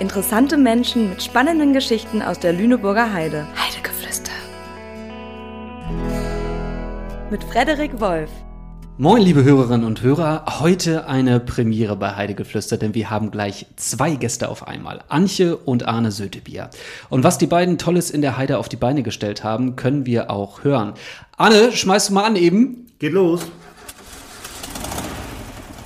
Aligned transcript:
Interessante 0.00 0.56
Menschen 0.56 1.10
mit 1.10 1.22
spannenden 1.22 1.74
Geschichten 1.74 2.22
aus 2.22 2.38
der 2.38 2.54
Lüneburger 2.54 3.12
Heide. 3.12 3.46
Heidegeflüster. 3.54 4.32
Mit 7.30 7.44
Frederik 7.44 8.00
Wolf. 8.00 8.30
Moin, 8.96 9.20
liebe 9.20 9.44
Hörerinnen 9.44 9.84
und 9.84 10.00
Hörer. 10.00 10.46
Heute 10.60 11.06
eine 11.06 11.38
Premiere 11.38 11.96
bei 11.96 12.16
Heidegeflüster, 12.16 12.78
denn 12.78 12.94
wir 12.94 13.10
haben 13.10 13.30
gleich 13.30 13.66
zwei 13.76 14.14
Gäste 14.14 14.48
auf 14.48 14.66
einmal. 14.66 15.02
Antje 15.08 15.54
und 15.54 15.86
Arne 15.86 16.12
Sötebier. 16.12 16.70
Und 17.10 17.22
was 17.22 17.36
die 17.36 17.46
beiden 17.46 17.76
Tolles 17.76 18.10
in 18.10 18.22
der 18.22 18.38
Heide 18.38 18.56
auf 18.56 18.70
die 18.70 18.76
Beine 18.76 19.02
gestellt 19.02 19.44
haben, 19.44 19.76
können 19.76 20.06
wir 20.06 20.30
auch 20.30 20.64
hören. 20.64 20.94
Arne, 21.36 21.72
schmeißt 21.72 22.08
du 22.08 22.14
mal 22.14 22.24
an 22.24 22.36
eben. 22.36 22.86
Geht 22.98 23.12
los. 23.12 23.42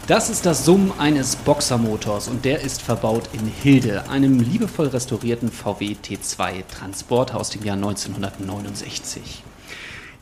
Das 0.07 0.29
ist 0.29 0.45
das 0.45 0.67
Summen 0.67 0.93
eines 0.99 1.35
Boxermotors 1.35 2.29
und 2.29 2.45
der 2.45 2.61
ist 2.61 2.83
verbaut 2.83 3.31
in 3.33 3.47
Hilde, 3.47 4.11
einem 4.11 4.39
liebevoll 4.39 4.89
restaurierten 4.89 5.51
VW 5.51 5.97
T2 6.05 6.63
Transporter 6.69 7.41
aus 7.41 7.49
dem 7.49 7.65
Jahr 7.65 7.77
1969. 7.77 9.43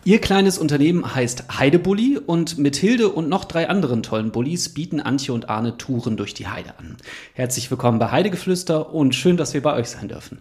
Ihr 0.04 0.20
kleines 0.20 0.58
Unternehmen 0.58 1.16
heißt 1.16 1.58
Heidebully 1.58 2.16
und 2.24 2.58
mit 2.58 2.76
Hilde 2.76 3.08
und 3.08 3.28
noch 3.28 3.44
drei 3.44 3.68
anderen 3.68 4.04
tollen 4.04 4.30
Bullis 4.30 4.68
bieten 4.68 5.00
Antje 5.00 5.34
und 5.34 5.48
Arne 5.48 5.76
Touren 5.78 6.16
durch 6.16 6.32
die 6.32 6.46
Heide 6.46 6.78
an. 6.78 6.96
Herzlich 7.34 7.68
willkommen 7.68 7.98
bei 7.98 8.12
Heidegeflüster 8.12 8.94
und 8.94 9.16
schön, 9.16 9.36
dass 9.36 9.52
wir 9.52 9.62
bei 9.62 9.74
euch 9.74 9.88
sein 9.88 10.06
dürfen. 10.06 10.38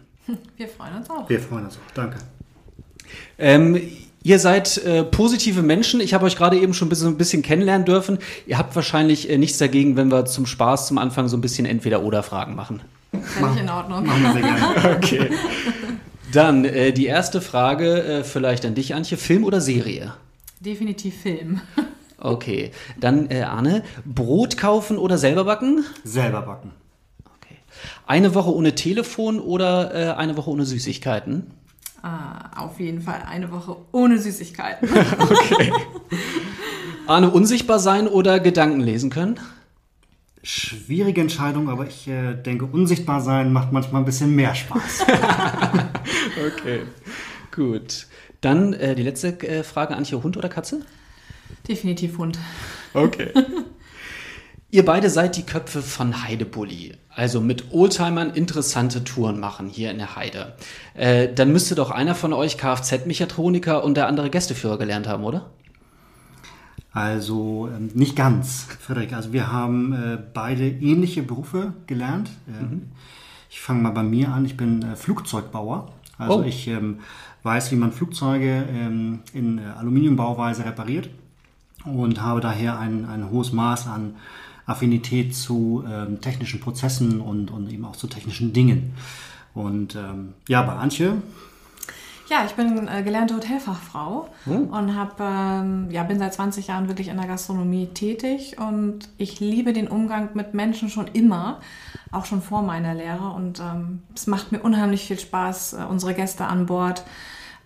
Wir 0.56 0.68
freuen 0.68 0.98
uns 0.98 1.10
auch. 1.10 1.28
Wir 1.28 1.40
freuen 1.40 1.64
uns 1.64 1.78
auch. 1.78 1.94
Danke. 1.94 2.18
Ähm, 3.38 3.80
Ihr 4.24 4.38
seid 4.38 4.78
äh, 4.78 5.02
positive 5.02 5.62
Menschen. 5.62 6.00
Ich 6.00 6.14
habe 6.14 6.26
euch 6.26 6.36
gerade 6.36 6.58
eben 6.58 6.74
schon 6.74 6.86
ein 6.86 6.88
bisschen, 6.90 7.08
ein 7.08 7.16
bisschen, 7.16 7.42
kennenlernen 7.42 7.84
dürfen. 7.84 8.18
Ihr 8.46 8.56
habt 8.56 8.74
wahrscheinlich 8.76 9.28
äh, 9.28 9.36
nichts 9.36 9.58
dagegen, 9.58 9.96
wenn 9.96 10.10
wir 10.12 10.26
zum 10.26 10.46
Spaß 10.46 10.86
zum 10.86 10.98
Anfang 10.98 11.28
so 11.28 11.36
ein 11.36 11.40
bisschen 11.40 11.66
Entweder-Oder-Fragen 11.66 12.54
machen. 12.54 12.82
Völlig 13.10 13.60
in 13.60 13.68
Ordnung. 13.68 14.06
Machen 14.06 14.22
wir 14.22 14.32
sehr 14.32 14.42
gerne. 14.42 14.96
Okay. 14.96 15.30
Dann 16.32 16.64
äh, 16.64 16.92
die 16.92 17.06
erste 17.06 17.40
Frage 17.40 18.02
äh, 18.02 18.24
vielleicht 18.24 18.64
an 18.64 18.74
dich, 18.74 18.94
Antje. 18.94 19.18
Film 19.18 19.44
oder 19.44 19.60
Serie? 19.60 20.14
Definitiv 20.60 21.20
Film. 21.22 21.60
Okay. 22.24 22.70
Dann 23.00 23.32
äh, 23.32 23.40
Arne, 23.40 23.82
Brot 24.04 24.56
kaufen 24.56 24.96
oder 24.96 25.18
selber 25.18 25.42
backen? 25.42 25.84
Selber 26.04 26.42
backen. 26.42 26.70
Okay. 27.24 27.56
Eine 28.06 28.36
Woche 28.36 28.54
ohne 28.54 28.76
Telefon 28.76 29.40
oder 29.40 29.92
äh, 29.92 30.12
eine 30.12 30.36
Woche 30.36 30.48
ohne 30.50 30.64
Süßigkeiten? 30.64 31.50
Ah, 32.02 32.50
auf 32.64 32.80
jeden 32.80 33.00
Fall 33.00 33.22
eine 33.28 33.52
Woche 33.52 33.76
ohne 33.92 34.18
Süßigkeiten. 34.18 34.88
okay. 35.18 35.72
Arne, 37.06 37.30
unsichtbar 37.30 37.78
sein 37.78 38.08
oder 38.08 38.40
Gedanken 38.40 38.80
lesen 38.80 39.08
können? 39.08 39.38
Schwierige 40.42 41.20
Entscheidung, 41.20 41.68
aber 41.68 41.86
ich 41.86 42.08
äh, 42.08 42.34
denke, 42.34 42.64
unsichtbar 42.64 43.20
sein 43.20 43.52
macht 43.52 43.70
manchmal 43.70 44.02
ein 44.02 44.04
bisschen 44.04 44.34
mehr 44.34 44.54
Spaß. 44.56 45.06
okay, 46.46 46.80
gut. 47.54 48.08
Dann 48.40 48.72
äh, 48.72 48.96
die 48.96 49.04
letzte 49.04 49.28
äh, 49.48 49.62
Frage, 49.62 49.96
Antje, 49.96 50.20
Hund 50.20 50.36
oder 50.36 50.48
Katze? 50.48 50.84
Definitiv 51.68 52.18
Hund. 52.18 52.40
Okay. 52.92 53.30
Ihr 54.74 54.86
beide 54.86 55.10
seid 55.10 55.36
die 55.36 55.42
Köpfe 55.42 55.82
von 55.82 56.24
Heidebully, 56.24 56.94
also 57.14 57.42
mit 57.42 57.72
Oldtimern 57.72 58.30
interessante 58.30 59.04
Touren 59.04 59.38
machen 59.38 59.68
hier 59.68 59.90
in 59.90 59.98
der 59.98 60.16
Heide. 60.16 60.56
Äh, 60.94 61.28
dann 61.30 61.52
müsste 61.52 61.74
doch 61.74 61.90
einer 61.90 62.14
von 62.14 62.32
euch 62.32 62.56
Kfz-Mechatroniker 62.56 63.84
und 63.84 63.98
der 63.98 64.06
andere 64.06 64.30
Gästeführer 64.30 64.78
gelernt 64.78 65.06
haben, 65.06 65.24
oder? 65.24 65.50
Also 66.90 67.68
ähm, 67.68 67.90
nicht 67.92 68.16
ganz, 68.16 68.66
Frederik. 68.80 69.12
Also 69.12 69.34
wir 69.34 69.52
haben 69.52 69.92
äh, 69.92 70.18
beide 70.32 70.66
ähnliche 70.66 71.22
Berufe 71.22 71.74
gelernt. 71.86 72.30
Äh, 72.48 72.62
mhm. 72.62 72.92
Ich 73.50 73.60
fange 73.60 73.82
mal 73.82 73.90
bei 73.90 74.02
mir 74.02 74.30
an. 74.30 74.46
Ich 74.46 74.56
bin 74.56 74.80
äh, 74.80 74.96
Flugzeugbauer. 74.96 75.92
Also 76.16 76.38
oh. 76.38 76.42
ich 76.44 76.68
ähm, 76.68 77.00
weiß, 77.42 77.72
wie 77.72 77.76
man 77.76 77.92
Flugzeuge 77.92 78.64
ähm, 78.72 79.20
in 79.34 79.58
äh, 79.58 79.64
Aluminiumbauweise 79.78 80.64
repariert 80.64 81.10
und 81.84 82.22
habe 82.22 82.40
daher 82.40 82.78
ein, 82.78 83.04
ein 83.04 83.30
hohes 83.30 83.52
Maß 83.52 83.86
an 83.88 84.14
Affinität 84.72 85.34
zu 85.34 85.84
ähm, 85.88 86.20
technischen 86.20 86.60
Prozessen 86.60 87.20
und, 87.20 87.50
und 87.50 87.70
eben 87.70 87.84
auch 87.84 87.96
zu 87.96 88.06
technischen 88.06 88.52
Dingen. 88.52 88.94
Und 89.54 89.94
ähm, 89.94 90.34
ja, 90.48 90.62
bei 90.62 90.72
Antje. 90.72 91.22
Ja, 92.28 92.46
ich 92.46 92.52
bin 92.52 92.88
äh, 92.88 93.02
gelernte 93.02 93.36
Hotelfachfrau 93.36 94.28
hm. 94.44 94.68
und 94.68 94.96
hab, 94.96 95.20
ähm, 95.20 95.90
ja, 95.90 96.02
bin 96.02 96.18
seit 96.18 96.32
20 96.32 96.68
Jahren 96.68 96.88
wirklich 96.88 97.08
in 97.08 97.18
der 97.18 97.26
Gastronomie 97.26 97.88
tätig 97.88 98.56
und 98.58 99.10
ich 99.18 99.38
liebe 99.40 99.74
den 99.74 99.86
Umgang 99.86 100.30
mit 100.32 100.54
Menschen 100.54 100.88
schon 100.88 101.08
immer, 101.08 101.60
auch 102.10 102.24
schon 102.24 102.40
vor 102.40 102.62
meiner 102.62 102.94
Lehre. 102.94 103.30
Und 103.30 103.60
ähm, 103.60 104.02
es 104.14 104.26
macht 104.26 104.50
mir 104.50 104.60
unheimlich 104.60 105.04
viel 105.04 105.18
Spaß, 105.18 105.74
äh, 105.74 105.76
unsere 105.90 106.14
Gäste 106.14 106.46
an 106.46 106.64
Bord 106.64 107.04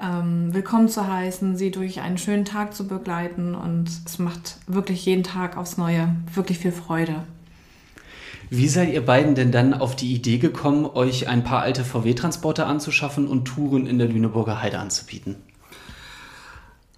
ähm, 0.00 0.52
willkommen 0.52 0.88
zu 0.88 1.06
heißen, 1.06 1.56
sie 1.56 1.70
durch 1.70 2.00
einen 2.00 2.18
schönen 2.18 2.44
Tag 2.44 2.74
zu 2.74 2.86
begleiten 2.86 3.54
und 3.54 3.88
es 4.04 4.18
macht 4.18 4.58
wirklich 4.66 5.04
jeden 5.06 5.22
Tag 5.22 5.56
aufs 5.56 5.76
Neue 5.76 6.14
wirklich 6.34 6.58
viel 6.58 6.72
Freude. 6.72 7.22
Wie 8.48 8.68
seid 8.68 8.92
ihr 8.92 9.04
beiden 9.04 9.34
denn 9.34 9.50
dann 9.50 9.74
auf 9.74 9.96
die 9.96 10.14
Idee 10.14 10.38
gekommen, 10.38 10.86
euch 10.86 11.28
ein 11.28 11.42
paar 11.42 11.62
alte 11.62 11.84
VW-Transporter 11.84 12.66
anzuschaffen 12.66 13.26
und 13.26 13.46
Touren 13.46 13.86
in 13.86 13.98
der 13.98 14.08
Lüneburger 14.08 14.62
Heide 14.62 14.78
anzubieten? 14.78 15.36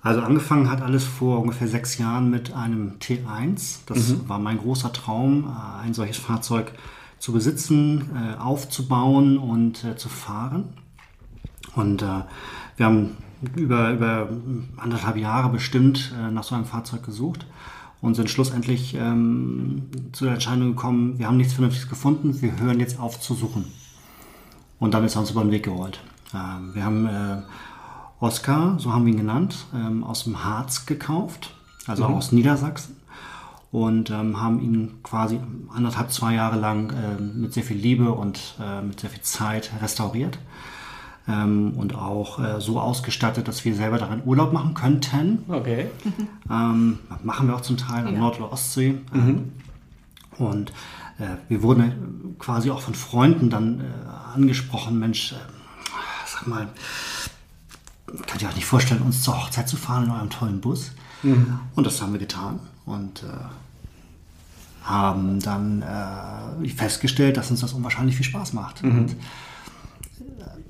Also 0.03 0.21
angefangen 0.21 0.71
hat 0.71 0.83
alles 0.83 1.05
vor 1.05 1.41
ungefähr 1.41 1.69
sechs 1.69 1.99
Jahren 1.99 2.31
mit 2.31 2.53
einem 2.53 2.99
T1. 3.01 3.81
Das 3.87 4.09
mhm. 4.09 4.29
war 4.29 4.39
mein 4.39 4.59
großer 4.59 4.93
Traum, 4.93 5.45
äh, 5.45 5.85
ein 5.85 5.95
solches 5.95 6.19
Fahrzeug 6.19 6.73
zu 7.19 7.33
besitzen, 7.33 8.11
äh, 8.15 8.39
aufzubauen 8.39 9.39
und 9.39 9.85
äh, 9.85 9.97
zu 9.97 10.09
fahren. 10.09 10.75
Und 11.75 12.03
wir 12.79 12.87
haben 12.87 13.17
über, 13.55 13.91
über 13.93 14.29
anderthalb 14.77 15.17
Jahre 15.17 15.51
bestimmt 15.51 16.13
äh, 16.19 16.31
nach 16.31 16.45
so 16.45 16.55
einem 16.55 16.65
Fahrzeug 16.65 17.05
gesucht 17.05 17.47
und 18.01 18.15
sind 18.15 18.31
schlussendlich 18.31 18.95
ähm, 18.95 19.89
zu 20.13 20.25
der 20.25 20.35
Entscheidung 20.35 20.71
gekommen, 20.71 21.19
wir 21.19 21.27
haben 21.27 21.37
nichts 21.37 21.53
Vernünftiges 21.53 21.89
gefunden, 21.89 22.41
wir 22.41 22.59
hören 22.59 22.81
jetzt 22.81 22.99
auf 22.99 23.21
zu 23.21 23.35
suchen. 23.35 23.65
Und 24.79 24.95
dann 24.95 25.05
ist 25.05 25.17
er 25.17 25.21
uns 25.21 25.31
über 25.33 25.43
den 25.43 25.51
Weg 25.51 25.65
gerollt. 25.65 26.01
Ähm, 26.33 26.75
wir 26.75 26.85
haben 26.85 27.07
äh, 27.07 27.43
Oscar, 28.21 28.77
so 28.79 28.93
haben 28.93 29.05
wir 29.07 29.13
ihn 29.13 29.19
genannt, 29.19 29.67
ähm, 29.75 30.05
aus 30.05 30.25
dem 30.25 30.45
Harz 30.45 30.87
gekauft, 30.87 31.55
also 31.87 32.09
mhm. 32.09 32.15
aus 32.15 32.33
Niedersachsen. 32.33 32.97
Und 33.71 34.11
ähm, 34.11 34.41
haben 34.41 34.63
ihn 34.63 35.03
quasi 35.03 35.39
anderthalb, 35.75 36.11
zwei 36.11 36.35
Jahre 36.35 36.59
lang 36.59 36.91
äh, 36.91 37.21
mit 37.21 37.53
sehr 37.53 37.65
viel 37.65 37.77
Liebe 37.77 38.13
und 38.13 38.55
äh, 38.59 38.81
mit 38.81 39.01
sehr 39.01 39.11
viel 39.11 39.21
Zeit 39.21 39.71
restauriert 39.83 40.39
ähm, 41.29 41.75
und 41.77 41.95
auch 41.95 42.39
äh, 42.39 42.61
so 42.61 42.81
ausgestattet, 42.81 43.49
dass 43.49 43.65
wir 43.65 43.75
selber 43.75 43.99
darin 43.99 44.23
Urlaub 44.25 44.53
machen 44.53 44.75
könnten. 44.75 45.45
Okay. 45.49 45.87
Ähm, 46.51 47.01
machen 47.25 47.47
wir 47.47 47.55
auch 47.55 47.61
zum 47.61 47.77
Teil 47.77 48.07
an 48.07 48.15
ja. 48.15 48.21
Nord- 48.21 48.41
oder 48.41 48.51
Ostsee. 48.51 48.95
Mhm. 49.13 49.53
Und 50.39 50.71
äh, 51.19 51.37
wir 51.51 51.63
wurden 51.63 52.37
quasi 52.39 52.71
auch 52.71 52.81
von 52.81 52.95
Freunden 52.95 53.51
dann 53.51 53.81
äh, 53.81 53.85
angesprochen, 54.35 54.99
Mensch, 54.99 55.33
äh, 55.33 55.37
sag 56.27 56.47
mal, 56.47 56.69
könnt 58.07 58.41
ihr 58.41 58.49
euch 58.49 58.57
nicht 58.57 58.65
vorstellen, 58.65 59.03
uns 59.03 59.23
zur 59.23 59.39
Hochzeit 59.39 59.69
zu 59.69 59.77
fahren 59.77 60.05
in 60.05 60.11
eurem 60.11 60.31
tollen 60.31 60.63
Bus? 60.63 60.93
Mhm. 61.23 61.61
Und 61.75 61.87
das 61.87 62.01
haben 62.01 62.13
wir 62.13 62.19
getan. 62.19 62.61
Und 62.87 63.25
äh, 63.25 63.27
haben 64.85 65.41
dann 65.41 65.83
äh, 65.83 66.69
festgestellt, 66.71 67.37
dass 67.37 67.51
uns 67.51 67.61
das 67.61 67.75
unwahrscheinlich 67.75 68.17
viel 68.17 68.25
Spaß 68.25 68.55
macht. 68.55 68.83
Mhm. 68.83 68.99
Und 68.99 69.17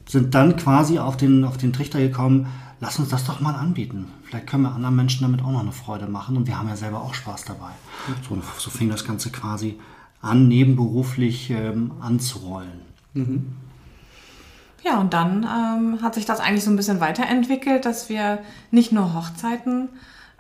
sind 0.09 0.35
dann 0.35 0.57
quasi 0.57 0.99
auf 0.99 1.17
den, 1.17 1.45
auf 1.45 1.57
den 1.57 1.73
Trichter 1.73 1.99
gekommen, 2.01 2.47
lass 2.81 2.99
uns 2.99 3.09
das 3.11 3.25
doch 3.25 3.41
mal 3.41 3.55
anbieten. 3.55 4.11
Vielleicht 4.25 4.47
können 4.47 4.65
wir 4.65 4.75
anderen 4.75 4.97
Menschen 4.97 5.23
damit 5.23 5.43
auch 5.43 5.51
noch 5.51 5.61
eine 5.61 5.73
Freude 5.73 6.07
machen 6.07 6.37
und 6.37 6.47
wir 6.47 6.59
haben 6.59 6.69
ja 6.69 6.77
selber 6.77 7.03
auch 7.03 7.15
Spaß 7.15 7.45
dabei. 7.45 7.71
So, 8.29 8.39
so 8.59 8.71
fing 8.71 8.89
das 8.89 9.05
Ganze 9.05 9.31
quasi 9.31 9.79
an, 10.21 10.49
nebenberuflich 10.49 11.51
ähm, 11.51 11.93
anzurollen. 12.01 12.81
Mhm. 13.15 13.57
Ja, 14.85 15.01
und 15.01 15.13
dann 15.13 15.45
ähm, 15.45 16.03
hat 16.03 16.15
sich 16.15 16.25
das 16.25 16.41
eigentlich 16.41 16.65
so 16.65 16.71
ein 16.71 16.77
bisschen 16.77 17.01
weiterentwickelt, 17.01 17.85
dass 17.85 18.09
wir 18.09 18.39
nicht 18.71 18.93
nur 18.93 19.13
Hochzeiten 19.13 19.89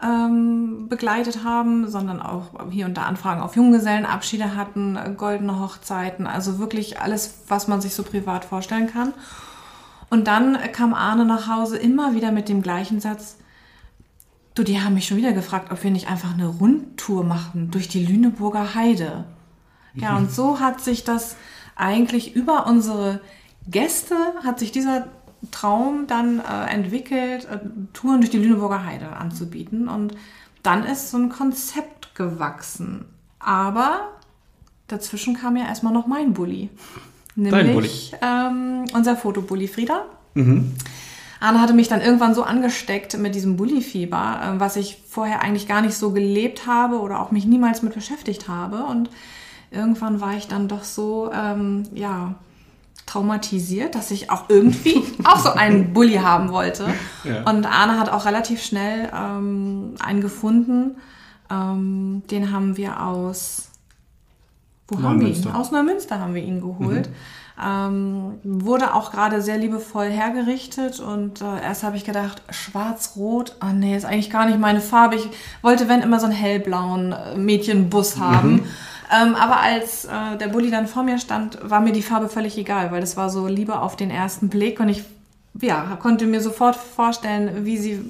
ähm, 0.02 0.88
begleitet 0.88 1.44
haben, 1.44 1.88
sondern 1.88 2.22
auch 2.22 2.70
hier 2.70 2.86
und 2.86 2.96
da 2.96 3.02
Anfragen 3.02 3.40
auf 3.40 3.56
Junggesellenabschiede 3.56 4.54
hatten, 4.54 4.96
goldene 5.16 5.58
Hochzeiten, 5.58 6.26
also 6.26 6.58
wirklich 6.58 7.00
alles, 7.00 7.40
was 7.48 7.66
man 7.66 7.80
sich 7.80 7.94
so 7.94 8.04
privat 8.04 8.44
vorstellen 8.44 8.86
kann. 8.86 9.12
Und 10.10 10.26
dann 10.26 10.58
kam 10.72 10.94
Arne 10.94 11.24
nach 11.24 11.48
Hause 11.48 11.76
immer 11.76 12.14
wieder 12.14 12.32
mit 12.32 12.48
dem 12.48 12.62
gleichen 12.62 13.00
Satz. 13.00 13.36
Du, 14.54 14.62
die 14.64 14.80
haben 14.80 14.94
mich 14.94 15.06
schon 15.06 15.18
wieder 15.18 15.32
gefragt, 15.32 15.70
ob 15.70 15.84
wir 15.84 15.90
nicht 15.90 16.08
einfach 16.08 16.32
eine 16.32 16.46
Rundtour 16.46 17.24
machen 17.24 17.70
durch 17.70 17.88
die 17.88 18.04
Lüneburger 18.04 18.74
Heide. 18.74 19.24
Ja, 19.94 20.16
und 20.16 20.30
so 20.30 20.60
hat 20.60 20.80
sich 20.80 21.04
das 21.04 21.36
eigentlich 21.76 22.34
über 22.34 22.66
unsere 22.66 23.20
Gäste, 23.68 24.16
hat 24.44 24.58
sich 24.58 24.72
dieser 24.72 25.08
Traum 25.50 26.06
dann 26.06 26.40
äh, 26.40 26.66
entwickelt, 26.66 27.46
äh, 27.46 27.58
Touren 27.92 28.20
durch 28.20 28.30
die 28.30 28.38
Lüneburger 28.38 28.84
Heide 28.84 29.16
anzubieten. 29.16 29.88
Und 29.88 30.14
dann 30.62 30.84
ist 30.84 31.10
so 31.10 31.18
ein 31.18 31.28
Konzept 31.28 32.14
gewachsen. 32.14 33.04
Aber 33.38 34.08
dazwischen 34.88 35.36
kam 35.36 35.56
ja 35.56 35.66
erstmal 35.66 35.92
noch 35.92 36.06
mein 36.06 36.32
Bulli. 36.32 36.70
Nämlich 37.38 38.12
ähm, 38.22 38.84
unser 38.94 39.16
Fotobully 39.16 39.68
Frieda. 39.68 40.04
Mhm. 40.34 40.74
Anne 41.40 41.60
hatte 41.60 41.72
mich 41.72 41.88
dann 41.88 42.00
irgendwann 42.00 42.34
so 42.34 42.42
angesteckt 42.42 43.16
mit 43.16 43.34
diesem 43.34 43.56
Bully-Fieber, 43.56 44.40
äh, 44.56 44.60
was 44.60 44.76
ich 44.76 45.02
vorher 45.08 45.40
eigentlich 45.40 45.68
gar 45.68 45.80
nicht 45.80 45.94
so 45.94 46.10
gelebt 46.10 46.66
habe 46.66 47.00
oder 47.00 47.20
auch 47.20 47.30
mich 47.30 47.46
niemals 47.46 47.82
mit 47.82 47.94
beschäftigt 47.94 48.48
habe. 48.48 48.84
Und 48.84 49.08
irgendwann 49.70 50.20
war 50.20 50.36
ich 50.36 50.48
dann 50.48 50.66
doch 50.68 50.82
so, 50.82 51.30
ähm, 51.32 51.84
ja, 51.94 52.34
traumatisiert, 53.06 53.94
dass 53.94 54.10
ich 54.10 54.30
auch 54.30 54.44
irgendwie 54.48 55.02
auch 55.24 55.38
so 55.38 55.50
einen 55.50 55.92
Bully 55.92 56.16
haben 56.16 56.50
wollte. 56.50 56.92
Ja. 57.24 57.48
Und 57.48 57.66
Arne 57.66 57.98
hat 57.98 58.10
auch 58.10 58.26
relativ 58.26 58.62
schnell 58.62 59.10
ähm, 59.14 59.94
einen 60.00 60.20
gefunden. 60.20 60.96
Ähm, 61.50 62.22
den 62.30 62.52
haben 62.52 62.76
wir 62.76 63.02
aus 63.02 63.67
wo 64.88 65.02
haben 65.02 65.20
wir 65.20 65.28
ihn? 65.28 65.50
Aus 65.52 65.70
Neumünster 65.70 66.18
haben 66.18 66.34
wir 66.34 66.42
ihn 66.42 66.60
geholt. 66.60 67.08
Mhm. 67.08 67.14
Ähm, 67.60 68.34
wurde 68.44 68.94
auch 68.94 69.10
gerade 69.10 69.42
sehr 69.42 69.58
liebevoll 69.58 70.06
hergerichtet 70.06 71.00
und 71.00 71.40
äh, 71.40 71.60
erst 71.60 71.82
habe 71.82 71.96
ich 71.96 72.04
gedacht, 72.04 72.40
schwarz-rot, 72.50 73.56
ah 73.58 73.72
nee, 73.72 73.96
ist 73.96 74.04
eigentlich 74.04 74.30
gar 74.30 74.46
nicht 74.46 74.60
meine 74.60 74.80
Farbe. 74.80 75.16
Ich 75.16 75.28
wollte, 75.60 75.88
wenn 75.88 76.02
immer 76.02 76.20
so 76.20 76.26
einen 76.26 76.36
hellblauen 76.36 77.12
äh, 77.12 77.36
Mädchenbus 77.36 78.18
haben. 78.18 78.52
Mhm. 78.52 78.62
Ähm, 79.10 79.34
aber 79.34 79.60
als 79.60 80.04
äh, 80.04 80.36
der 80.38 80.48
Bulli 80.48 80.70
dann 80.70 80.86
vor 80.86 81.02
mir 81.02 81.18
stand, 81.18 81.58
war 81.68 81.80
mir 81.80 81.92
die 81.92 82.02
Farbe 82.02 82.28
völlig 82.28 82.56
egal, 82.58 82.92
weil 82.92 83.00
das 83.00 83.16
war 83.16 83.28
so 83.28 83.48
Liebe 83.48 83.80
auf 83.80 83.96
den 83.96 84.10
ersten 84.10 84.48
Blick 84.48 84.78
und 84.78 84.88
ich 84.88 85.02
ja, 85.60 85.98
konnte 86.00 86.26
mir 86.26 86.40
sofort 86.40 86.76
vorstellen, 86.76 87.64
wie 87.64 87.78
sie 87.78 88.00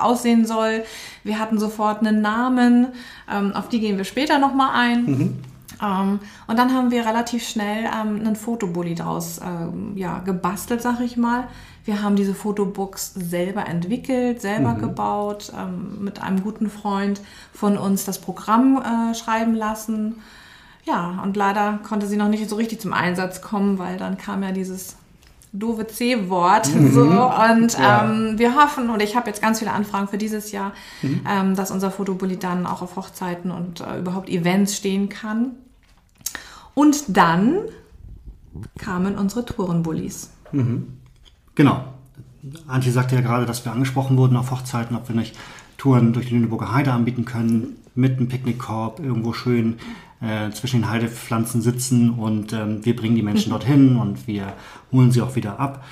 aussehen 0.00 0.46
soll. 0.46 0.84
Wir 1.24 1.40
hatten 1.40 1.58
sofort 1.58 2.00
einen 2.00 2.20
Namen, 2.20 2.88
ähm, 3.32 3.52
auf 3.54 3.68
die 3.68 3.80
gehen 3.80 3.96
wir 3.96 4.04
später 4.04 4.38
nochmal 4.38 4.70
ein. 4.74 5.04
Mhm. 5.06 5.36
Ähm, 5.82 6.20
und 6.46 6.58
dann 6.58 6.72
haben 6.72 6.90
wir 6.90 7.04
relativ 7.04 7.46
schnell 7.46 7.84
ähm, 7.84 8.20
einen 8.20 8.36
Fotobully 8.36 8.94
draus 8.94 9.40
ähm, 9.44 9.92
ja, 9.96 10.20
gebastelt, 10.20 10.80
sag 10.80 11.00
ich 11.00 11.16
mal. 11.16 11.48
Wir 11.84 12.02
haben 12.02 12.14
diese 12.14 12.34
Fotobooks 12.34 13.12
selber 13.14 13.66
entwickelt, 13.66 14.40
selber 14.40 14.74
mhm. 14.74 14.80
gebaut, 14.80 15.52
ähm, 15.58 15.98
mit 16.04 16.22
einem 16.22 16.42
guten 16.42 16.70
Freund 16.70 17.20
von 17.52 17.76
uns 17.76 18.04
das 18.04 18.20
Programm 18.20 18.80
äh, 18.80 19.14
schreiben 19.14 19.54
lassen. 19.54 20.16
Ja, 20.84 21.20
und 21.22 21.36
leider 21.36 21.80
konnte 21.86 22.06
sie 22.06 22.16
noch 22.16 22.28
nicht 22.28 22.48
so 22.48 22.56
richtig 22.56 22.80
zum 22.80 22.92
Einsatz 22.92 23.40
kommen, 23.40 23.78
weil 23.78 23.96
dann 23.98 24.16
kam 24.16 24.42
ja 24.42 24.52
dieses 24.52 24.96
doofe 25.52 25.86
C-Wort. 25.86 26.74
Mhm. 26.74 26.92
So. 26.92 27.02
Und 27.02 27.78
ja. 27.78 28.04
ähm, 28.04 28.38
wir 28.38 28.54
hoffen, 28.54 28.88
und 28.88 29.02
ich 29.02 29.16
habe 29.16 29.28
jetzt 29.28 29.42
ganz 29.42 29.58
viele 29.58 29.72
Anfragen 29.72 30.08
für 30.08 30.18
dieses 30.18 30.52
Jahr, 30.52 30.72
mhm. 31.02 31.20
ähm, 31.28 31.56
dass 31.56 31.70
unser 31.70 31.90
Fotobully 31.90 32.36
dann 32.36 32.66
auch 32.66 32.82
auf 32.82 32.96
Hochzeiten 32.96 33.50
und 33.50 33.80
äh, 33.80 33.98
überhaupt 33.98 34.28
Events 34.28 34.76
stehen 34.76 35.08
kann. 35.08 35.56
Und 36.74 37.16
dann 37.16 37.56
kamen 38.78 39.16
unsere 39.16 39.44
Tourenbullis. 39.44 40.30
Mhm. 40.52 40.88
Genau. 41.54 41.84
Antje 42.66 42.92
sagte 42.92 43.14
ja 43.14 43.20
gerade, 43.20 43.46
dass 43.46 43.64
wir 43.64 43.72
angesprochen 43.72 44.16
wurden 44.16 44.36
auf 44.36 44.50
Hochzeiten, 44.50 44.96
ob 44.96 45.08
wir 45.08 45.16
nicht 45.16 45.36
Touren 45.78 46.12
durch 46.12 46.26
die 46.26 46.34
Lüneburger 46.34 46.72
Heide 46.72 46.92
anbieten 46.92 47.24
können, 47.24 47.76
mit 47.94 48.16
einem 48.16 48.28
Picknickkorb, 48.28 49.00
irgendwo 49.00 49.32
schön 49.32 49.78
äh, 50.20 50.50
zwischen 50.50 50.80
den 50.80 50.90
Heidepflanzen 50.90 51.60
sitzen 51.60 52.10
und 52.10 52.52
ähm, 52.52 52.84
wir 52.84 52.96
bringen 52.96 53.16
die 53.16 53.22
Menschen 53.22 53.50
mhm. 53.50 53.50
dorthin 53.58 53.96
und 53.96 54.26
wir 54.26 54.54
holen 54.90 55.12
sie 55.12 55.20
auch 55.22 55.36
wieder 55.36 55.60
ab. 55.60 55.84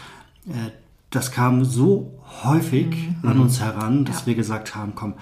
Äh, 0.46 0.70
das 1.10 1.32
kam 1.32 1.64
so 1.64 2.20
häufig 2.44 2.86
mhm. 3.22 3.28
an 3.28 3.40
uns 3.40 3.60
heran, 3.60 4.04
dass 4.04 4.20
ja. 4.20 4.26
wir 4.26 4.34
gesagt 4.36 4.74
haben, 4.74 4.92
komm, 4.94 5.14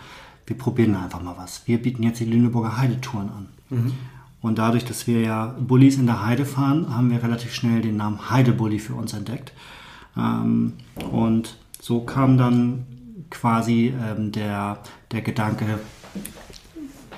wir 0.47 0.57
probieren 0.57 0.95
einfach 0.97 1.23
mal 1.23 1.35
was. 1.37 1.67
Wir 1.67 1.83
bieten 1.83 2.03
jetzt 2.03 2.21
die 2.21 2.25
Lüneburger 2.25 2.79
Heidetouren 2.79 3.31
an. 3.31 3.49
Mhm. 3.71 3.93
Und 4.41 4.59
dadurch, 4.59 4.85
dass 4.85 5.07
wir 5.07 5.21
ja 5.21 5.57
Bullies 5.59 5.97
in 5.97 6.07
der 6.07 6.25
Heide 6.25 6.45
fahren, 6.45 6.95
haben 6.95 7.11
wir 7.11 7.23
relativ 7.23 7.53
schnell 7.53 7.81
den 7.81 7.97
Namen 7.97 8.31
Heidebully 8.31 8.79
für 8.79 8.95
uns 8.95 9.13
entdeckt. 9.13 9.53
Ähm, 10.17 10.75
und 11.11 11.57
so 11.81 12.01
kam 12.01 12.39
dann 12.39 12.87
quasi 13.31 13.93
ähm, 14.01 14.33
der, 14.33 14.79
der 15.11 15.23
Gedanke, 15.23 15.81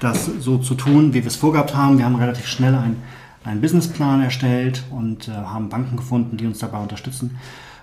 das 0.01 0.25
so 0.25 0.59
zu 0.59 0.75
tun, 0.75 1.13
wie 1.13 1.23
wir 1.23 1.27
es 1.27 1.37
vorgehabt 1.37 1.77
haben. 1.77 1.99
Wir 1.99 2.07
haben 2.07 2.17
relativ 2.17 2.47
schnell 2.47 2.75
einen, 2.75 3.03
einen 3.45 3.61
Businessplan 3.61 4.23
erstellt 4.23 4.85
und 4.91 5.29
äh, 5.29 5.33
haben 5.33 5.69
Banken 5.69 5.97
gefunden, 5.97 6.39
die 6.39 6.47
uns 6.47 6.59
dabei 6.59 6.79
unterstützen. 6.79 7.39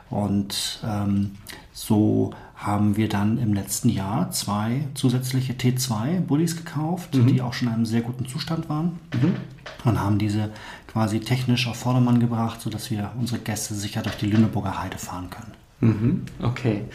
Und 0.09 0.81
ähm, 0.83 1.33
so 1.73 2.33
haben 2.57 2.97
wir 2.97 3.07
dann 3.07 3.37
im 3.37 3.53
letzten 3.53 3.87
Jahr 3.87 4.31
zwei 4.31 4.87
zusätzliche 4.95 5.53
T2-Bullies 5.53 6.57
gekauft, 6.57 7.15
mhm. 7.15 7.27
die 7.27 7.41
auch 7.41 7.53
schon 7.53 7.67
in 7.67 7.73
einem 7.75 7.85
sehr 7.85 8.01
guten 8.01 8.27
Zustand 8.27 8.67
waren. 8.67 8.99
Mhm. 9.13 9.35
Und 9.85 10.01
haben 10.01 10.17
diese 10.17 10.51
quasi 10.87 11.19
technisch 11.19 11.67
auf 11.67 11.77
Vordermann 11.77 12.19
gebracht, 12.19 12.59
sodass 12.59 12.89
wir 12.89 13.11
unsere 13.19 13.39
Gäste 13.39 13.75
sicher 13.75 14.01
durch 14.01 14.17
die 14.17 14.25
Lüneburger 14.25 14.81
Heide 14.81 14.97
fahren 14.97 15.29
können. 15.29 15.53
Mhm, 15.79 16.23
okay. 16.41 16.85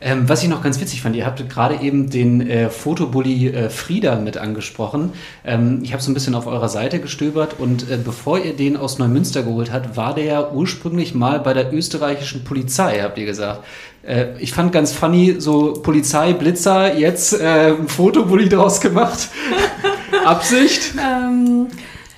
Ähm, 0.00 0.26
was 0.26 0.42
ich 0.42 0.48
noch 0.48 0.62
ganz 0.62 0.80
witzig 0.80 1.02
fand, 1.02 1.14
ihr 1.14 1.26
habt 1.26 1.46
gerade 1.50 1.76
eben 1.82 2.08
den 2.08 2.40
äh, 2.40 2.70
Fotobully 2.70 3.48
äh, 3.48 3.68
Frieda 3.68 4.16
mit 4.16 4.38
angesprochen. 4.38 5.12
Ähm, 5.44 5.80
ich 5.82 5.92
habe 5.92 6.02
so 6.02 6.10
ein 6.10 6.14
bisschen 6.14 6.34
auf 6.34 6.46
eurer 6.46 6.70
Seite 6.70 7.00
gestöbert 7.00 7.56
und 7.58 7.90
äh, 7.90 7.98
bevor 8.02 8.38
ihr 8.38 8.56
den 8.56 8.78
aus 8.78 8.98
Neumünster 8.98 9.42
geholt 9.42 9.70
habt, 9.70 9.94
war 9.94 10.14
der 10.14 10.24
ja 10.24 10.50
ursprünglich 10.52 11.14
mal 11.14 11.38
bei 11.40 11.52
der 11.52 11.70
österreichischen 11.74 12.42
Polizei, 12.42 13.00
habt 13.02 13.18
ihr 13.18 13.26
gesagt. 13.26 13.62
Äh, 14.02 14.38
ich 14.38 14.54
fand 14.54 14.72
ganz 14.72 14.92
funny, 14.92 15.36
so 15.38 15.74
Polizei, 15.74 16.32
Blitzer, 16.32 16.96
jetzt 16.96 17.38
äh, 17.38 17.74
ein 17.78 17.88
Fotobully 17.88 18.48
draus 18.48 18.80
gemacht. 18.80 19.28
Absicht? 20.24 20.94
Ähm, 20.98 21.66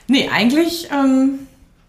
nee, 0.06 0.28
eigentlich, 0.32 0.88
ähm, 0.92 1.40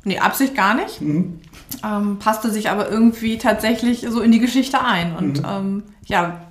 nee, 0.03 0.17
Absicht 0.17 0.55
gar 0.55 0.73
nicht. 0.73 1.01
Mhm. 1.01 1.39
Ähm, 1.83 2.17
passte 2.19 2.49
sich 2.49 2.69
aber 2.69 2.89
irgendwie 2.89 3.37
tatsächlich 3.37 4.05
so 4.09 4.21
in 4.21 4.31
die 4.31 4.39
Geschichte 4.39 4.83
ein. 4.83 5.15
Und 5.15 5.39
mhm. 5.41 5.49
ähm, 5.49 5.83
ja, 6.05 6.41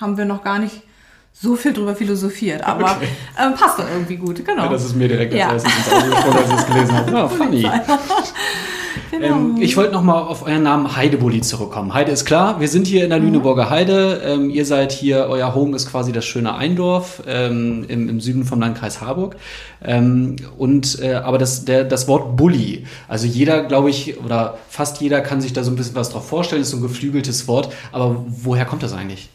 haben 0.00 0.18
wir 0.18 0.24
noch 0.24 0.44
gar 0.44 0.58
nicht 0.58 0.82
so 1.32 1.54
viel 1.54 1.72
drüber 1.72 1.94
philosophiert, 1.94 2.62
aber 2.64 2.92
okay. 2.96 3.08
ähm, 3.38 3.54
passt 3.54 3.78
doch 3.78 3.88
irgendwie 3.88 4.16
gut, 4.16 4.42
genau. 4.42 4.64
Ja, 4.64 4.68
das 4.70 4.84
ist 4.84 4.96
mir 4.96 5.06
direkt 5.06 5.34
als 5.34 5.40
ja. 5.40 5.52
erstes 5.52 5.76
ins 5.76 5.92
Auge 5.92 6.08
gekommen, 6.08 6.36
als 6.38 6.48
ich 6.48 6.54
es 6.54 6.66
gelesen 6.66 6.92
habe. 6.94 7.12
Ja, 7.12 7.28
funny. 7.28 7.70
Genau. 9.10 9.26
Ähm, 9.26 9.56
ich 9.60 9.76
wollte 9.76 9.92
nochmal 9.92 10.22
auf 10.22 10.46
euren 10.46 10.62
Namen 10.62 10.96
Heidebully 10.96 11.40
zurückkommen. 11.40 11.92
Heide 11.92 12.12
ist 12.12 12.24
klar, 12.24 12.60
wir 12.60 12.68
sind 12.68 12.86
hier 12.86 13.04
in 13.04 13.10
der. 13.10 13.26
Lüneburger 13.26 13.70
Heide. 13.70 14.22
Ähm, 14.24 14.50
ihr 14.50 14.64
seid 14.64 14.92
hier, 14.92 15.26
euer 15.28 15.54
Home 15.54 15.74
ist 15.74 15.90
quasi 15.90 16.12
das 16.12 16.24
schöne 16.24 16.54
Eindorf 16.54 17.22
ähm, 17.26 17.84
im, 17.88 18.08
im, 18.08 18.20
Süden 18.20 18.44
vom 18.44 18.60
Landkreis 18.60 19.00
Harburg. 19.00 19.36
Ähm, 19.84 20.36
und 20.58 21.00
äh, 21.00 21.14
aber 21.14 21.38
das, 21.38 21.64
der, 21.64 21.84
das 21.84 22.08
Wort 22.08 22.36
Bully, 22.36 22.86
also 23.08 23.26
jeder, 23.26 23.64
glaube 23.64 23.90
ich, 23.90 24.18
oder 24.20 24.58
fast 24.68 25.00
jeder 25.00 25.20
kann 25.20 25.40
sich 25.40 25.52
da 25.52 25.64
so 25.64 25.70
ein 25.70 25.76
bisschen 25.76 25.94
was 25.94 26.10
drauf 26.10 26.28
vorstellen, 26.28 26.62
ist 26.62 26.70
so 26.70 26.76
ein 26.76 26.82
geflügeltes 26.82 27.48
Wort. 27.48 27.72
Aber 27.92 28.24
woher 28.26 28.64
kommt 28.64 28.82
das 28.82 28.92
eigentlich? 28.92 29.28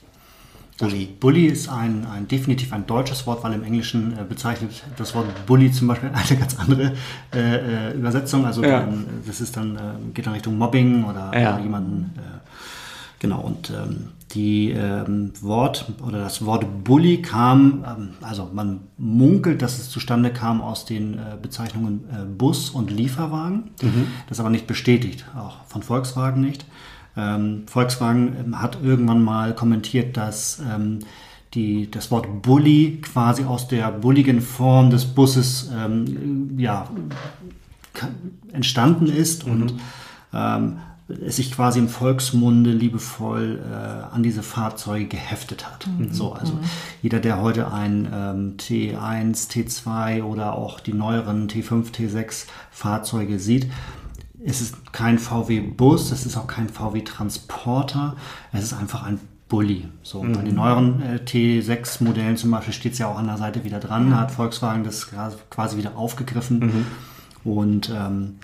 Bully. 0.82 1.06
Bully 1.20 1.46
ist 1.46 1.70
ein, 1.70 2.08
ein, 2.12 2.28
definitiv 2.28 2.74
ein 2.74 2.88
deutsches 2.88 3.28
Wort, 3.28 3.44
weil 3.44 3.54
im 3.54 3.64
Englischen 3.64 4.18
äh, 4.18 4.24
bezeichnet 4.28 4.72
das 4.98 5.14
Wort 5.14 5.28
Bully 5.46 5.72
zum 5.72 5.88
Beispiel 5.88 6.10
eine 6.14 6.40
ganz 6.40 6.60
andere 6.60 6.94
äh, 7.34 7.90
äh, 7.90 7.94
Übersetzung. 7.94 8.46
Also 8.46 8.64
ja. 8.64 8.82
dann, 8.82 9.06
das 9.26 9.42
ist 9.42 9.56
dann, 9.56 9.76
äh, 9.76 9.80
geht 10.14 10.26
dann 10.26 10.34
Richtung 10.34 10.58
Mobbing 10.58 11.04
oder, 11.04 11.32
ja. 11.40 11.54
oder 11.54 11.64
jemanden. 11.64 12.16
Äh, 12.18 12.40
genau, 13.20 13.42
und 13.42 13.70
ähm, 13.70 14.08
die 14.32 14.72
ähm, 14.72 15.34
Wort 15.42 15.86
oder 16.06 16.20
das 16.20 16.44
Wort 16.46 16.66
Bully 16.84 17.22
kam, 17.22 17.86
ähm, 17.86 18.10
also 18.22 18.50
man 18.52 18.80
munkelt, 18.98 19.62
dass 19.62 19.78
es 19.78 19.90
zustande 19.90 20.32
kam 20.32 20.62
aus 20.62 20.86
den 20.86 21.14
äh, 21.14 21.38
Bezeichnungen 21.40 22.06
Bus 22.38 22.72
und 22.72 22.90
Lieferwagen. 22.90 23.70
Mhm. 23.82 24.08
Das 24.28 24.38
ist 24.38 24.40
aber 24.40 24.50
nicht 24.50 24.66
bestätigt, 24.66 25.26
auch 25.38 25.64
von 25.68 25.84
Volkswagen 25.84 26.42
nicht. 26.42 26.66
Ähm, 27.18 27.63
Volkswagen 27.68 28.36
ähm, 28.39 28.62
hat 28.62 28.77
irgendwann 28.82 29.24
mal 29.24 29.53
kommentiert, 29.53 30.15
dass 30.18 30.62
ähm, 30.74 31.00
die, 31.53 31.91
das 31.91 32.12
Wort 32.12 32.41
Bully 32.41 33.00
quasi 33.01 33.44
aus 33.44 33.68
der 33.68 33.91
bulligen 33.91 34.41
Form 34.41 34.89
des 34.89 35.06
Busses 35.06 35.70
ähm, 35.75 36.58
ja, 36.58 36.88
entstanden 38.53 39.08
ist 39.08 39.46
mhm. 39.46 39.51
und 39.51 39.74
ähm, 40.34 40.77
es 41.25 41.36
sich 41.36 41.51
quasi 41.51 41.80
im 41.80 41.89
Volksmunde 41.89 42.72
liebevoll 42.72 43.60
äh, 43.70 44.13
an 44.13 44.24
diese 44.24 44.44
Fahrzeuge 44.44 45.08
geheftet 45.08 45.68
hat. 45.70 45.88
Mhm. 45.88 46.13
So, 46.13 46.32
also 46.34 46.53
mhm. 46.53 46.60
jeder, 47.01 47.20
der 47.20 47.41
heute 47.41 47.72
ein 47.72 48.08
ähm, 48.13 48.56
T1, 48.58 49.50
T2 49.50 50.24
oder 50.24 50.56
auch 50.56 50.80
die 50.80 50.94
neueren 50.94 51.50
T5, 51.50 51.91
T6 51.91 52.46
Fahrzeuge 52.72 53.39
sieht, 53.39 53.68
es 54.44 54.62
ist 54.62 54.94
kein 54.94 55.20
VW-Bus, 55.20 56.12
es 56.12 56.26
ist 56.26 56.38
auch 56.38 56.48
kein 56.48 56.70
VW-Transporter, 56.70 58.16
es 58.52 58.64
ist 58.64 58.74
einfach 58.74 59.04
ein 59.04 59.20
Bulli. 59.50 59.88
So, 60.02 60.24
mhm. 60.24 60.34
Bei 60.34 60.42
den 60.42 60.56
neueren 60.56 61.02
äh, 61.02 61.16
T6-Modellen 61.18 62.38
zum 62.38 62.52
Beispiel 62.52 62.74
steht 62.74 62.94
es 62.94 63.00
ja 63.00 63.08
auch 63.08 63.18
an 63.18 63.28
der 63.28 63.38
Seite 63.38 63.64
wieder 63.64 63.80
dran, 63.80 64.10
mhm. 64.10 64.20
hat 64.20 64.32
Volkswagen 64.32 64.84
das 64.84 65.10
quasi 65.50 65.78
wieder 65.78 65.98
aufgegriffen. 65.98 66.60
Mhm. 66.60 67.52
Und 67.52 67.90
ähm, 67.90 68.36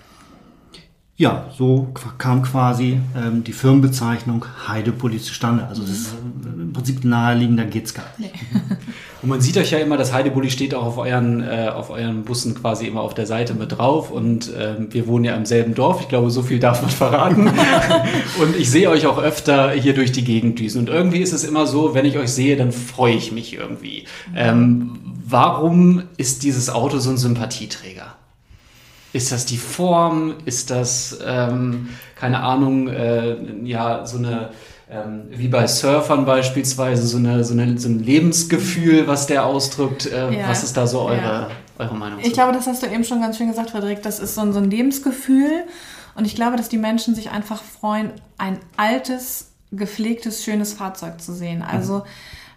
ja, 1.20 1.50
so 1.58 1.88
kam 2.16 2.44
quasi 2.44 3.00
ähm, 3.16 3.42
die 3.42 3.52
Firmenbezeichnung 3.52 4.44
Heidebully 4.68 5.18
zustande. 5.18 5.66
Also 5.66 5.82
das 5.82 5.90
ist 5.90 6.12
äh, 6.14 6.46
im 6.46 6.72
Prinzip 6.72 7.04
naheliegender 7.04 7.64
geht's 7.64 7.92
gar 7.92 8.06
nicht. 8.18 8.32
Und 9.22 9.28
man 9.28 9.40
sieht 9.40 9.56
euch 9.56 9.72
ja 9.72 9.78
immer, 9.78 9.96
das 9.96 10.12
Heidebully 10.12 10.48
steht 10.48 10.76
auch 10.76 10.84
auf 10.84 10.98
euren, 10.98 11.42
äh, 11.42 11.72
auf 11.74 11.90
euren 11.90 12.22
Bussen 12.22 12.54
quasi 12.54 12.86
immer 12.86 13.00
auf 13.00 13.14
der 13.14 13.26
Seite 13.26 13.54
mit 13.54 13.76
drauf. 13.76 14.12
Und 14.12 14.52
ähm, 14.56 14.86
wir 14.92 15.08
wohnen 15.08 15.24
ja 15.24 15.34
im 15.34 15.44
selben 15.44 15.74
Dorf. 15.74 16.02
Ich 16.02 16.08
glaube, 16.08 16.30
so 16.30 16.42
viel 16.42 16.60
darf 16.60 16.82
man 16.82 16.90
verraten. 16.92 17.50
und 18.40 18.54
ich 18.56 18.70
sehe 18.70 18.88
euch 18.88 19.06
auch 19.06 19.18
öfter 19.18 19.72
hier 19.72 19.94
durch 19.94 20.12
die 20.12 20.22
Gegend 20.22 20.60
düsen. 20.60 20.82
Und 20.82 20.88
irgendwie 20.88 21.18
ist 21.18 21.32
es 21.32 21.42
immer 21.42 21.66
so, 21.66 21.94
wenn 21.94 22.06
ich 22.06 22.16
euch 22.16 22.30
sehe, 22.30 22.56
dann 22.56 22.70
freue 22.70 23.14
ich 23.14 23.32
mich 23.32 23.54
irgendwie. 23.54 24.04
Ähm, 24.36 25.00
warum 25.26 26.04
ist 26.16 26.44
dieses 26.44 26.70
Auto 26.70 26.98
so 26.98 27.10
ein 27.10 27.16
Sympathieträger? 27.16 28.17
Ist 29.12 29.32
das 29.32 29.46
die 29.46 29.56
Form? 29.56 30.34
Ist 30.44 30.70
das, 30.70 31.18
ähm, 31.24 31.88
keine 32.14 32.40
Ahnung, 32.40 32.88
äh, 32.88 33.36
ja, 33.64 34.04
so 34.06 34.18
eine, 34.18 34.50
ähm, 34.90 35.24
wie 35.30 35.48
bei 35.48 35.66
Surfern 35.66 36.24
beispielsweise, 36.24 37.06
so, 37.06 37.16
eine, 37.18 37.42
so, 37.44 37.52
eine, 37.54 37.78
so 37.78 37.88
ein 37.88 38.00
Lebensgefühl, 38.00 39.06
was 39.06 39.26
der 39.26 39.44
ausdrückt? 39.46 40.06
Äh, 40.06 40.38
Ja. 40.38 40.48
Was 40.48 40.62
ist 40.62 40.76
da 40.76 40.86
so 40.86 41.00
eure, 41.00 41.16
Ja. 41.16 41.48
eure 41.78 41.94
Meinung 41.94 42.18
Ich 42.22 42.32
glaube, 42.32 42.52
das 42.52 42.66
hast 42.66 42.82
du 42.82 42.86
eben 42.86 43.04
schon 43.04 43.20
ganz 43.20 43.36
schön 43.38 43.48
gesagt, 43.48 43.70
Frederik. 43.70 44.02
Das 44.02 44.18
ist 44.18 44.34
so 44.34 44.40
ein, 44.42 44.52
so 44.52 44.58
ein 44.58 44.70
Lebensgefühl. 44.70 45.64
Und 46.14 46.24
ich 46.26 46.34
glaube, 46.34 46.56
dass 46.56 46.68
die 46.68 46.78
Menschen 46.78 47.14
sich 47.14 47.30
einfach 47.30 47.62
freuen, 47.62 48.10
ein 48.38 48.58
altes, 48.76 49.52
gepflegtes, 49.72 50.42
schönes 50.42 50.72
Fahrzeug 50.72 51.20
zu 51.20 51.32
sehen. 51.32 51.62
Also 51.62 52.02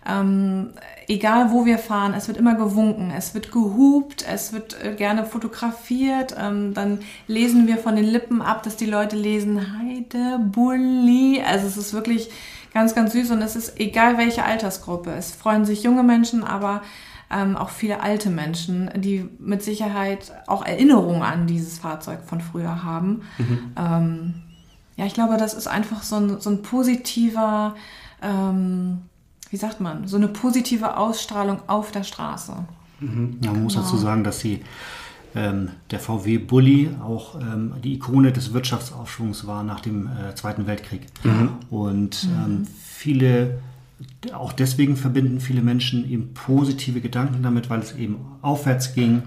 ähm, 0.07 0.71
egal 1.07 1.51
wo 1.51 1.65
wir 1.65 1.77
fahren, 1.77 2.13
es 2.15 2.27
wird 2.27 2.37
immer 2.37 2.55
gewunken, 2.55 3.11
es 3.15 3.33
wird 3.33 3.51
gehupt, 3.51 4.25
es 4.27 4.51
wird 4.51 4.77
äh, 4.83 4.95
gerne 4.95 5.25
fotografiert. 5.25 6.35
Ähm, 6.39 6.73
dann 6.73 6.99
lesen 7.27 7.67
wir 7.67 7.77
von 7.77 7.95
den 7.95 8.05
Lippen 8.05 8.41
ab, 8.41 8.63
dass 8.63 8.77
die 8.77 8.85
Leute 8.85 9.15
lesen 9.15 9.77
Heide 9.77 10.39
Bulli. 10.39 11.41
Also 11.45 11.67
es 11.67 11.77
ist 11.77 11.93
wirklich 11.93 12.29
ganz, 12.73 12.95
ganz 12.95 13.13
süß 13.13 13.31
und 13.31 13.41
es 13.41 13.55
ist 13.55 13.79
egal 13.79 14.17
welche 14.17 14.43
Altersgruppe. 14.43 15.11
Es 15.11 15.31
freuen 15.31 15.65
sich 15.65 15.83
junge 15.83 16.03
Menschen, 16.03 16.43
aber 16.43 16.81
ähm, 17.29 17.55
auch 17.55 17.69
viele 17.69 18.01
alte 18.01 18.29
Menschen, 18.29 18.89
die 18.95 19.29
mit 19.39 19.63
Sicherheit 19.63 20.31
auch 20.47 20.65
Erinnerungen 20.65 21.21
an 21.21 21.47
dieses 21.47 21.79
Fahrzeug 21.79 22.19
von 22.25 22.41
früher 22.41 22.83
haben. 22.83 23.21
Ähm, 23.77 24.33
ja, 24.97 25.05
ich 25.05 25.13
glaube, 25.13 25.37
das 25.37 25.53
ist 25.53 25.67
einfach 25.67 26.03
so 26.03 26.17
ein, 26.17 26.41
so 26.41 26.49
ein 26.49 26.61
positiver, 26.61 27.75
ähm, 28.21 29.03
wie 29.51 29.57
sagt 29.57 29.81
man, 29.81 30.07
so 30.07 30.17
eine 30.17 30.29
positive 30.29 30.97
Ausstrahlung 30.97 31.59
auf 31.67 31.91
der 31.91 32.03
Straße. 32.03 32.53
Ja, 33.41 33.51
man 33.51 33.63
muss 33.63 33.75
dazu 33.75 33.97
sagen, 33.97 34.23
dass 34.23 34.39
sie 34.39 34.61
ähm, 35.35 35.69
der 35.91 35.99
VW 35.99 36.37
Bulli 36.37 36.91
auch 37.03 37.39
ähm, 37.39 37.73
die 37.83 37.95
Ikone 37.95 38.31
des 38.31 38.53
Wirtschaftsaufschwungs 38.53 39.47
war 39.47 39.63
nach 39.63 39.81
dem 39.81 40.07
äh, 40.07 40.35
Zweiten 40.35 40.67
Weltkrieg. 40.67 41.07
Und 41.69 42.27
ähm, 42.45 42.65
viele, 42.81 43.59
auch 44.33 44.53
deswegen 44.53 44.95
verbinden 44.95 45.39
viele 45.39 45.61
Menschen 45.61 46.09
eben 46.09 46.33
positive 46.33 47.01
Gedanken 47.01 47.43
damit, 47.43 47.69
weil 47.69 47.79
es 47.79 47.93
eben 47.93 48.17
aufwärts 48.41 48.93
ging. 48.93 49.23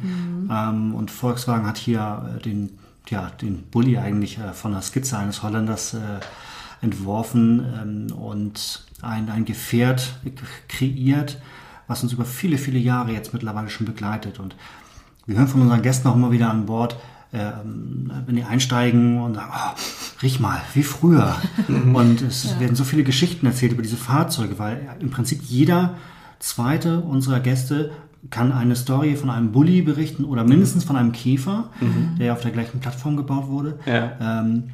Ähm, 0.51 0.95
und 0.95 1.11
Volkswagen 1.11 1.67
hat 1.67 1.79
hier 1.79 2.37
äh, 2.37 2.43
den, 2.43 2.79
ja, 3.09 3.31
den 3.41 3.65
Bulli 3.65 3.99
eigentlich 3.99 4.39
äh, 4.39 4.53
von 4.53 4.73
der 4.73 4.83
Skizze 4.83 5.19
eines 5.19 5.43
Holländers 5.43 5.95
äh, 5.95 5.99
entworfen 6.85 7.65
ähm, 8.11 8.17
und 8.17 8.85
ein, 9.03 9.29
ein 9.29 9.45
Gefährt 9.45 10.15
kreiert, 10.69 11.39
was 11.87 12.03
uns 12.03 12.13
über 12.13 12.25
viele, 12.25 12.59
viele 12.59 12.79
Jahre 12.79 13.13
jetzt 13.13 13.33
mittlerweile 13.35 13.69
schon 13.69 13.87
begleitet. 13.87 14.39
Und 14.39 14.55
wir 15.27 15.37
hören 15.37 15.49
von 15.49 15.63
unseren 15.63 15.83
Gästen 15.83 16.09
auch 16.09 16.15
immer 16.15 16.31
wieder 16.31 16.51
an 16.51 16.67
Bord, 16.67 16.97
ähm, 17.33 18.11
wenn 18.27 18.37
die 18.37 18.45
einsteigen 18.45 19.21
und 19.21 19.35
sagen, 19.35 19.51
oh, 19.53 19.77
riech 20.23 20.39
mal, 20.41 20.61
wie 20.75 20.83
früher. 20.85 21.35
und 21.95 22.23
es 22.23 22.59
werden 22.61 22.77
so 22.77 22.85
viele 22.85 23.03
Geschichten 23.05 23.47
erzählt 23.47 23.73
über 23.73 23.83
diese 23.83 23.97
Fahrzeuge, 23.97 24.59
weil 24.59 24.97
im 25.01 25.11
Prinzip 25.11 25.43
jeder 25.43 25.95
zweite 26.39 27.01
unserer 27.01 27.41
Gäste 27.41 27.91
kann 28.31 28.53
eine 28.53 28.77
Story 28.77 29.17
von 29.17 29.29
einem 29.29 29.53
Bulli 29.53 29.83
berichten 29.83 30.25
oder 30.25 30.45
mindestens 30.45 30.85
von 30.85 30.97
einem 30.97 31.13
Käfer, 31.13 31.71
der 32.19 32.33
auf 32.33 32.41
der 32.41 32.53
gleichen 32.53 32.81
Plattform 32.81 33.17
gebaut 33.19 33.49
wurde 33.49 33.79
Ja. 33.85 34.13
ähm, 34.41 34.71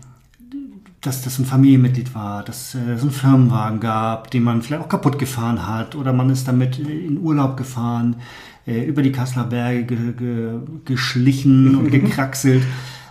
dass 1.00 1.23
das 1.23 1.38
ein 1.38 1.47
Familienmitglied 1.47 2.14
war, 2.14 2.45
dass 2.45 2.75
äh, 2.75 2.92
es 2.92 3.02
einen 3.02 3.11
Firmenwagen 3.11 3.80
gab, 3.80 4.30
den 4.30 4.42
man 4.42 4.62
vielleicht 4.62 4.83
auch 4.83 4.88
kaputt 4.88 5.19
gefahren 5.19 5.66
hat 5.66 5.95
oder 5.95 6.12
man 6.12 6.30
ist 6.30 6.47
damit 6.47 6.78
in 6.78 7.19
Urlaub 7.19 7.57
gefahren, 7.57 8.16
äh, 8.66 8.85
über 8.85 9.02
die 9.02 9.12
Kasseler 9.12 9.45
Berge 9.45 9.85
ge 9.85 10.12
ge 10.12 10.59
geschlichen 10.85 11.75
und 11.76 11.90
gekraxelt. 11.90 12.62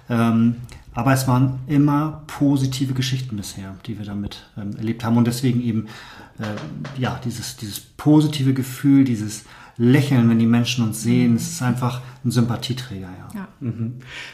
Ähm, 0.10 0.55
aber 0.93 1.13
es 1.13 1.27
waren 1.27 1.60
immer 1.67 2.24
positive 2.27 2.93
Geschichten 2.93 3.38
bisher, 3.38 3.75
die 3.86 3.98
wir 3.98 4.05
damit 4.05 4.50
ähm, 4.58 4.75
erlebt 4.75 5.03
haben 5.03 5.17
und 5.17 5.25
deswegen 5.25 5.62
eben 5.62 5.88
äh, 6.39 7.00
ja 7.00 7.19
dieses, 7.24 7.58
dieses 7.58 7.79
positive 7.79 8.53
Gefühl, 8.53 9.03
dieses 9.03 9.46
Lächeln, 9.82 10.30
wenn 10.30 10.40
die 10.40 10.46
Menschen 10.46 10.84
uns 10.84 11.02
sehen, 11.02 11.38
es 11.38 11.54
ist 11.54 11.62
einfach 11.62 12.02
ein 12.26 12.32
Sympathieträger, 12.32 13.08
ja. 13.08 13.40
Ja. 13.40 13.48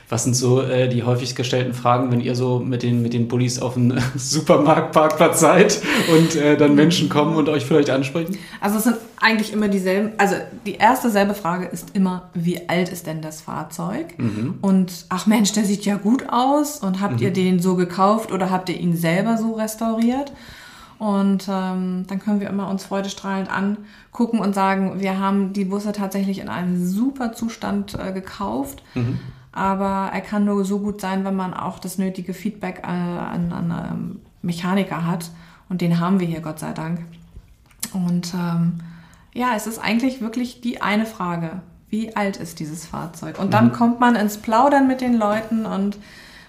Was 0.09 0.23
sind 0.23 0.35
so 0.35 0.61
äh, 0.61 0.89
die 0.89 1.03
häufig 1.03 1.35
gestellten 1.35 1.75
Fragen, 1.75 2.11
wenn 2.11 2.19
ihr 2.19 2.35
so 2.35 2.57
mit 2.57 2.81
den, 2.81 3.03
mit 3.03 3.13
den 3.13 3.27
Bullis 3.27 3.61
auf 3.61 3.75
dem 3.75 3.93
Supermarktparkplatz 4.15 5.39
seid 5.39 5.79
und 6.11 6.35
äh, 6.35 6.57
dann 6.57 6.73
Menschen 6.73 7.09
kommen 7.09 7.35
und 7.35 7.47
euch 7.47 7.63
vielleicht 7.63 7.91
ansprechen? 7.91 8.39
Also 8.59 8.77
es 8.77 8.85
sind 8.85 8.97
eigentlich 9.21 9.53
immer 9.53 9.67
dieselben, 9.67 10.13
also 10.17 10.35
die 10.65 10.75
erste 10.75 11.11
selbe 11.11 11.35
Frage 11.35 11.65
ist 11.65 11.95
immer, 11.95 12.29
wie 12.33 12.67
alt 12.67 12.89
ist 12.89 13.05
denn 13.05 13.21
das 13.21 13.41
Fahrzeug? 13.41 14.15
Und 14.61 15.05
ach 15.09 15.27
Mensch, 15.27 15.51
der 15.51 15.63
sieht 15.63 15.85
ja 15.85 15.95
gut 15.95 16.25
aus 16.29 16.79
und 16.79 17.01
habt 17.01 17.21
ihr 17.21 17.31
den 17.31 17.59
so 17.59 17.75
gekauft 17.75 18.31
oder 18.31 18.49
habt 18.49 18.69
ihr 18.69 18.79
ihn 18.79 18.97
selber 18.97 19.37
so 19.37 19.53
restauriert? 19.53 20.31
Und 20.97 21.47
ähm, 21.49 22.05
dann 22.07 22.19
können 22.19 22.39
wir 22.39 22.49
immer 22.49 22.69
uns 22.69 22.85
freudestrahlend 22.85 23.49
angucken 23.49 24.39
und 24.39 24.55
sagen, 24.55 24.99
wir 24.99 25.19
haben 25.19 25.51
die 25.51 25.65
Busse 25.65 25.91
tatsächlich 25.91 26.39
in 26.39 26.47
einem 26.47 26.85
super 26.85 27.33
Zustand 27.33 27.97
äh, 27.99 28.13
gekauft. 28.13 28.81
Aber 29.51 30.09
er 30.13 30.21
kann 30.21 30.45
nur 30.45 30.65
so 30.65 30.79
gut 30.79 31.01
sein, 31.01 31.23
wenn 31.23 31.35
man 31.35 31.53
auch 31.53 31.79
das 31.79 31.97
nötige 31.97 32.33
Feedback 32.33 32.79
äh, 32.83 32.87
an, 32.87 33.51
an 33.51 33.91
ähm, 33.91 34.19
Mechaniker 34.41 35.05
hat. 35.05 35.31
Und 35.69 35.81
den 35.81 35.99
haben 35.99 36.19
wir 36.19 36.27
hier, 36.27 36.41
Gott 36.41 36.59
sei 36.59 36.71
Dank. 36.71 36.99
Und 37.93 38.33
ähm, 38.33 38.79
ja, 39.33 39.53
es 39.55 39.67
ist 39.67 39.79
eigentlich 39.79 40.21
wirklich 40.21 40.61
die 40.61 40.81
eine 40.81 41.05
Frage. 41.05 41.61
Wie 41.89 42.15
alt 42.15 42.37
ist 42.37 42.59
dieses 42.59 42.85
Fahrzeug? 42.85 43.39
Und 43.39 43.53
dann 43.53 43.71
kommt 43.71 43.99
man 43.99 44.15
ins 44.15 44.37
Plaudern 44.37 44.87
mit 44.87 45.01
den 45.01 45.15
Leuten 45.15 45.65
und 45.65 45.97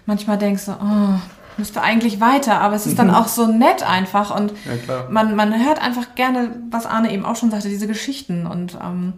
manchmal 0.07 0.39
denkst 0.39 0.67
du, 0.67 0.73
oh, 0.73 1.19
müsste 1.59 1.83
eigentlich 1.83 2.21
weiter, 2.21 2.61
aber 2.61 2.75
es 2.77 2.87
ist 2.87 2.99
dann 2.99 3.11
auch 3.11 3.29
so 3.29 3.47
nett 3.47 3.83
einfach 3.89 4.35
und 4.35 4.53
Ja, 4.89 5.07
man, 5.11 5.35
man 5.37 5.53
hört 5.65 5.81
einfach 5.83 6.15
gerne, 6.15 6.51
was 6.71 6.87
Arne 6.87 7.13
eben 7.13 7.25
auch 7.25 7.37
schon 7.37 7.51
sagte, 7.51 7.69
diese 7.69 7.87
Geschichten 7.87 8.47
und 8.47 8.77
ähm, 8.85 9.15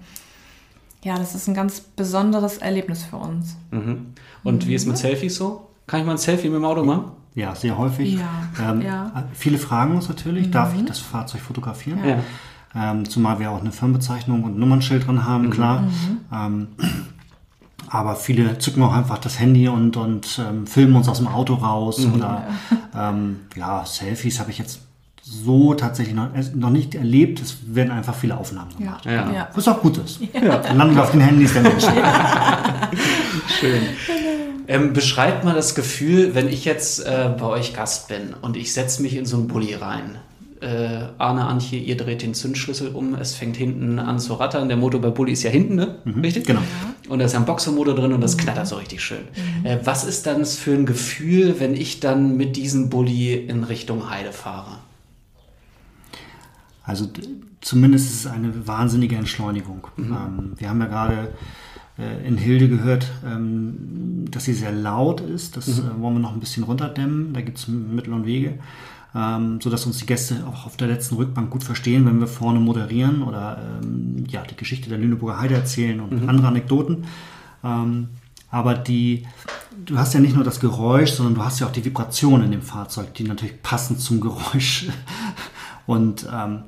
ja, 1.05 1.17
das 1.17 1.35
ist 1.35 1.49
ein 1.49 1.55
ganz 1.55 1.81
besonderes 1.81 2.59
Erlebnis 2.59 3.05
für 3.05 3.17
uns. 3.17 3.57
Mhm. 3.71 4.15
Und 4.45 4.67
wie 4.67 4.75
ist 4.75 4.87
mit 4.87 4.99
Selfies 4.99 5.37
so? 5.37 5.69
Kann 5.87 6.01
ich 6.01 6.07
mal 6.07 6.13
ein 6.13 6.19
Selfie 6.19 6.49
mit 6.49 6.57
dem 6.57 6.65
Auto 6.65 6.85
machen? 6.85 7.13
Ja, 7.35 7.55
sehr 7.55 7.79
häufig. 7.79 8.19
Ja, 8.19 8.71
Ähm, 8.73 8.83
ja. 8.83 9.05
Mhm. 9.05 9.11
Viele 9.33 9.59
fragen 9.59 9.95
uns 9.95 10.09
natürlich, 10.09 10.51
darf 10.51 10.75
ich 10.75 10.85
das 10.85 10.99
Fahrzeug 10.99 11.41
fotografieren? 11.41 12.01
Ja. 12.05 12.19
Ähm, 12.75 13.09
zumal 13.09 13.39
wir 13.39 13.51
auch 13.51 13.61
eine 13.61 13.73
Firmenbezeichnung 13.73 14.43
und 14.45 14.57
ein 14.57 14.61
Nummernschild 14.61 15.07
drin 15.07 15.25
haben, 15.25 15.47
Mhm. 15.47 15.51
klar. 15.51 15.85
Aber 17.91 18.17
viele 18.17 18.59
zücken 18.59 18.83
auch 18.83 18.93
einfach 18.93 19.19
das 19.19 19.39
Handy 19.39 19.69
und, 19.69 19.97
und 19.97 20.41
ähm, 20.47 20.67
filmen 20.67 20.97
uns 20.97 21.09
aus 21.09 21.19
dem 21.19 21.29
Auto 21.29 21.55
raus. 21.55 21.99
Mhm. 21.99 22.15
Oder 22.15 22.45
ähm, 22.97 23.41
ja, 23.57 23.85
Selfies 23.85 24.41
habe 24.41 24.51
ich 24.51 24.59
jetzt 24.59 24.81
so 25.23 25.75
tatsächlich 25.75 26.15
noch, 26.15 26.35
äh, 26.35 26.45
noch 26.55 26.71
nicht 26.71 26.95
erlebt. 26.95 27.41
Es 27.41 27.57
werden 27.67 27.91
einfach 27.91 28.15
viele 28.15 28.37
Aufnahmen 28.37 28.77
gemacht. 28.77 29.05
Ja. 29.05 29.13
Ja. 29.13 29.33
Ja. 29.33 29.49
Was 29.55 29.69
auch 29.69 29.81
gut 29.81 29.99
ist. 29.99 30.21
Dann 30.33 30.77
landen 30.77 30.95
wir 30.95 31.03
auf 31.03 31.11
den 31.13 31.21
Handys 31.21 31.53
der 31.53 31.63
Menschen. 31.63 31.93
Schön. 33.61 33.83
Ähm, 34.67 34.93
beschreibt 34.93 35.45
mal 35.45 35.55
das 35.55 35.75
Gefühl, 35.75 36.35
wenn 36.35 36.49
ich 36.49 36.67
jetzt 36.67 37.01
äh, 37.01 37.31
bei 37.39 37.47
euch 37.47 37.75
Gast 37.75 38.09
bin 38.09 38.35
und 38.43 38.57
ich 38.57 38.75
setze 38.75 39.01
mich 39.01 39.17
in 39.17 39.25
so 39.25 39.39
einen 39.39 39.49
Bulli 39.49 39.75
rein. 39.75 40.19
Äh, 40.61 41.09
Arne, 41.19 41.45
Antje, 41.45 41.79
ihr 41.79 41.97
dreht 41.97 42.23
den 42.23 42.35
Zündschlüssel 42.35 42.89
um, 42.89 43.15
es 43.15 43.35
fängt 43.35 43.57
hinten 43.57 43.99
an 43.99 44.19
zu 44.19 44.35
rattern. 44.35 44.69
Der 44.69 44.77
Motor 44.77 45.01
bei 45.01 45.11
Bulli 45.11 45.33
ist 45.33 45.43
ja 45.43 45.51
hinten, 45.51 45.77
ne? 45.77 45.99
Richtig? 46.23 46.47
Genau. 46.47 46.61
Und 47.09 47.21
da 47.21 47.25
ist 47.25 47.33
ja 47.33 47.39
ein 47.39 47.47
Boxermotor 47.47 47.95
drin 47.95 48.13
und 48.13 48.21
das 48.21 48.37
knattert 48.37 48.67
so 48.67 48.77
richtig 48.77 49.03
schön. 49.03 49.23
Äh, 49.65 49.79
was 49.85 50.05
ist 50.05 50.27
dann 50.27 50.41
das 50.41 50.57
für 50.57 50.73
ein 50.73 50.87
Gefühl, 50.87 51.61
wenn 51.61 51.75
ich 51.75 52.01
dann 52.01 52.37
mit 52.37 52.57
diesem 52.57 52.91
Bulli 52.91 53.35
in 53.35 53.65
Richtung 53.65 54.11
Heide 54.11 54.33
fahre? 54.33 54.79
Also 56.83 57.07
zumindest 57.61 58.11
ist 58.11 58.25
es 58.25 58.27
eine 58.27 58.67
wahnsinnige 58.67 59.17
Entschleunigung. 59.17 59.89
Ähm, 59.99 60.55
wir 60.57 60.69
haben 60.71 60.81
ja 60.81 60.87
gerade 60.87 61.29
äh, 61.99 62.27
in 62.27 62.37
Hilde 62.37 62.69
gehört, 62.69 63.11
ähm, 63.27 64.25
dass 64.31 64.45
sie 64.45 64.55
sehr 64.55 64.73
laut 64.73 65.21
ist. 65.21 65.57
Das 65.57 65.69
äh, 65.69 65.83
wollen 65.99 66.15
wir 66.15 66.21
noch 66.21 66.33
ein 66.33 66.41
bisschen 66.41 66.63
runterdämmen. 66.65 67.35
Da 67.35 67.41
gibt 67.41 67.59
es 67.59 67.69
Mittel 67.69 68.13
und 68.13 68.25
Wege, 68.25 68.55
ähm, 69.15 69.61
sodass 69.61 69.87
uns 69.87 69.99
die 69.99 70.07
Gäste 70.07 70.45
auch 70.47 70.67
auf 70.67 70.77
der 70.77 70.89
letzten 70.89 71.17
Rückbank 71.17 71.51
gut 71.51 71.65
verstehen, 71.65 72.07
wenn 72.07 72.21
wir 72.21 72.27
vorne 72.27 72.61
moderieren 72.61 73.23
oder 73.23 73.81
ähm, 73.83 74.25
ja, 74.29 74.43
die 74.43 74.57
Geschichte 74.57 74.89
der 74.89 74.99
Lüneburger 74.99 75.41
Heide 75.41 75.55
erzählen 75.55 76.01
und 76.01 76.29
andere 76.29 76.49
Anekdoten. 76.49 77.05
Ähm, 77.65 78.09
aber 78.51 78.75
die, 78.75 79.27
du 79.85 79.99
hast 79.99 80.15
ja 80.15 80.21
nicht 80.21 80.35
nur 80.35 80.45
das 80.45 80.61
Geräusch, 80.61 81.13
sondern 81.13 81.35
du 81.35 81.45
hast 81.45 81.61
ja 81.61 81.67
auch 81.67 81.73
die 81.73 81.85
Vibration 81.85 82.43
in 82.43 82.51
dem 82.51 82.63
Fahrzeug, 82.63 83.15
die 83.15 83.25
natürlich 83.25 83.63
passend 83.63 84.01
zum 84.01 84.21
Geräusch. 84.21 84.87
Und 85.87 86.27
ähm, 86.33 86.63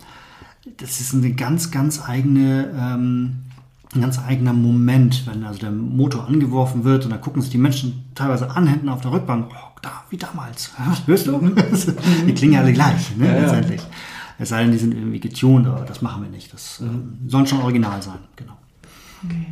das 0.76 1.00
ist 1.00 1.14
eine 1.14 1.32
ganz, 1.32 1.70
ganz 1.70 2.02
eigene, 2.06 2.70
ähm, 2.78 3.44
ein 3.94 4.00
ganz 4.00 4.18
eigener 4.20 4.52
Moment, 4.52 5.26
wenn 5.26 5.44
also 5.44 5.58
der 5.58 5.72
Motor 5.72 6.28
angeworfen 6.28 6.84
wird 6.84 7.04
und 7.04 7.10
dann 7.10 7.20
gucken 7.20 7.42
sich 7.42 7.50
die 7.50 7.58
Menschen 7.58 8.04
teilweise 8.14 8.50
an, 8.50 8.66
hinten 8.66 8.88
auf 8.88 9.00
der 9.00 9.12
Rückbank, 9.12 9.50
oh, 9.50 9.78
da, 9.82 10.04
wie 10.10 10.16
damals. 10.16 10.70
Hörst 11.06 11.26
du? 11.26 11.38
die 12.26 12.34
klingen 12.34 12.54
ja 12.54 12.60
alle 12.60 12.72
gleich, 12.72 13.16
ne, 13.16 13.26
ja, 13.26 13.40
letztendlich. 13.40 13.82
Es 14.38 14.50
sei 14.50 14.62
denn, 14.62 14.72
die 14.72 14.78
sind 14.78 14.94
irgendwie 14.94 15.20
getuned, 15.20 15.66
aber 15.66 15.84
das 15.84 16.02
machen 16.02 16.22
wir 16.22 16.30
nicht. 16.30 16.52
Das 16.52 16.80
mhm. 16.80 17.18
äh, 17.26 17.30
soll 17.30 17.46
schon 17.46 17.60
original 17.60 18.00
sein, 18.00 18.18
genau. 18.36 18.56
Okay. 19.24 19.46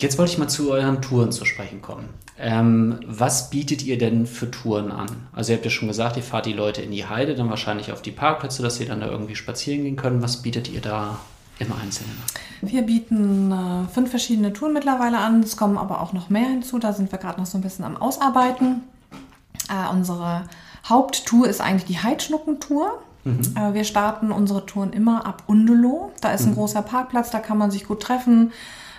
Jetzt 0.00 0.18
wollte 0.18 0.32
ich 0.32 0.38
mal 0.38 0.48
zu 0.48 0.70
euren 0.70 1.02
Touren 1.02 1.32
zu 1.32 1.44
sprechen 1.44 1.82
kommen. 1.82 2.08
Ähm, 2.38 3.00
was 3.06 3.50
bietet 3.50 3.82
ihr 3.82 3.98
denn 3.98 4.26
für 4.26 4.50
Touren 4.50 4.92
an? 4.92 5.08
Also 5.32 5.52
ihr 5.52 5.56
habt 5.56 5.64
ja 5.64 5.70
schon 5.70 5.88
gesagt, 5.88 6.16
ihr 6.16 6.22
fahrt 6.22 6.46
die 6.46 6.54
Leute 6.54 6.80
in 6.80 6.90
die 6.90 7.04
Heide, 7.04 7.34
dann 7.34 7.50
wahrscheinlich 7.50 7.92
auf 7.92 8.00
die 8.00 8.12
Parkplätze, 8.12 8.62
dass 8.62 8.76
sie 8.76 8.86
dann 8.86 9.00
da 9.00 9.08
irgendwie 9.08 9.36
spazieren 9.36 9.84
gehen 9.84 9.96
können. 9.96 10.22
Was 10.22 10.40
bietet 10.40 10.70
ihr 10.70 10.80
da 10.80 11.18
im 11.60 11.72
Einzelnen? 11.72 12.16
Wir 12.62 12.82
bieten 12.82 13.52
äh, 13.52 13.88
fünf 13.92 14.10
verschiedene 14.10 14.52
Touren 14.52 14.74
mittlerweile 14.74 15.18
an. 15.18 15.40
Es 15.40 15.56
kommen 15.56 15.78
aber 15.78 16.00
auch 16.00 16.12
noch 16.12 16.28
mehr 16.28 16.48
hinzu. 16.48 16.78
Da 16.78 16.92
sind 16.92 17.12
wir 17.12 17.18
gerade 17.18 17.40
noch 17.40 17.46
so 17.46 17.56
ein 17.56 17.62
bisschen 17.62 17.84
am 17.84 17.96
Ausarbeiten. 17.96 18.82
Äh, 19.68 19.90
unsere 19.92 20.44
Haupttour 20.88 21.48
ist 21.48 21.60
eigentlich 21.60 21.84
die 21.84 22.02
Heidschnuckentour. 22.02 23.00
Mhm. 23.24 23.40
Äh, 23.56 23.74
wir 23.74 23.84
starten 23.84 24.32
unsere 24.32 24.66
Touren 24.66 24.92
immer 24.92 25.26
ab 25.26 25.44
Undeloh. 25.46 26.12
Da 26.20 26.32
ist 26.32 26.44
ein 26.44 26.50
mhm. 26.50 26.56
großer 26.56 26.82
Parkplatz, 26.82 27.30
da 27.30 27.38
kann 27.38 27.58
man 27.58 27.70
sich 27.70 27.86
gut 27.86 28.02
treffen. 28.02 28.52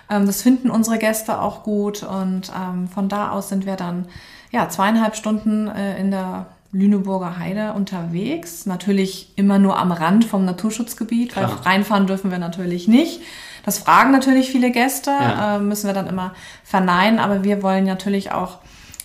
Ähm, 0.08 0.26
das 0.26 0.42
finden 0.42 0.70
unsere 0.70 0.98
Gäste 0.98 1.40
auch 1.40 1.62
gut 1.62 2.02
und 2.02 2.52
ähm, 2.56 2.88
von 2.88 3.08
da 3.08 3.30
aus 3.30 3.48
sind 3.48 3.66
wir 3.66 3.76
dann 3.76 4.06
ja 4.50 4.68
zweieinhalb 4.68 5.16
Stunden 5.16 5.68
äh, 5.68 5.98
in 5.98 6.10
der 6.10 6.46
Lüneburger 6.72 7.38
Heide 7.38 7.74
unterwegs. 7.74 8.66
Natürlich 8.66 9.32
immer 9.36 9.58
nur 9.58 9.78
am 9.78 9.92
Rand 9.92 10.24
vom 10.24 10.44
Naturschutzgebiet, 10.44 11.32
Klar. 11.32 11.50
weil 11.50 11.56
reinfahren 11.72 12.06
dürfen 12.06 12.30
wir 12.30 12.38
natürlich 12.38 12.88
nicht. 12.88 13.20
Das 13.64 13.78
fragen 13.78 14.10
natürlich 14.10 14.50
viele 14.50 14.70
Gäste, 14.70 15.10
ja. 15.10 15.56
äh, 15.56 15.58
müssen 15.60 15.86
wir 15.86 15.94
dann 15.94 16.08
immer 16.08 16.32
verneinen, 16.64 17.18
aber 17.18 17.44
wir 17.44 17.62
wollen 17.62 17.84
natürlich 17.84 18.32
auch 18.32 18.58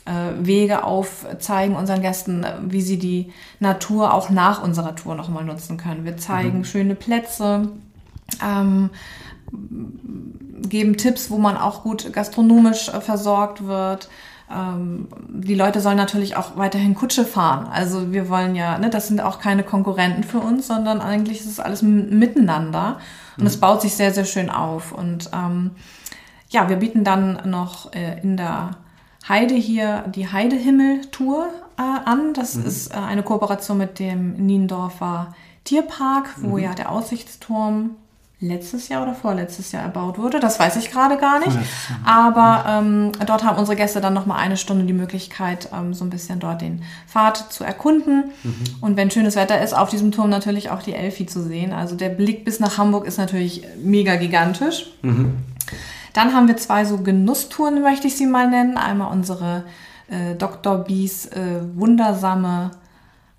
äh, 0.05 0.11
Wege 0.39 0.83
aufzeigen 0.83 1.75
unseren 1.75 2.01
Gästen, 2.01 2.45
wie 2.63 2.81
sie 2.81 2.97
die 2.97 3.31
Natur 3.59 4.13
auch 4.13 4.29
nach 4.29 4.63
unserer 4.63 4.95
Tour 4.95 5.15
nochmal 5.15 5.43
nutzen 5.43 5.77
können. 5.77 6.05
Wir 6.05 6.17
zeigen 6.17 6.59
mhm. 6.59 6.65
schöne 6.65 6.95
Plätze. 6.95 7.69
Ähm, 8.43 8.89
geben 10.67 10.97
Tipps, 10.97 11.29
wo 11.29 11.37
man 11.37 11.57
auch 11.57 11.83
gut 11.83 12.11
gastronomisch 12.13 12.89
äh, 12.89 13.01
versorgt 13.01 13.67
wird. 13.67 14.09
Ähm, 14.49 15.07
die 15.29 15.55
Leute 15.55 15.81
sollen 15.81 15.97
natürlich 15.97 16.35
auch 16.35 16.55
weiterhin 16.55 16.95
Kutsche 16.95 17.25
fahren. 17.25 17.67
Also 17.67 18.13
wir 18.13 18.29
wollen 18.29 18.55
ja, 18.55 18.77
ne, 18.77 18.89
das 18.89 19.07
sind 19.07 19.21
auch 19.21 19.39
keine 19.39 19.63
Konkurrenten 19.63 20.23
für 20.23 20.39
uns, 20.39 20.67
sondern 20.67 21.01
eigentlich 21.01 21.41
ist 21.41 21.47
es 21.47 21.59
alles 21.59 21.81
miteinander 21.81 22.99
und 23.37 23.45
es 23.45 23.57
mhm. 23.57 23.61
baut 23.61 23.81
sich 23.81 23.95
sehr, 23.95 24.13
sehr 24.13 24.25
schön 24.25 24.49
auf. 24.49 24.91
Und 24.91 25.29
ähm, 25.33 25.71
ja, 26.49 26.69
wir 26.69 26.77
bieten 26.77 27.03
dann 27.03 27.41
noch 27.49 27.93
äh, 27.93 28.21
in 28.21 28.37
der 28.37 28.71
Heide 29.27 29.55
hier 29.55 30.05
die 30.07 30.31
Heidehimmel-Tour 30.31 31.49
äh, 31.77 31.81
an. 31.81 32.33
Das 32.33 32.55
mhm. 32.55 32.65
ist 32.65 32.93
äh, 32.93 32.97
eine 32.97 33.23
Kooperation 33.23 33.77
mit 33.77 33.99
dem 33.99 34.33
Niendorfer 34.33 35.33
Tierpark, 35.65 36.35
wo 36.37 36.55
mhm. 36.55 36.63
ja 36.63 36.73
der 36.73 36.91
Aussichtsturm 36.91 37.97
letztes 38.39 38.87
Jahr 38.89 39.01
oder 39.01 39.15
vorletztes 39.15 39.71
Jahr 39.71 39.81
erbaut 39.81 40.19
wurde. 40.19 40.39
Das 40.39 40.59
weiß 40.59 40.75
ich 40.75 40.91
gerade 40.91 41.17
gar 41.17 41.39
nicht. 41.39 41.57
Aber 42.05 42.65
ähm, 42.67 43.11
dort 43.25 43.43
haben 43.43 43.57
unsere 43.57 43.75
Gäste 43.75 43.99
dann 43.99 44.13
noch 44.13 44.27
mal 44.27 44.35
eine 44.35 44.57
Stunde 44.57 44.85
die 44.85 44.93
Möglichkeit, 44.93 45.69
ähm, 45.73 45.95
so 45.95 46.05
ein 46.05 46.11
bisschen 46.11 46.39
dort 46.39 46.61
den 46.61 46.83
Pfad 47.07 47.51
zu 47.51 47.63
erkunden. 47.63 48.31
Mhm. 48.43 48.53
Und 48.81 48.95
wenn 48.95 49.09
schönes 49.09 49.35
Wetter 49.35 49.59
ist, 49.61 49.73
auf 49.73 49.89
diesem 49.89 50.11
Turm 50.11 50.29
natürlich 50.29 50.69
auch 50.69 50.83
die 50.83 50.93
Elfi 50.93 51.25
zu 51.25 51.41
sehen. 51.41 51.73
Also 51.73 51.95
der 51.95 52.09
Blick 52.09 52.45
bis 52.45 52.59
nach 52.59 52.77
Hamburg 52.77 53.07
ist 53.07 53.17
natürlich 53.17 53.63
mega 53.81 54.15
gigantisch. 54.17 54.91
Mhm. 55.01 55.37
Dann 56.13 56.33
haben 56.33 56.47
wir 56.47 56.57
zwei 56.57 56.85
so 56.85 56.99
Genusstouren, 56.99 57.81
möchte 57.81 58.07
ich 58.07 58.17
sie 58.17 58.27
mal 58.27 58.49
nennen. 58.49 58.77
Einmal 58.77 59.11
unsere 59.11 59.63
äh, 60.09 60.35
Dr. 60.35 60.77
Bees 60.77 61.25
äh, 61.27 61.61
wundersame 61.73 62.71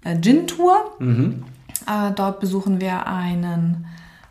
äh, 0.02 0.18
Gin-Tour. 0.20 0.76
Mhm. 0.98 1.44
Äh, 1.86 2.12
dort 2.16 2.40
besuchen 2.40 2.80
wir 2.80 3.06
einen 3.06 3.86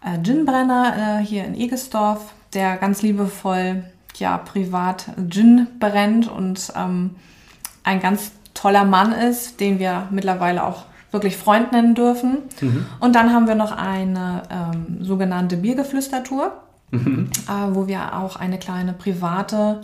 äh, 0.08 0.18
Ginbrenner 0.20 1.20
äh, 1.20 1.26
hier 1.26 1.46
in 1.46 1.56
Egesdorf, 1.56 2.34
der 2.54 2.78
ganz 2.78 3.02
liebevoll 3.02 3.84
ja 4.18 4.38
privat 4.38 5.06
Gin 5.30 5.68
brennt 5.80 6.28
und 6.28 6.72
ähm, 6.76 7.12
ein 7.84 8.00
ganz 8.00 8.32
toller 8.54 8.86
Mann 8.86 9.12
ist, 9.12 9.60
den 9.60 9.80
wir 9.80 10.08
mittlerweile 10.10 10.64
auch 10.64 10.86
wirklich 11.12 11.38
Freund 11.38 11.72
nennen 11.72 11.96
dürfen. 11.96 12.40
Mhm. 12.60 12.86
Und 13.00 13.16
dann 13.16 13.34
haben 13.34 13.48
wir 13.48 13.56
noch 13.56 13.72
eine 13.72 14.44
ähm, 14.50 15.04
sogenannte 15.04 15.58
Biergeflüstertour, 15.58 16.52
mhm. 16.92 17.30
äh, 17.48 17.76
wo 17.76 17.88
wir 17.88 18.18
auch 18.18 18.36
eine 18.36 18.58
kleine 18.58 18.94
private 18.94 19.82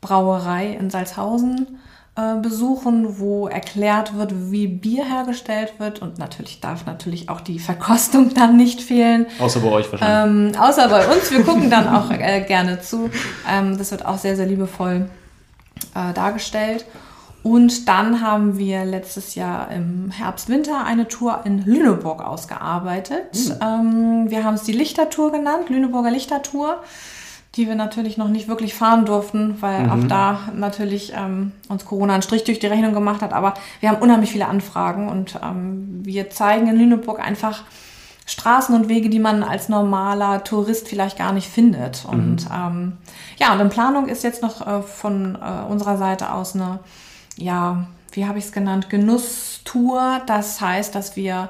Brauerei 0.00 0.68
in 0.68 0.90
Salzhausen 0.90 1.78
äh, 2.16 2.36
besuchen, 2.40 3.18
wo 3.18 3.46
erklärt 3.46 4.16
wird, 4.16 4.32
wie 4.50 4.66
Bier 4.66 5.04
hergestellt 5.04 5.74
wird. 5.78 6.02
Und 6.02 6.18
natürlich 6.18 6.60
darf 6.60 6.86
natürlich 6.86 7.28
auch 7.28 7.40
die 7.40 7.58
Verkostung 7.58 8.34
dann 8.34 8.56
nicht 8.56 8.82
fehlen. 8.82 9.26
Außer 9.38 9.60
bei 9.60 9.70
euch 9.70 9.92
wahrscheinlich. 9.92 10.54
Ähm, 10.54 10.60
außer 10.60 10.88
bei 10.88 11.06
uns. 11.06 11.30
Wir 11.30 11.42
gucken 11.44 11.70
dann 11.70 11.88
auch 11.88 12.10
äh, 12.10 12.40
gerne 12.42 12.80
zu. 12.80 13.10
Ähm, 13.48 13.78
das 13.78 13.90
wird 13.90 14.04
auch 14.04 14.18
sehr, 14.18 14.36
sehr 14.36 14.46
liebevoll 14.46 15.08
äh, 15.94 16.12
dargestellt. 16.12 16.84
Und 17.42 17.88
dann 17.88 18.20
haben 18.20 18.58
wir 18.58 18.84
letztes 18.84 19.34
Jahr 19.34 19.70
im 19.70 20.10
Herbst, 20.10 20.48
Winter 20.50 20.84
eine 20.84 21.08
Tour 21.08 21.40
in 21.44 21.64
Lüneburg 21.64 22.22
ausgearbeitet. 22.22 23.34
Mhm. 23.34 23.54
Ähm, 23.62 24.30
wir 24.30 24.44
haben 24.44 24.54
es 24.54 24.64
die 24.64 24.72
Lichtertour 24.72 25.32
genannt, 25.32 25.70
Lüneburger 25.70 26.10
Lichtertour 26.10 26.82
die 27.56 27.66
wir 27.66 27.74
natürlich 27.74 28.16
noch 28.16 28.28
nicht 28.28 28.46
wirklich 28.46 28.74
fahren 28.74 29.04
durften, 29.04 29.56
weil 29.60 29.84
mhm. 29.84 29.90
auch 29.90 30.08
da 30.08 30.38
natürlich 30.54 31.12
ähm, 31.16 31.52
uns 31.68 31.84
Corona 31.84 32.14
einen 32.14 32.22
Strich 32.22 32.44
durch 32.44 32.60
die 32.60 32.68
Rechnung 32.68 32.94
gemacht 32.94 33.22
hat. 33.22 33.32
Aber 33.32 33.54
wir 33.80 33.88
haben 33.88 34.00
unheimlich 34.00 34.30
viele 34.30 34.46
Anfragen 34.46 35.08
und 35.08 35.38
ähm, 35.42 36.00
wir 36.04 36.30
zeigen 36.30 36.68
in 36.68 36.76
Lüneburg 36.76 37.18
einfach 37.18 37.64
Straßen 38.24 38.72
und 38.76 38.88
Wege, 38.88 39.10
die 39.10 39.18
man 39.18 39.42
als 39.42 39.68
normaler 39.68 40.44
Tourist 40.44 40.86
vielleicht 40.86 41.18
gar 41.18 41.32
nicht 41.32 41.48
findet. 41.48 42.04
Mhm. 42.04 42.10
Und 42.10 42.46
ähm, 42.54 42.92
ja, 43.38 43.52
und 43.52 43.60
in 43.60 43.68
Planung 43.68 44.08
ist 44.08 44.22
jetzt 44.22 44.42
noch 44.42 44.64
äh, 44.64 44.82
von 44.82 45.34
äh, 45.34 45.68
unserer 45.68 45.96
Seite 45.96 46.32
aus 46.32 46.54
eine, 46.54 46.78
ja, 47.36 47.88
wie 48.12 48.26
habe 48.26 48.38
ich 48.38 48.44
es 48.44 48.52
genannt, 48.52 48.90
Genusstour. 48.90 50.20
Das 50.26 50.60
heißt, 50.60 50.94
dass 50.94 51.16
wir 51.16 51.48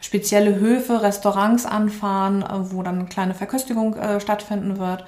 spezielle 0.00 0.54
Höfe, 0.60 1.02
Restaurants 1.02 1.66
anfahren, 1.66 2.42
äh, 2.42 2.72
wo 2.72 2.84
dann 2.84 3.00
eine 3.00 3.08
kleine 3.08 3.34
Verköstigung 3.34 3.96
äh, 3.96 4.20
stattfinden 4.20 4.78
wird 4.78 5.04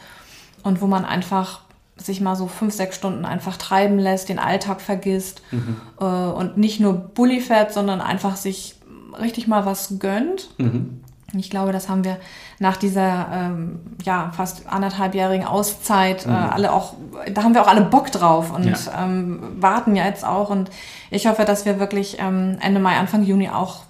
und 0.63 0.81
wo 0.81 0.87
man 0.87 1.05
einfach 1.05 1.61
sich 1.97 2.21
mal 2.21 2.37
so 2.37 2.47
fünf, 2.47 2.75
sechs 2.75 2.97
Stunden 2.97 3.25
einfach 3.25 3.57
treiben 3.57 3.99
lässt, 3.99 4.29
den 4.29 4.39
Alltag 4.39 4.81
vergisst 4.81 5.43
mhm. 5.51 5.77
äh, 6.01 6.05
und 6.05 6.57
nicht 6.57 6.81
nur 6.81 6.95
Bulli 6.95 7.41
fährt, 7.41 7.73
sondern 7.73 8.01
einfach 8.01 8.37
sich 8.37 8.77
richtig 9.21 9.47
mal 9.47 9.67
was 9.67 9.99
gönnt. 9.99 10.51
Mhm. 10.59 11.03
Ich 11.35 11.49
glaube, 11.49 11.73
das 11.73 11.89
haben 11.89 12.05
wir 12.05 12.19
nach 12.59 12.77
dieser 12.77 13.29
ähm, 13.33 13.81
ja, 14.05 14.33
fast 14.37 14.67
anderthalbjährigen 14.67 15.47
Auszeit 15.47 16.27
äh, 16.27 16.29
mhm. 16.29 16.35
alle 16.35 16.73
auch, 16.73 16.95
da 17.33 17.43
haben 17.43 17.55
wir 17.55 17.63
auch 17.63 17.69
alle 17.69 17.83
Bock 17.83 18.13
drauf 18.13 18.55
und 18.55 18.65
ja. 18.65 18.77
ähm, 19.03 19.41
warten 19.59 19.97
ja 19.97 20.05
jetzt 20.05 20.25
auch. 20.25 20.51
Und 20.51 20.71
ich 21.11 21.27
hoffe, 21.27 21.45
dass 21.45 21.65
wir 21.65 21.81
wirklich 21.81 22.19
ähm, 22.19 22.59
Ende 22.61 22.81
Mai, 22.81 22.97
Anfang 22.97 23.23
Juni 23.23 23.49
auch 23.49 23.85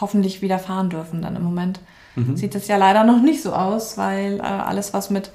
hoffentlich 0.00 0.40
wieder 0.40 0.58
fahren 0.58 0.88
dürfen. 0.88 1.20
Dann 1.20 1.36
im 1.36 1.42
Moment 1.42 1.80
mhm. 2.14 2.36
sieht 2.36 2.54
es 2.54 2.68
ja 2.68 2.76
leider 2.78 3.04
noch 3.04 3.20
nicht 3.20 3.42
so 3.42 3.52
aus, 3.52 3.98
weil 3.98 4.38
äh, 4.38 4.42
alles, 4.42 4.94
was 4.94 5.10
mit 5.10 5.30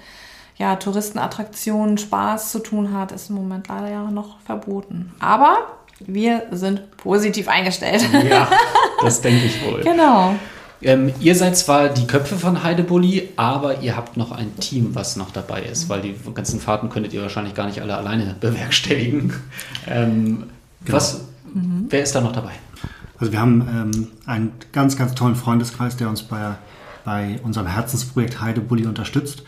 ja, 0.57 0.75
Touristenattraktionen, 0.75 1.97
Spaß 1.97 2.51
zu 2.51 2.59
tun 2.59 2.93
hat, 2.93 3.11
ist 3.11 3.29
im 3.29 3.35
Moment 3.35 3.67
leider 3.67 3.89
ja 3.89 4.11
noch 4.11 4.39
verboten. 4.41 5.11
Aber 5.19 5.57
wir 5.99 6.43
sind 6.51 6.97
positiv 6.97 7.47
eingestellt. 7.47 8.07
Ja, 8.29 8.47
das 9.01 9.21
denke 9.21 9.45
ich 9.45 9.65
wohl. 9.65 9.81
Genau. 9.81 10.35
Ähm, 10.83 11.13
ihr 11.21 11.35
seid 11.35 11.57
zwar 11.57 11.89
die 11.89 12.05
Köpfe 12.05 12.37
von 12.37 12.61
Heidebully, 12.61 13.29
aber 13.37 13.81
ihr 13.81 13.95
habt 13.95 14.17
noch 14.17 14.31
ein 14.31 14.55
Team, 14.57 14.93
was 14.93 15.15
noch 15.15 15.31
dabei 15.31 15.61
ist, 15.61 15.87
weil 15.87 16.01
die 16.01 16.15
ganzen 16.33 16.59
Fahrten 16.59 16.89
könntet 16.89 17.13
ihr 17.13 17.21
wahrscheinlich 17.21 17.55
gar 17.55 17.67
nicht 17.67 17.81
alle 17.81 17.95
alleine 17.95 18.35
bewerkstelligen. 18.39 19.33
Ähm, 19.87 20.49
genau. 20.83 20.97
was, 20.97 21.21
mhm. 21.53 21.87
Wer 21.89 22.03
ist 22.03 22.13
da 22.13 22.21
noch 22.21 22.33
dabei? 22.33 22.51
Also 23.17 23.31
wir 23.31 23.39
haben 23.39 23.61
ähm, 23.95 24.07
einen 24.25 24.51
ganz, 24.73 24.97
ganz 24.97 25.15
tollen 25.15 25.35
Freundeskreis, 25.35 25.95
der 25.95 26.09
uns 26.09 26.23
bei, 26.23 26.55
bei 27.05 27.39
unserem 27.43 27.67
Herzensprojekt 27.67 28.41
Heidebully 28.41 28.85
unterstützt. 28.85 29.43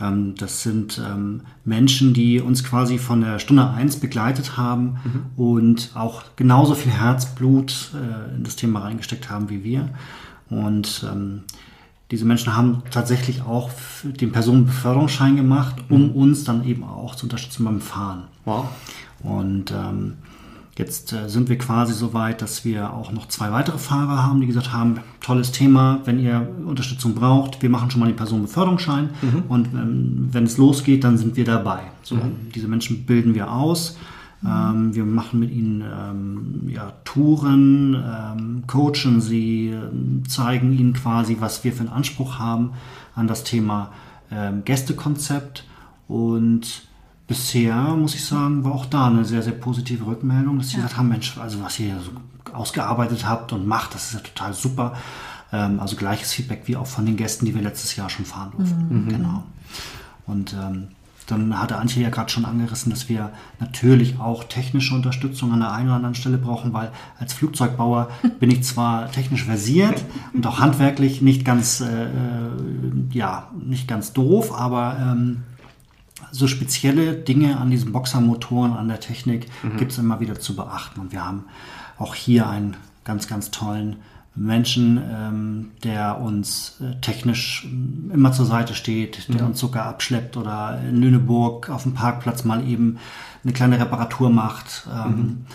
Ähm, 0.00 0.34
das 0.36 0.62
sind 0.62 1.00
ähm, 1.04 1.42
Menschen, 1.64 2.14
die 2.14 2.40
uns 2.40 2.64
quasi 2.64 2.98
von 2.98 3.20
der 3.20 3.38
Stunde 3.38 3.68
1 3.68 3.96
begleitet 3.96 4.56
haben 4.56 4.96
mhm. 5.04 5.26
und 5.36 5.90
auch 5.94 6.22
genauso 6.36 6.74
viel 6.74 6.92
Herzblut 6.92 7.90
äh, 7.94 8.34
in 8.34 8.44
das 8.44 8.56
Thema 8.56 8.80
reingesteckt 8.80 9.30
haben 9.30 9.50
wie 9.50 9.64
wir. 9.64 9.90
Und 10.50 11.06
ähm, 11.10 11.42
diese 12.10 12.24
Menschen 12.24 12.54
haben 12.54 12.82
tatsächlich 12.90 13.42
auch 13.42 13.70
den 14.04 14.30
Personenbeförderungsschein 14.30 15.36
gemacht, 15.36 15.76
um 15.88 16.08
mhm. 16.08 16.10
uns 16.12 16.44
dann 16.44 16.64
eben 16.64 16.84
auch 16.84 17.14
zu 17.14 17.26
unterstützen 17.26 17.64
beim 17.64 17.80
Fahren. 17.80 18.24
Wow. 18.44 18.68
Und 19.22 19.70
ähm, 19.70 20.14
Jetzt 20.76 21.12
äh, 21.12 21.28
sind 21.28 21.48
wir 21.48 21.56
quasi 21.56 21.92
so 21.92 22.14
weit, 22.14 22.42
dass 22.42 22.64
wir 22.64 22.92
auch 22.92 23.12
noch 23.12 23.28
zwei 23.28 23.52
weitere 23.52 23.78
Fahrer 23.78 24.24
haben, 24.24 24.40
die 24.40 24.48
gesagt 24.48 24.72
haben, 24.72 24.98
tolles 25.20 25.52
Thema, 25.52 26.00
wenn 26.04 26.18
ihr 26.18 26.48
Unterstützung 26.66 27.14
braucht, 27.14 27.62
wir 27.62 27.70
machen 27.70 27.90
schon 27.90 28.00
mal 28.00 28.06
den 28.06 28.16
Personenbeförderungsschein 28.16 29.10
mhm. 29.22 29.42
und 29.48 29.66
ähm, 29.72 30.28
wenn 30.32 30.44
es 30.44 30.58
losgeht, 30.58 31.04
dann 31.04 31.16
sind 31.16 31.36
wir 31.36 31.44
dabei. 31.44 31.80
So, 32.02 32.16
mhm. 32.16 32.50
Diese 32.54 32.66
Menschen 32.66 33.06
bilden 33.06 33.34
wir 33.34 33.52
aus. 33.52 33.96
Ähm, 34.44 34.94
wir 34.94 35.04
machen 35.04 35.40
mit 35.40 35.52
ihnen 35.52 35.82
ähm, 35.82 36.68
ja, 36.68 36.92
Touren, 37.04 37.94
ähm, 37.94 38.64
coachen 38.66 39.20
sie, 39.20 39.68
ähm, 39.68 40.22
zeigen 40.28 40.72
ihnen 40.76 40.92
quasi, 40.92 41.36
was 41.38 41.62
wir 41.62 41.72
für 41.72 41.80
einen 41.80 41.88
Anspruch 41.88 42.38
haben 42.38 42.72
an 43.14 43.28
das 43.28 43.44
Thema 43.44 43.92
ähm, 44.30 44.62
Gästekonzept 44.64 45.64
und 46.08 46.82
bisher, 47.26 47.76
muss 47.96 48.14
ich 48.14 48.24
sagen, 48.24 48.64
war 48.64 48.72
auch 48.72 48.86
da 48.86 49.06
eine 49.06 49.24
sehr, 49.24 49.42
sehr 49.42 49.52
positive 49.52 50.06
Rückmeldung, 50.06 50.58
dass 50.58 50.68
sie 50.68 50.76
ja. 50.76 50.82
gesagt 50.82 50.98
haben, 50.98 51.08
Mensch, 51.08 51.38
also 51.38 51.62
was 51.62 51.78
ihr 51.80 51.98
so 52.00 52.12
ausgearbeitet 52.52 53.26
habt 53.26 53.52
und 53.52 53.66
macht, 53.66 53.94
das 53.94 54.06
ist 54.06 54.14
ja 54.14 54.20
total 54.20 54.54
super. 54.54 54.94
Ähm, 55.52 55.80
also 55.80 55.96
gleiches 55.96 56.32
Feedback 56.32 56.62
wie 56.66 56.76
auch 56.76 56.86
von 56.86 57.06
den 57.06 57.16
Gästen, 57.16 57.46
die 57.46 57.54
wir 57.54 57.62
letztes 57.62 57.96
Jahr 57.96 58.10
schon 58.10 58.24
fahren 58.24 58.52
durften. 58.56 59.04
Mhm. 59.04 59.08
Genau. 59.08 59.44
Und 60.26 60.54
ähm, 60.54 60.88
dann 61.26 61.58
hatte 61.58 61.76
Antje 61.76 62.02
ja 62.02 62.10
gerade 62.10 62.30
schon 62.30 62.44
angerissen, 62.44 62.90
dass 62.90 63.08
wir 63.08 63.30
natürlich 63.58 64.20
auch 64.20 64.44
technische 64.44 64.94
Unterstützung 64.94 65.52
an 65.52 65.60
der 65.60 65.72
einen 65.72 65.86
oder 65.86 65.96
anderen 65.96 66.14
Stelle 66.14 66.36
brauchen, 66.36 66.74
weil 66.74 66.90
als 67.18 67.32
Flugzeugbauer 67.32 68.10
bin 68.40 68.50
ich 68.50 68.62
zwar 68.62 69.10
technisch 69.10 69.44
versiert 69.44 70.04
und 70.34 70.46
auch 70.46 70.60
handwerklich 70.60 71.22
nicht 71.22 71.44
ganz, 71.44 71.80
äh, 71.80 72.04
äh 72.04 72.08
ja, 73.10 73.50
nicht 73.58 73.88
ganz 73.88 74.12
doof, 74.12 74.52
aber 74.52 74.98
ähm, 75.00 75.44
so 76.32 76.46
spezielle 76.46 77.14
Dinge 77.14 77.58
an 77.58 77.70
diesen 77.70 77.92
Boxermotoren, 77.92 78.72
an 78.72 78.88
der 78.88 79.00
Technik 79.00 79.48
mhm. 79.62 79.76
gibt 79.76 79.92
es 79.92 79.98
immer 79.98 80.20
wieder 80.20 80.38
zu 80.38 80.56
beachten. 80.56 81.00
Und 81.00 81.12
wir 81.12 81.24
haben 81.24 81.44
auch 81.98 82.14
hier 82.14 82.48
einen 82.48 82.76
ganz, 83.04 83.28
ganz 83.28 83.50
tollen 83.50 83.96
Menschen, 84.36 85.00
ähm, 85.10 85.70
der 85.84 86.20
uns 86.20 86.80
äh, 86.80 87.00
technisch 87.00 87.64
ähm, 87.64 88.10
immer 88.12 88.32
zur 88.32 88.46
Seite 88.46 88.74
steht, 88.74 89.28
der 89.28 89.42
mhm. 89.42 89.48
uns 89.48 89.60
sogar 89.60 89.86
abschleppt 89.86 90.36
oder 90.36 90.80
in 90.88 90.96
Lüneburg 90.96 91.70
auf 91.70 91.84
dem 91.84 91.94
Parkplatz 91.94 92.44
mal 92.44 92.66
eben 92.66 92.98
eine 93.44 93.52
kleine 93.52 93.78
Reparatur 93.78 94.30
macht. 94.30 94.88
Ähm, 94.92 95.16
mhm. 95.16 95.46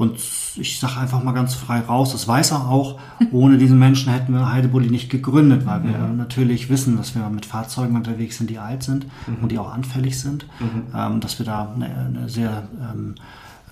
Und 0.00 0.18
ich 0.56 0.80
sage 0.80 0.98
einfach 0.98 1.22
mal 1.22 1.32
ganz 1.32 1.54
frei 1.54 1.80
raus, 1.80 2.12
das 2.12 2.26
weiß 2.26 2.52
er 2.52 2.70
auch, 2.70 2.98
ohne 3.32 3.58
diesen 3.58 3.78
Menschen 3.78 4.10
hätten 4.10 4.32
wir 4.32 4.50
Heidebulli 4.50 4.88
nicht 4.88 5.10
gegründet, 5.10 5.66
weil 5.66 5.84
wir 5.84 5.98
mhm. 5.98 6.16
natürlich 6.16 6.70
wissen, 6.70 6.96
dass 6.96 7.14
wir 7.14 7.28
mit 7.28 7.44
Fahrzeugen 7.44 7.94
unterwegs 7.96 8.38
sind, 8.38 8.48
die 8.48 8.56
alt 8.56 8.82
sind 8.82 9.04
mhm. 9.26 9.42
und 9.42 9.52
die 9.52 9.58
auch 9.58 9.70
anfällig 9.70 10.18
sind, 10.18 10.46
mhm. 10.58 10.84
ähm, 10.96 11.20
dass 11.20 11.38
wir 11.38 11.44
da 11.44 11.74
eine, 11.74 11.94
eine 11.94 12.28
sehr, 12.30 12.66
ähm, 12.80 13.14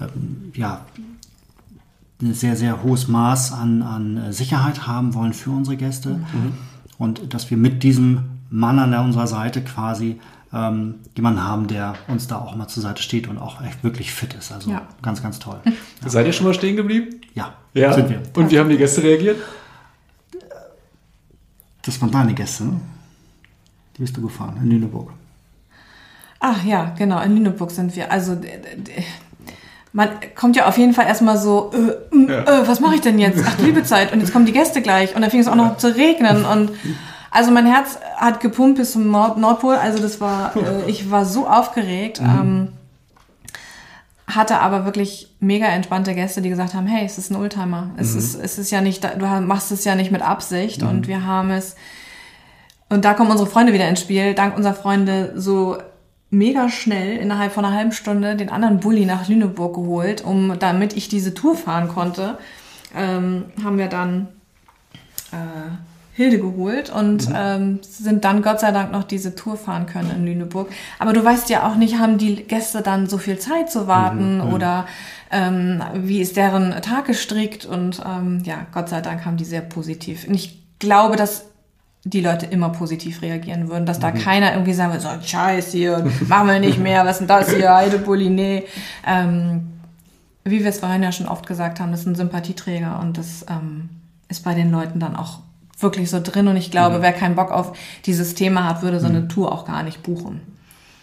ähm, 0.02 0.52
ja, 0.52 0.82
ein 2.20 2.34
sehr, 2.34 2.56
sehr 2.56 2.82
hohes 2.82 3.08
Maß 3.08 3.54
an, 3.54 3.80
an 3.80 4.30
Sicherheit 4.30 4.86
haben 4.86 5.14
wollen 5.14 5.32
für 5.32 5.50
unsere 5.50 5.78
Gäste 5.78 6.10
mhm. 6.10 6.52
und 6.98 7.32
dass 7.32 7.48
wir 7.48 7.56
mit 7.56 7.82
diesem 7.82 8.24
Mann 8.50 8.78
an 8.78 8.92
unserer 9.02 9.28
Seite 9.28 9.62
quasi 9.62 10.20
ähm, 10.52 10.96
jemanden 11.14 11.44
haben, 11.44 11.66
der 11.66 11.94
uns 12.08 12.26
da 12.26 12.38
auch 12.38 12.54
mal 12.56 12.68
zur 12.68 12.82
Seite 12.82 13.02
steht 13.02 13.28
und 13.28 13.38
auch 13.38 13.62
echt 13.62 13.84
wirklich 13.84 14.12
fit 14.12 14.34
ist. 14.34 14.52
Also 14.52 14.70
ja. 14.70 14.82
ganz, 15.02 15.22
ganz 15.22 15.38
toll. 15.38 15.60
Ja. 16.02 16.08
Seid 16.08 16.26
ihr 16.26 16.32
schon 16.32 16.46
mal 16.46 16.54
stehen 16.54 16.76
geblieben? 16.76 17.20
Ja, 17.34 17.54
ja, 17.74 17.92
sind 17.92 18.08
wir. 18.08 18.22
Und 18.36 18.50
wie 18.52 18.58
haben 18.58 18.68
die 18.68 18.76
Gäste 18.76 19.02
reagiert? 19.02 19.36
Das 21.82 22.00
waren 22.00 22.10
deine 22.12 22.34
Gäste, 22.34 22.64
ne? 22.64 22.80
Die 23.96 24.02
bist 24.02 24.16
du 24.16 24.22
gefahren 24.22 24.56
in 24.62 24.70
Lüneburg. 24.70 25.12
Ach 26.38 26.64
ja, 26.64 26.94
genau, 26.96 27.20
in 27.20 27.34
Lüneburg 27.34 27.72
sind 27.72 27.96
wir. 27.96 28.12
Also 28.12 28.40
man 29.92 30.10
kommt 30.36 30.54
ja 30.54 30.66
auf 30.66 30.78
jeden 30.78 30.92
Fall 30.92 31.06
erstmal 31.06 31.36
so, 31.36 31.72
äh, 31.72 32.16
äh, 32.16 32.32
äh, 32.32 32.68
was 32.68 32.78
mache 32.78 32.94
ich 32.94 33.00
denn 33.00 33.18
jetzt? 33.18 33.42
Ach, 33.44 33.58
liebe 33.58 33.82
Zeit. 33.82 34.12
Und 34.12 34.20
jetzt 34.20 34.32
kommen 34.32 34.46
die 34.46 34.52
Gäste 34.52 34.82
gleich. 34.82 35.16
Und 35.16 35.22
dann 35.22 35.30
fing 35.30 35.40
es 35.40 35.48
auch 35.48 35.56
noch 35.56 35.78
zu 35.78 35.94
regnen. 35.94 36.44
Und 36.44 36.70
also 37.30 37.50
mein 37.50 37.66
Herz 37.66 37.98
hat 38.16 38.40
gepumpt 38.40 38.78
bis 38.78 38.92
zum 38.92 39.10
Nord 39.10 39.38
Nordpol. 39.38 39.74
Also 39.74 40.00
das 40.00 40.20
war, 40.20 40.56
äh, 40.56 40.90
ich 40.90 41.10
war 41.10 41.24
so 41.24 41.46
aufgeregt. 41.46 42.20
Mhm. 42.20 42.28
Ähm, 42.28 42.72
hatte 44.28 44.60
aber 44.60 44.84
wirklich 44.84 45.34
mega 45.40 45.66
entspannte 45.66 46.14
Gäste, 46.14 46.42
die 46.42 46.50
gesagt 46.50 46.74
haben, 46.74 46.86
hey, 46.86 47.04
es 47.04 47.16
ist 47.16 47.30
ein 47.30 47.36
Oldtimer. 47.36 47.90
Es 47.96 48.12
mhm. 48.12 48.18
ist, 48.18 48.34
es 48.34 48.58
ist 48.58 48.70
ja 48.70 48.82
nicht, 48.82 49.02
du 49.02 49.26
machst 49.40 49.72
es 49.72 49.84
ja 49.84 49.94
nicht 49.94 50.12
mit 50.12 50.20
Absicht 50.20 50.82
mhm. 50.82 50.88
und 50.88 51.08
wir 51.08 51.24
haben 51.24 51.50
es, 51.50 51.76
und 52.90 53.06
da 53.06 53.14
kommen 53.14 53.30
unsere 53.30 53.48
Freunde 53.48 53.72
wieder 53.72 53.88
ins 53.88 54.00
Spiel, 54.00 54.34
dank 54.34 54.54
unserer 54.54 54.74
Freunde 54.74 55.32
so 55.36 55.78
mega 56.30 56.68
schnell 56.68 57.16
innerhalb 57.16 57.52
von 57.52 57.64
einer 57.64 57.74
halben 57.74 57.92
Stunde 57.92 58.36
den 58.36 58.50
anderen 58.50 58.80
Bulli 58.80 59.06
nach 59.06 59.28
Lüneburg 59.28 59.74
geholt, 59.74 60.22
um 60.22 60.58
damit 60.58 60.94
ich 60.94 61.08
diese 61.08 61.32
Tour 61.32 61.56
fahren 61.56 61.88
konnte, 61.88 62.36
ähm, 62.94 63.46
haben 63.64 63.78
wir 63.78 63.88
dann 63.88 64.28
äh, 65.32 65.70
Hilde 66.18 66.40
geholt 66.40 66.90
und 66.90 67.28
mhm. 67.28 67.34
ähm, 67.36 67.78
sind 67.88 68.24
dann 68.24 68.42
Gott 68.42 68.58
sei 68.58 68.72
Dank 68.72 68.90
noch 68.90 69.04
diese 69.04 69.36
Tour 69.36 69.56
fahren 69.56 69.86
können 69.86 70.10
in 70.10 70.26
Lüneburg. 70.26 70.68
Aber 70.98 71.12
du 71.12 71.24
weißt 71.24 71.48
ja 71.48 71.64
auch 71.64 71.76
nicht, 71.76 72.00
haben 72.00 72.18
die 72.18 72.42
Gäste 72.42 72.82
dann 72.82 73.06
so 73.06 73.18
viel 73.18 73.38
Zeit 73.38 73.70
zu 73.70 73.86
warten 73.86 74.38
mhm. 74.38 74.52
oder 74.52 74.86
ähm, 75.30 75.80
wie 75.94 76.20
ist 76.20 76.36
deren 76.36 76.72
Tag 76.82 77.04
gestrickt 77.04 77.66
und 77.66 78.02
ähm, 78.04 78.42
ja, 78.44 78.66
Gott 78.74 78.88
sei 78.88 79.00
Dank 79.00 79.24
haben 79.24 79.36
die 79.36 79.44
sehr 79.44 79.60
positiv. 79.60 80.26
Und 80.26 80.34
ich 80.34 80.60
glaube, 80.80 81.14
dass 81.14 81.44
die 82.02 82.20
Leute 82.20 82.46
immer 82.46 82.70
positiv 82.70 83.22
reagieren 83.22 83.68
würden, 83.68 83.86
dass 83.86 84.00
da 84.00 84.10
mhm. 84.10 84.18
keiner 84.18 84.54
irgendwie 84.54 84.72
sagen 84.72 84.90
würde, 84.90 85.04
so 85.04 85.24
Scheiß 85.24 85.70
hier, 85.70 86.04
machen 86.26 86.48
wir 86.48 86.58
nicht 86.58 86.80
mehr, 86.80 87.04
was 87.04 87.12
ist 87.12 87.18
denn 87.20 87.28
das 87.28 87.54
hier, 87.54 87.72
Heidebulli, 87.72 88.28
nee. 88.28 88.64
Ähm, 89.06 89.68
wie 90.42 90.64
wir 90.64 90.70
es 90.70 90.80
vorhin 90.80 91.04
ja 91.04 91.12
schon 91.12 91.28
oft 91.28 91.46
gesagt 91.46 91.78
haben, 91.78 91.92
das 91.92 92.02
sind 92.02 92.16
Sympathieträger 92.16 92.98
und 92.98 93.18
das 93.18 93.46
ähm, 93.48 93.90
ist 94.28 94.42
bei 94.42 94.54
den 94.54 94.72
Leuten 94.72 94.98
dann 94.98 95.14
auch 95.14 95.42
wirklich 95.78 96.10
so 96.10 96.20
drin 96.22 96.48
und 96.48 96.56
ich 96.56 96.70
glaube, 96.70 96.98
mhm. 96.98 97.02
wer 97.02 97.12
keinen 97.12 97.36
Bock 97.36 97.50
auf 97.50 97.72
dieses 98.06 98.34
Thema 98.34 98.64
hat, 98.64 98.82
würde 98.82 99.00
so 99.00 99.06
eine 99.06 99.20
mhm. 99.20 99.28
Tour 99.28 99.52
auch 99.52 99.64
gar 99.64 99.82
nicht 99.82 100.02
buchen. 100.02 100.40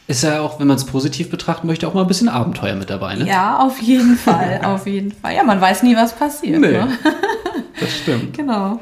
Ist 0.07 0.23
ja 0.23 0.41
auch, 0.41 0.59
wenn 0.59 0.67
man 0.67 0.77
es 0.77 0.85
positiv 0.85 1.31
betrachten 1.31 1.65
möchte, 1.65 1.87
auch 1.87 1.95
mal 1.95 2.01
ein 2.01 2.07
bisschen 2.07 2.29
Abenteuer 2.29 2.75
mit 2.75 2.91
dabei, 2.91 3.15
ne? 3.15 3.27
Ja, 3.27 3.59
auf 3.59 3.81
jeden 3.81 4.17
Fall, 4.17 4.61
auf 4.63 4.85
jeden 4.85 5.11
Fall. 5.11 5.35
Ja, 5.35 5.43
man 5.43 5.59
weiß 5.59 5.83
nie, 5.83 5.95
was 5.95 6.13
passiert. 6.13 6.59
Nee, 6.61 6.71
ne? 6.71 6.89
das 7.79 7.97
stimmt. 7.97 8.37
Genau. 8.37 8.79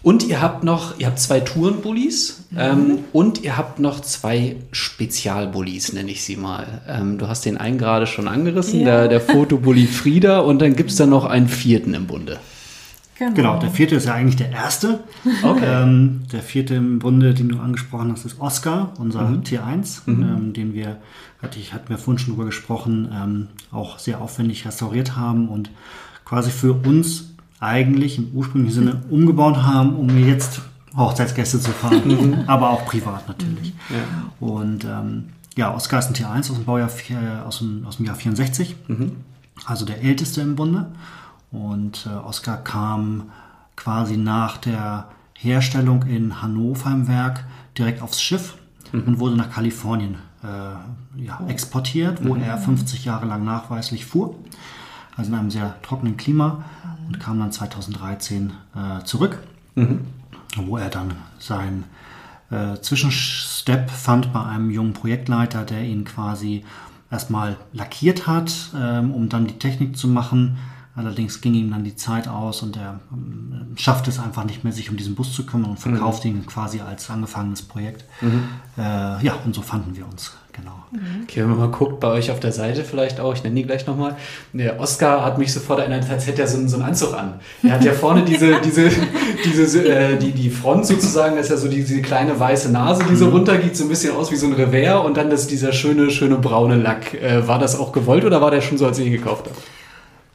Und 0.00 0.26
ihr 0.26 0.40
habt 0.40 0.64
noch, 0.64 0.98
ihr 0.98 1.06
habt 1.06 1.18
zwei 1.18 1.40
Tourenbullis 1.40 2.44
mhm. 2.50 2.58
ähm, 2.58 2.98
und 3.12 3.42
ihr 3.42 3.58
habt 3.58 3.78
noch 3.78 4.00
zwei 4.00 4.56
Spezialbullis, 4.70 5.92
nenne 5.92 6.10
ich 6.10 6.22
sie 6.22 6.36
mal. 6.36 6.80
Ähm, 6.88 7.18
du 7.18 7.28
hast 7.28 7.44
den 7.44 7.58
einen 7.58 7.76
gerade 7.76 8.06
schon 8.06 8.28
angerissen, 8.28 8.80
ja. 8.80 8.86
der, 8.86 9.08
der 9.08 9.20
Fotobully 9.20 9.86
Frieda 9.86 10.38
und 10.38 10.62
dann 10.62 10.76
gibt 10.76 10.90
es 10.90 10.96
da 10.96 11.04
noch 11.04 11.26
einen 11.26 11.48
vierten 11.48 11.92
im 11.94 12.06
Bunde. 12.06 12.38
Genau. 13.18 13.34
genau. 13.34 13.58
der 13.58 13.70
vierte 13.70 13.96
ist 13.96 14.06
ja 14.06 14.14
eigentlich 14.14 14.36
der 14.36 14.52
erste. 14.52 15.00
Okay. 15.42 15.64
Ähm, 15.64 16.22
der 16.32 16.42
vierte 16.42 16.74
im 16.74 17.00
Bunde, 17.00 17.34
den 17.34 17.48
du 17.48 17.58
angesprochen 17.58 18.12
hast, 18.12 18.24
ist 18.24 18.40
Oscar, 18.40 18.92
unser 18.98 19.22
mhm. 19.28 19.44
Tier 19.44 19.64
1, 19.64 20.04
mhm. 20.06 20.22
ähm, 20.22 20.52
den 20.52 20.72
wir, 20.72 20.98
hatte 21.42 21.58
ich, 21.58 21.72
hatten 21.72 21.88
wir 21.88 21.98
vorhin 21.98 22.18
schon 22.18 22.34
drüber 22.34 22.46
gesprochen, 22.46 23.08
ähm, 23.12 23.48
auch 23.72 23.98
sehr 23.98 24.20
aufwendig 24.20 24.64
restauriert 24.64 25.16
haben 25.16 25.48
und 25.48 25.70
quasi 26.24 26.50
für 26.50 26.72
uns 26.72 27.34
eigentlich 27.58 28.18
im 28.18 28.30
ursprünglichen 28.34 28.74
Sinne 28.74 29.02
umgebaut 29.10 29.56
haben, 29.56 29.96
um 29.96 30.16
jetzt 30.24 30.60
Hochzeitsgäste 30.96 31.60
zu 31.60 31.72
fahren, 31.72 32.02
mhm. 32.06 32.44
aber 32.46 32.70
auch 32.70 32.86
privat 32.86 33.26
natürlich. 33.26 33.74
Mhm. 33.88 33.96
Ja. 33.96 34.46
Und 34.48 34.84
ähm, 34.84 35.24
ja, 35.56 35.74
Oscar 35.74 35.98
ist 35.98 36.08
ein 36.08 36.14
Tier 36.14 36.30
1 36.30 36.50
aus 36.50 36.56
dem 36.56 36.64
Baujahr 36.64 36.90
aus 37.44 37.58
dem, 37.58 37.84
aus 37.84 37.96
dem 37.96 38.06
Jahr 38.06 38.14
64, 38.14 38.76
mhm. 38.86 39.12
also 39.64 39.84
der 39.84 40.02
älteste 40.02 40.40
im 40.40 40.54
Bunde. 40.54 40.86
Und 41.50 42.06
äh, 42.06 42.14
Oscar 42.14 42.58
kam 42.58 43.30
quasi 43.76 44.16
nach 44.16 44.58
der 44.58 45.08
Herstellung 45.34 46.02
in 46.02 46.42
Hannover 46.42 46.90
im 46.90 47.08
Werk 47.08 47.44
direkt 47.76 48.02
aufs 48.02 48.20
Schiff 48.20 48.56
mhm. 48.92 49.02
und 49.02 49.18
wurde 49.18 49.36
nach 49.36 49.50
Kalifornien 49.50 50.16
äh, 50.42 51.22
ja, 51.24 51.40
oh. 51.42 51.48
exportiert, 51.48 52.24
wo 52.26 52.34
mhm. 52.34 52.42
er 52.42 52.58
50 52.58 53.04
Jahre 53.04 53.26
lang 53.26 53.44
nachweislich 53.44 54.04
fuhr. 54.04 54.34
Also 55.16 55.32
in 55.32 55.38
einem 55.38 55.50
sehr 55.50 55.80
trockenen 55.82 56.16
Klima 56.16 56.64
und 57.06 57.18
kam 57.18 57.38
dann 57.40 57.50
2013 57.50 58.52
äh, 58.74 59.04
zurück, 59.04 59.42
mhm. 59.74 60.06
wo 60.56 60.76
er 60.76 60.90
dann 60.90 61.14
seinen 61.38 61.84
äh, 62.50 62.80
Zwischenstep 62.80 63.90
fand 63.90 64.32
bei 64.32 64.44
einem 64.44 64.70
jungen 64.70 64.92
Projektleiter, 64.92 65.64
der 65.64 65.82
ihn 65.82 66.04
quasi 66.04 66.64
erstmal 67.10 67.56
lackiert 67.72 68.26
hat, 68.26 68.52
ähm, 68.76 69.12
um 69.12 69.28
dann 69.28 69.46
die 69.46 69.58
Technik 69.58 69.96
zu 69.96 70.08
machen 70.08 70.58
Allerdings 70.98 71.40
ging 71.40 71.54
ihm 71.54 71.70
dann 71.70 71.84
die 71.84 71.94
Zeit 71.94 72.26
aus 72.26 72.62
und 72.62 72.76
er 72.76 72.98
ähm, 73.12 73.68
schafft 73.76 74.08
es 74.08 74.18
einfach 74.18 74.44
nicht 74.44 74.64
mehr, 74.64 74.72
sich 74.72 74.90
um 74.90 74.96
diesen 74.96 75.14
Bus 75.14 75.32
zu 75.32 75.46
kümmern 75.46 75.70
und 75.70 75.78
verkauft 75.78 76.24
ihn 76.24 76.44
quasi 76.44 76.80
als 76.80 77.08
angefangenes 77.08 77.62
Projekt. 77.62 78.04
Äh, 78.76 78.80
ja, 79.24 79.34
und 79.44 79.54
so 79.54 79.62
fanden 79.62 79.96
wir 79.96 80.04
uns, 80.06 80.32
genau. 80.52 80.72
Okay, 81.24 81.42
wenn 81.42 81.50
man 81.50 81.58
mal 81.58 81.68
guckt, 81.70 82.00
bei 82.00 82.08
euch 82.08 82.30
auf 82.30 82.40
der 82.40 82.52
Seite 82.52 82.82
vielleicht 82.82 83.20
auch, 83.20 83.34
ich 83.34 83.42
nenne 83.44 83.54
die 83.56 83.64
gleich 83.64 83.86
nochmal. 83.86 84.16
Der 84.52 84.80
Oscar 84.80 85.24
hat 85.24 85.38
mich 85.38 85.52
sofort 85.52 85.78
erinnert, 85.80 86.08
als 86.10 86.26
hätte 86.26 86.42
er 86.42 86.48
so, 86.48 86.58
einen- 86.58 86.68
so 86.68 86.76
einen 86.78 86.86
Anzug 86.86 87.14
an. 87.14 87.34
Er 87.62 87.72
hat 87.72 87.84
ja 87.84 87.92
vorne 87.92 88.24
diese, 88.24 88.60
diese, 88.64 88.90
diese, 89.44 89.88
äh, 89.88 90.16
die, 90.18 90.32
die 90.32 90.50
Front 90.50 90.86
sozusagen, 90.86 91.36
das 91.36 91.46
ist 91.46 91.50
ja 91.50 91.56
so 91.58 91.68
die, 91.68 91.76
diese 91.84 92.02
kleine 92.02 92.38
weiße 92.38 92.70
Nase, 92.72 93.04
die 93.08 93.16
so 93.16 93.28
runtergeht, 93.28 93.76
so 93.76 93.84
ein 93.84 93.88
bisschen 93.88 94.16
aus 94.16 94.30
wie 94.32 94.36
so 94.36 94.46
ein 94.46 94.52
Revers 94.54 95.04
und 95.06 95.16
dann 95.16 95.30
das, 95.30 95.46
dieser 95.46 95.72
schöne, 95.72 96.10
schöne 96.10 96.36
braune 96.38 96.76
Lack. 96.76 97.14
Äh, 97.14 97.46
war 97.46 97.58
das 97.58 97.78
auch 97.78 97.92
gewollt 97.92 98.24
oder 98.24 98.40
war 98.40 98.50
der 98.50 98.60
schon 98.62 98.78
so, 98.78 98.86
als 98.86 98.98
ihr 98.98 99.06
ihn 99.06 99.12
gekauft 99.12 99.46
habt? 99.46 99.58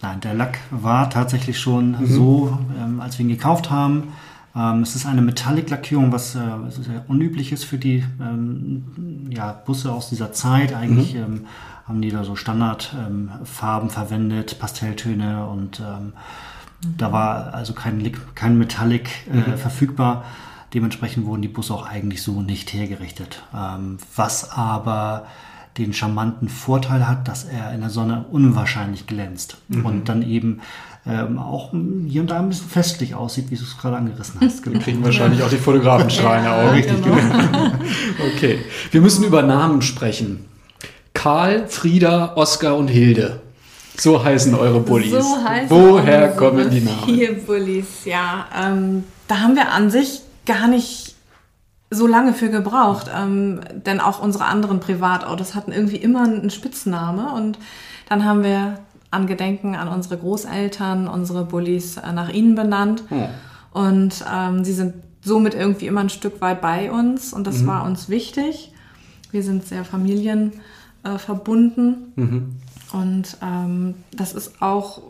Nein, 0.03 0.19
der 0.19 0.33
Lack 0.33 0.59
war 0.69 1.09
tatsächlich 1.09 1.57
schon 1.57 1.95
so, 2.05 2.59
ähm, 2.77 2.99
als 2.99 3.17
wir 3.17 3.25
ihn 3.25 3.31
gekauft 3.31 3.71
haben. 3.71 4.09
Ähm, 4.53 4.81
es 4.81 4.97
ist 4.97 5.05
eine 5.05 5.21
Metallic-Lackierung, 5.21 6.11
was 6.11 6.35
äh, 6.35 6.39
sehr 6.69 7.05
unüblich 7.07 7.53
ist 7.53 7.63
für 7.63 7.77
die 7.77 8.03
ähm, 8.19 9.29
ja, 9.29 9.53
Busse 9.53 9.93
aus 9.93 10.09
dieser 10.09 10.33
Zeit. 10.33 10.75
Eigentlich 10.75 11.15
ähm, 11.15 11.45
haben 11.87 12.01
die 12.01 12.09
da 12.09 12.25
so 12.25 12.35
Standardfarben 12.35 13.89
ähm, 13.89 13.89
verwendet, 13.89 14.59
Pastelltöne 14.59 15.47
und 15.47 15.79
ähm, 15.79 16.11
da 16.97 17.13
war 17.13 17.53
also 17.53 17.71
kein, 17.71 18.11
kein 18.35 18.57
Metallic 18.57 19.09
äh, 19.31 19.55
verfügbar. 19.55 20.25
Dementsprechend 20.73 21.25
wurden 21.25 21.41
die 21.41 21.47
Busse 21.47 21.73
auch 21.73 21.87
eigentlich 21.87 22.21
so 22.21 22.41
nicht 22.41 22.73
hergerichtet. 22.73 23.43
Was 24.15 24.51
aber 24.51 25.27
den 25.77 25.93
charmanten 25.93 26.49
Vorteil 26.49 27.07
hat, 27.07 27.27
dass 27.27 27.45
er 27.45 27.73
in 27.73 27.81
der 27.81 27.89
Sonne 27.89 28.25
unwahrscheinlich 28.31 29.07
glänzt 29.07 29.57
und 29.83 30.07
dann 30.07 30.21
eben 30.21 30.61
ähm, 31.05 31.37
auch 31.37 31.71
hier 32.07 32.21
und 32.21 32.29
da 32.31 32.39
ein 32.39 32.47
bisschen 32.49 32.69
festlich 32.69 33.13
aussieht, 33.15 33.49
wie 33.49 33.55
du 33.55 33.63
es 33.63 33.77
gerade 33.77 33.97
angerissen 33.97 34.39
hast. 34.41 34.63
Genau. 34.63 34.79
Kriegen 34.79 35.03
wahrscheinlich 35.03 35.41
auch 35.43 35.49
die 35.49 35.57
Fotografen 35.57 36.09
schreien 36.09 36.45
Ja, 36.45 36.69
auch. 36.69 36.73
richtig, 36.73 36.95
Okay, 38.35 38.59
wir 38.91 39.01
müssen 39.01 39.23
über 39.25 39.41
Namen 39.41 39.81
sprechen. 39.81 40.45
Karl, 41.13 41.67
Frieda, 41.67 42.33
Oskar 42.35 42.77
und 42.77 42.87
Hilde. 42.87 43.41
So 43.97 44.23
heißen 44.23 44.55
eure 44.55 44.79
Bullis. 44.79 45.11
So 45.11 45.43
heißen 45.43 45.69
Woher 45.69 46.29
kommen 46.29 46.69
die 46.69 46.81
Namen? 46.81 47.03
Vier 47.05 47.33
Bullis, 47.33 48.05
ja. 48.05 48.45
Ähm, 48.57 49.03
da 49.27 49.39
haben 49.41 49.55
wir 49.55 49.71
an 49.71 49.89
sich 49.91 50.21
gar 50.45 50.67
nicht 50.67 51.12
so 51.93 52.07
lange 52.07 52.33
für 52.33 52.49
gebraucht, 52.49 53.09
ähm, 53.15 53.61
denn 53.85 53.99
auch 53.99 54.21
unsere 54.21 54.45
anderen 54.45 54.79
Privatautos 54.79 55.55
hatten 55.55 55.71
irgendwie 55.71 55.97
immer 55.97 56.23
einen 56.23 56.49
Spitzname 56.49 57.33
und 57.33 57.57
dann 58.09 58.25
haben 58.25 58.43
wir 58.43 58.79
an 59.11 59.27
Gedenken 59.27 59.75
an 59.75 59.87
unsere 59.87 60.17
Großeltern 60.17 61.07
unsere 61.07 61.45
Bullis 61.45 61.97
äh, 61.97 62.11
nach 62.13 62.29
ihnen 62.29 62.55
benannt 62.55 63.03
Oh. 63.09 63.29
und 63.79 64.25
ähm, 64.33 64.63
sie 64.63 64.73
sind 64.73 64.95
somit 65.21 65.53
irgendwie 65.53 65.87
immer 65.87 66.01
ein 66.01 66.09
Stück 66.09 66.41
weit 66.41 66.61
bei 66.61 66.91
uns 66.91 67.31
und 67.33 67.47
das 67.47 67.65
war 67.65 67.85
uns 67.85 68.09
wichtig. 68.09 68.73
Wir 69.31 69.41
sind 69.41 69.65
sehr 69.65 69.85
familienverbunden. 69.85 70.61
Äh, 71.03 71.17
verbunden. 71.17 72.59
Und 72.91 73.37
ähm, 73.41 73.95
das 74.15 74.33
ist 74.33 74.61
auch 74.61 75.01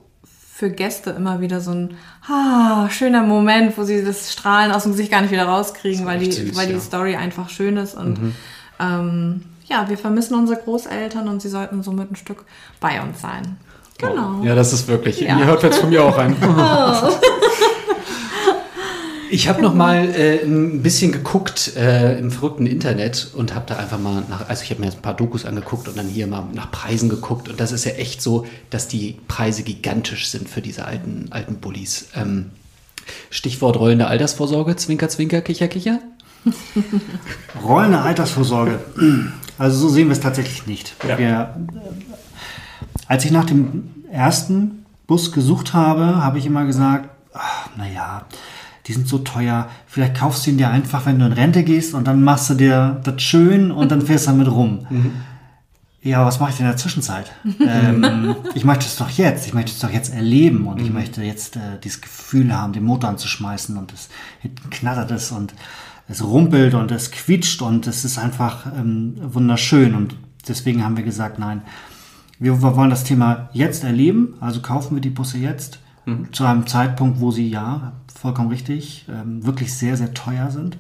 für 0.56 0.70
Gäste 0.70 1.10
immer 1.10 1.42
wieder 1.42 1.62
so 1.62 1.72
ein 1.72 1.98
ah, 2.30 2.88
schöner 2.90 3.24
Moment, 3.24 3.76
wo 3.76 3.84
sie 3.84 4.06
das 4.06 4.32
Strahlen 4.32 4.72
aus 4.72 4.84
dem 4.84 4.92
Gesicht 4.92 5.10
gar 5.10 5.22
nicht 5.22 5.32
wieder 5.32 5.46
rauskriegen, 5.46 6.06
weil 6.06 6.20
die, 6.20 6.32
süß, 6.32 6.56
weil 6.56 6.68
die 6.68 6.74
ja. 6.74 6.80
Story 6.80 7.16
einfach 7.16 7.50
schön 7.50 7.76
ist. 7.76 7.96
Und 7.96 8.36
ähm, 8.80 9.42
ja, 9.66 9.90
wir 9.90 9.98
vermissen 9.98 10.36
unsere 10.36 10.62
Großeltern 10.62 11.28
und 11.28 11.42
sie 11.42 11.50
sollten 11.50 11.82
somit 11.82 12.12
ein 12.12 12.16
Stück 12.16 12.46
bei 12.80 13.02
uns 13.02 13.20
sein. 13.20 13.58
Genau. 13.98 14.44
Ja, 14.44 14.54
das 14.54 14.74
ist 14.74 14.88
wirklich. 14.88 15.22
Ja. 15.22 15.40
Ihr 15.40 15.46
hört 15.46 15.64
jetzt 15.64 15.80
von 15.80 15.90
mir 15.90 16.04
auch 16.04 16.18
rein. 16.18 16.36
Ich 19.34 19.50
habe 19.50 19.64
noch 19.64 19.74
mal 19.74 20.14
äh, 20.14 20.44
ein 20.44 20.84
bisschen 20.84 21.12
geguckt 21.12 21.76
äh, 21.76 22.20
im 22.20 22.30
verrückten 22.30 22.68
Internet 22.68 23.32
und 23.34 23.56
habe 23.56 23.66
da 23.66 23.78
einfach 23.78 23.98
mal 23.98 24.24
nach, 24.30 24.48
also 24.48 24.62
ich 24.62 24.70
habe 24.70 24.82
mir 24.82 24.86
jetzt 24.86 24.98
ein 24.98 25.02
paar 25.02 25.16
Dokus 25.16 25.44
angeguckt 25.44 25.88
und 25.88 25.98
dann 25.98 26.08
hier 26.08 26.28
mal 26.28 26.46
nach 26.54 26.70
Preisen 26.70 27.10
geguckt 27.10 27.50
und 27.50 27.60
das 27.60 27.72
ist 27.72 27.84
ja 27.84 27.94
echt 27.94 28.22
so, 28.22 28.46
dass 28.70 28.88
die 28.88 29.18
Preise 29.28 29.64
gigantisch 29.64 30.30
sind 30.30 30.48
für 30.48 30.62
diese 30.62 30.86
alten 30.86 31.30
alten 31.32 31.56
Bullis. 31.56 32.10
Ähm, 32.16 32.52
Stichwort 33.32 33.78
rollende 33.78 34.06
Altersvorsorge, 34.06 34.76
Zwinker, 34.76 35.10
Zwinker, 35.10 35.42
Kicher, 35.42 35.68
Kicher. 35.68 35.98
Rollende 37.64 38.02
Altersvorsorge. 38.02 38.82
Also 39.58 39.80
so 39.80 39.90
sehen 39.90 40.10
wir 40.10 40.14
es 40.14 40.20
tatsächlich 40.20 40.68
nicht. 40.68 40.94
Ja. 41.08 41.18
Wir, 41.18 41.56
als 43.08 43.26
ich 43.26 43.32
nach 43.32 43.46
dem 43.46 43.90
ersten 44.12 44.86
Bus 45.08 45.32
gesucht 45.32 45.74
habe, 45.74 46.24
habe 46.24 46.38
ich 46.38 46.46
immer 46.46 46.66
gesagt, 46.66 47.10
naja, 47.76 48.28
die 48.88 48.94
sind 48.94 49.08
so 49.08 49.20
teuer. 49.20 49.70
Vielleicht 49.88 50.16
kaufst 50.16 50.46
du 50.46 50.52
ihn 50.52 50.58
dir 50.58 50.70
einfach, 50.70 51.06
wenn 51.06 51.20
du 51.20 51.26
in 51.26 51.34
Rente 51.34 51.64
gehst 51.64 51.94
und 51.94 52.06
dann 52.06 52.24
machst 52.24 52.50
du 52.50 52.56
dir 52.56 53.02
das 53.04 53.22
schön 53.22 53.72
und 53.72 53.92
dann 53.92 54.02
fährst 54.02 54.28
du 54.28 54.32
damit 54.32 54.50
rum. 54.50 54.86
Ja, 56.02 56.26
was 56.26 56.42
mache 56.42 56.50
ich 56.50 56.58
denn 56.58 56.66
in 56.66 56.72
der 56.72 56.78
Zwischenzeit? 56.78 57.32
ähm, 57.66 58.36
ich 58.56 58.66
möchte 58.66 58.86
es 58.86 58.98
doch 58.98 59.10
jetzt. 59.10 59.48
Ich 59.48 59.54
möchte 59.54 59.72
es 59.72 59.80
doch 59.80 59.90
jetzt 59.90 60.14
erleben 60.14 60.68
und 60.68 60.82
ich 60.82 60.92
möchte 60.92 61.24
jetzt 61.24 61.56
äh, 61.56 61.80
dieses 61.82 62.02
Gefühl 62.02 62.54
haben, 62.54 62.74
den 62.74 62.84
Motor 62.84 63.10
anzuschmeißen 63.12 63.78
und 63.78 63.94
es 63.94 64.10
hinten 64.42 64.70
knattert 64.70 65.12
es 65.12 65.32
und 65.32 65.54
es 66.10 66.22
rumpelt 66.22 66.74
und 66.74 66.92
es 66.92 67.12
quietscht 67.12 67.62
und 67.62 67.88
es 67.88 68.04
ist 68.04 68.18
einfach 68.18 68.66
ähm, 68.78 69.16
wunderschön 69.22 69.96
und 69.96 70.18
deswegen 70.46 70.84
haben 70.84 70.98
wir 70.98 71.06
gesagt, 71.06 71.40
nein, 71.40 71.62
wir 72.38 72.62
wollen 72.62 72.90
das 72.90 73.06
Thema 73.06 73.50
jetzt 73.54 73.86
erleben, 73.86 74.34
also 74.42 74.62
kaufen 74.62 74.96
wir 74.96 75.02
die 75.02 75.10
Busse 75.10 75.38
jetzt 75.38 75.80
zu 76.32 76.46
einem 76.46 76.68
Zeitpunkt, 76.68 77.20
wo 77.20 77.32
sie 77.32 77.50
ja 77.50 77.94
vollkommen 78.14 78.50
richtig 78.50 79.06
ähm, 79.10 79.46
wirklich 79.46 79.74
sehr 79.74 79.98
sehr 79.98 80.14
teuer 80.14 80.52
sind. 80.52 80.78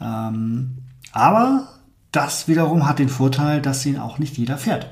Ähm, 0.00 0.78
aber 1.12 1.68
das 2.12 2.48
wiederum 2.48 2.86
hat 2.86 2.98
den 2.98 3.08
Vorteil, 3.08 3.60
dass 3.60 3.82
sie 3.82 3.98
auch 3.98 4.18
nicht 4.18 4.36
jeder 4.38 4.58
fährt. 4.58 4.88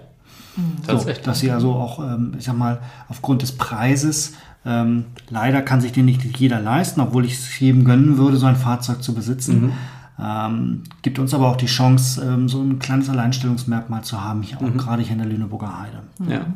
So, 0.82 0.92
Tatsächlich. 0.92 1.24
dass 1.24 1.40
sie 1.40 1.50
also 1.50 1.72
auch, 1.72 1.98
ähm, 1.98 2.34
ich 2.38 2.44
sag 2.44 2.56
mal, 2.56 2.80
aufgrund 3.08 3.42
des 3.42 3.52
Preises, 3.52 4.34
ähm, 4.64 5.06
leider 5.28 5.62
kann 5.62 5.80
sich 5.80 5.92
den 5.92 6.04
nicht 6.04 6.38
jeder 6.38 6.60
leisten, 6.60 7.00
obwohl 7.00 7.24
ich 7.24 7.34
es 7.34 7.58
jedem 7.58 7.84
gönnen 7.84 8.18
würde, 8.18 8.36
so 8.36 8.46
ein 8.46 8.56
Fahrzeug 8.56 9.02
zu 9.02 9.14
besitzen. 9.14 9.72
Ähm, 10.16 10.84
gibt 11.02 11.18
uns 11.18 11.34
aber 11.34 11.48
auch 11.48 11.56
die 11.56 11.66
Chance, 11.66 12.24
ähm, 12.24 12.48
so 12.48 12.62
ein 12.62 12.78
kleines 12.78 13.08
Alleinstellungsmerkmal 13.08 14.04
zu 14.04 14.22
haben, 14.22 14.42
hier 14.42 14.58
auch 14.58 14.72
gerade 14.76 15.02
hier 15.02 15.12
in 15.12 15.18
der 15.18 15.26
Lüneburger 15.26 15.80
Heide. 15.80 16.02
Ja. 16.30 16.46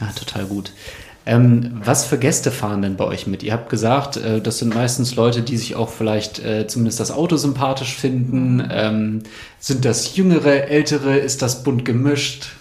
Ja, 0.00 0.06
total 0.14 0.46
gut. 0.46 0.72
Ähm, 1.28 1.82
was 1.84 2.06
für 2.06 2.16
Gäste 2.16 2.50
fahren 2.50 2.80
denn 2.80 2.96
bei 2.96 3.04
euch 3.04 3.26
mit? 3.26 3.42
Ihr 3.42 3.52
habt 3.52 3.68
gesagt, 3.68 4.16
äh, 4.16 4.40
das 4.40 4.60
sind 4.60 4.74
meistens 4.74 5.14
Leute, 5.14 5.42
die 5.42 5.58
sich 5.58 5.76
auch 5.76 5.90
vielleicht 5.90 6.38
äh, 6.38 6.66
zumindest 6.66 7.00
das 7.00 7.10
Auto 7.10 7.36
sympathisch 7.36 7.94
finden. 7.94 8.66
Ähm, 8.70 9.22
sind 9.60 9.84
das 9.84 10.16
jüngere, 10.16 10.68
ältere? 10.68 11.18
Ist 11.18 11.42
das 11.42 11.64
bunt 11.64 11.84
gemischt? 11.84 12.52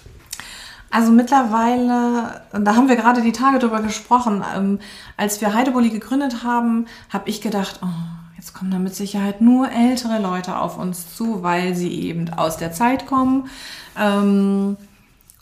Also 0.90 1.14
mittlerweile, 1.14 2.42
da 2.52 2.76
haben 2.76 2.90
wir 2.90 2.98
gerade 2.98 3.22
die 3.22 3.32
Tage 3.32 3.60
drüber 3.60 3.82
gesprochen, 3.82 4.44
ähm, 4.54 4.80
als 5.16 5.40
wir 5.40 5.54
Heidebulli 5.54 5.90
gegründet 5.90 6.44
haben, 6.44 6.88
habe 7.10 7.30
ich 7.30 7.40
gedacht, 7.40 7.80
oh, 7.82 8.36
jetzt 8.36 8.54
kommen 8.54 8.72
da 8.72 8.80
mit 8.80 8.94
Sicherheit 8.94 9.40
nur 9.40 9.72
ältere 9.72 10.20
Leute 10.22 10.58
auf 10.58 10.78
uns 10.78 11.16
zu, 11.16 11.42
weil 11.42 11.74
sie 11.74 12.02
eben 12.02 12.34
aus 12.34 12.58
der 12.58 12.74
Zeit 12.74 13.06
kommen. 13.06 13.50
Ähm, 13.98 14.76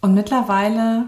und 0.02 0.14
mittlerweile 0.14 1.06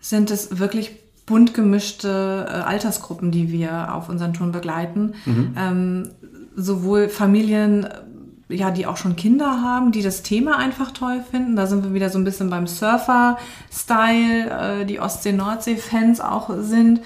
sind 0.00 0.30
es 0.30 0.60
wirklich 0.60 1.02
bunt 1.26 1.54
gemischte 1.54 2.46
äh, 2.48 2.52
Altersgruppen, 2.52 3.30
die 3.30 3.52
wir 3.52 3.94
auf 3.94 4.08
unseren 4.08 4.34
Touren 4.34 4.52
begleiten. 4.52 5.14
Ähm, 5.56 6.10
sowohl 6.56 7.08
Familien, 7.08 7.84
äh, 7.84 8.54
ja, 8.54 8.70
die 8.70 8.86
auch 8.86 8.96
schon 8.96 9.16
Kinder 9.16 9.62
haben, 9.62 9.92
die 9.92 10.02
das 10.02 10.22
Thema 10.22 10.58
einfach 10.58 10.90
toll 10.90 11.22
finden. 11.30 11.56
Da 11.56 11.66
sind 11.66 11.84
wir 11.84 11.94
wieder 11.94 12.10
so 12.10 12.18
ein 12.18 12.24
bisschen 12.24 12.50
beim 12.50 12.66
Surfer-Style, 12.66 14.82
äh, 14.82 14.84
die 14.84 15.00
Ostsee-Nordsee-Fans 15.00 16.20
auch 16.20 16.50
sind. 16.58 17.00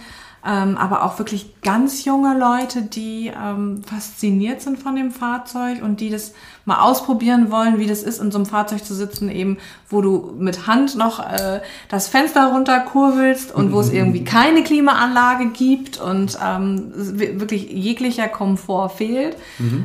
Ähm, 0.48 0.76
aber 0.76 1.02
auch 1.02 1.18
wirklich 1.18 1.60
ganz 1.60 2.04
junge 2.04 2.38
Leute, 2.38 2.82
die 2.82 3.32
ähm, 3.36 3.82
fasziniert 3.82 4.62
sind 4.62 4.78
von 4.78 4.94
dem 4.94 5.10
Fahrzeug 5.10 5.82
und 5.82 5.98
die 5.98 6.08
das 6.08 6.34
mal 6.64 6.82
ausprobieren 6.82 7.50
wollen, 7.50 7.80
wie 7.80 7.86
das 7.86 8.04
ist, 8.04 8.20
in 8.20 8.30
so 8.30 8.38
einem 8.38 8.46
Fahrzeug 8.46 8.84
zu 8.84 8.94
sitzen, 8.94 9.28
eben, 9.28 9.58
wo 9.88 10.00
du 10.00 10.34
mit 10.38 10.66
Hand 10.66 10.96
noch 10.96 11.20
äh, 11.20 11.60
das 11.88 12.08
Fenster 12.08 12.48
runterkurbelst 12.52 13.54
und 13.54 13.72
wo 13.72 13.80
es 13.80 13.92
irgendwie 13.92 14.24
keine 14.24 14.62
Klimaanlage 14.64 15.50
gibt 15.50 15.98
und 15.98 16.36
ähm, 16.44 16.92
wirklich 16.94 17.70
jeglicher 17.70 18.28
Komfort 18.28 18.90
fehlt. 18.90 19.36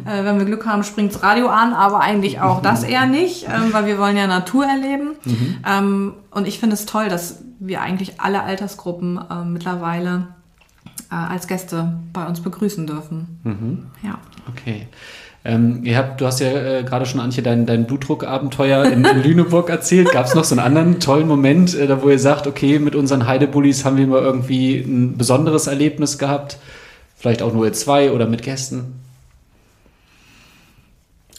Äh, 0.06 0.26
wenn 0.26 0.40
wir 0.40 0.46
Glück 0.46 0.66
haben, 0.66 0.84
springt 0.84 1.14
das 1.14 1.22
Radio 1.22 1.50
an, 1.50 1.74
aber 1.74 2.00
eigentlich 2.00 2.40
auch 2.40 2.62
das 2.64 2.84
eher 2.84 3.06
nicht, 3.06 3.46
ähm, 3.48 3.72
weil 3.72 3.86
wir 3.86 3.98
wollen 4.00 4.18
ja 4.18 4.28
Natur 4.28 4.66
erleben. 4.66 5.12
Ähm, 5.68 6.14
und 6.32 6.48
ich 6.48 6.60
finde 6.60 6.74
es 6.76 6.86
toll, 6.86 7.10
dass 7.10 7.44
wir 7.60 7.82
eigentlich 7.82 8.20
alle 8.20 8.42
Altersgruppen 8.44 9.18
äh, 9.18 9.46
mittlerweile 9.46 10.30
äh, 11.12 11.16
als 11.16 11.48
Gäste 11.48 12.00
bei 12.12 12.26
uns 12.26 12.42
begrüßen 12.42 12.88
dürfen. 12.88 13.92
Ja. 14.04 14.18
Okay. 14.50 14.88
Ähm, 15.44 15.84
ihr 15.84 15.98
habt, 15.98 16.22
du 16.22 16.28
hast 16.28 16.40
ja 16.40 16.50
äh, 16.50 16.84
gerade 16.84 17.06
schon, 17.08 17.20
Antje, 17.20 17.42
dein, 17.42 17.66
dein 17.66 17.88
Blutdruckabenteuer 17.88 18.86
in, 18.86 19.04
in 19.04 19.24
Lüneburg 19.24 19.70
erzählt. 19.70 20.12
Gab 20.12 20.28
es 20.28 20.36
noch 20.36 20.44
so 20.44 20.54
einen 20.54 20.64
anderen 20.66 21.00
tollen 21.00 21.28
Moment, 21.28 21.74
äh, 21.74 21.88
da 21.88 22.04
wo 22.04 22.10
ihr 22.10 22.20
sagt, 22.20 22.46
okay, 22.46 22.78
mit 22.78 22.96
unseren 22.96 23.26
Heidebullis 23.26 23.84
haben 23.84 23.98
wir 23.98 24.06
mal 24.06 24.22
irgendwie 24.22 24.76
ein 24.78 25.18
besonderes 25.18 25.66
Erlebnis 25.66 26.20
gehabt? 26.20 26.58
Vielleicht 27.16 27.42
auch 27.42 27.54
nur 27.54 27.66
ihr 27.66 27.74
zwei 27.74 28.12
oder 28.12 28.28
mit 28.28 28.44
Gästen? 28.44 29.00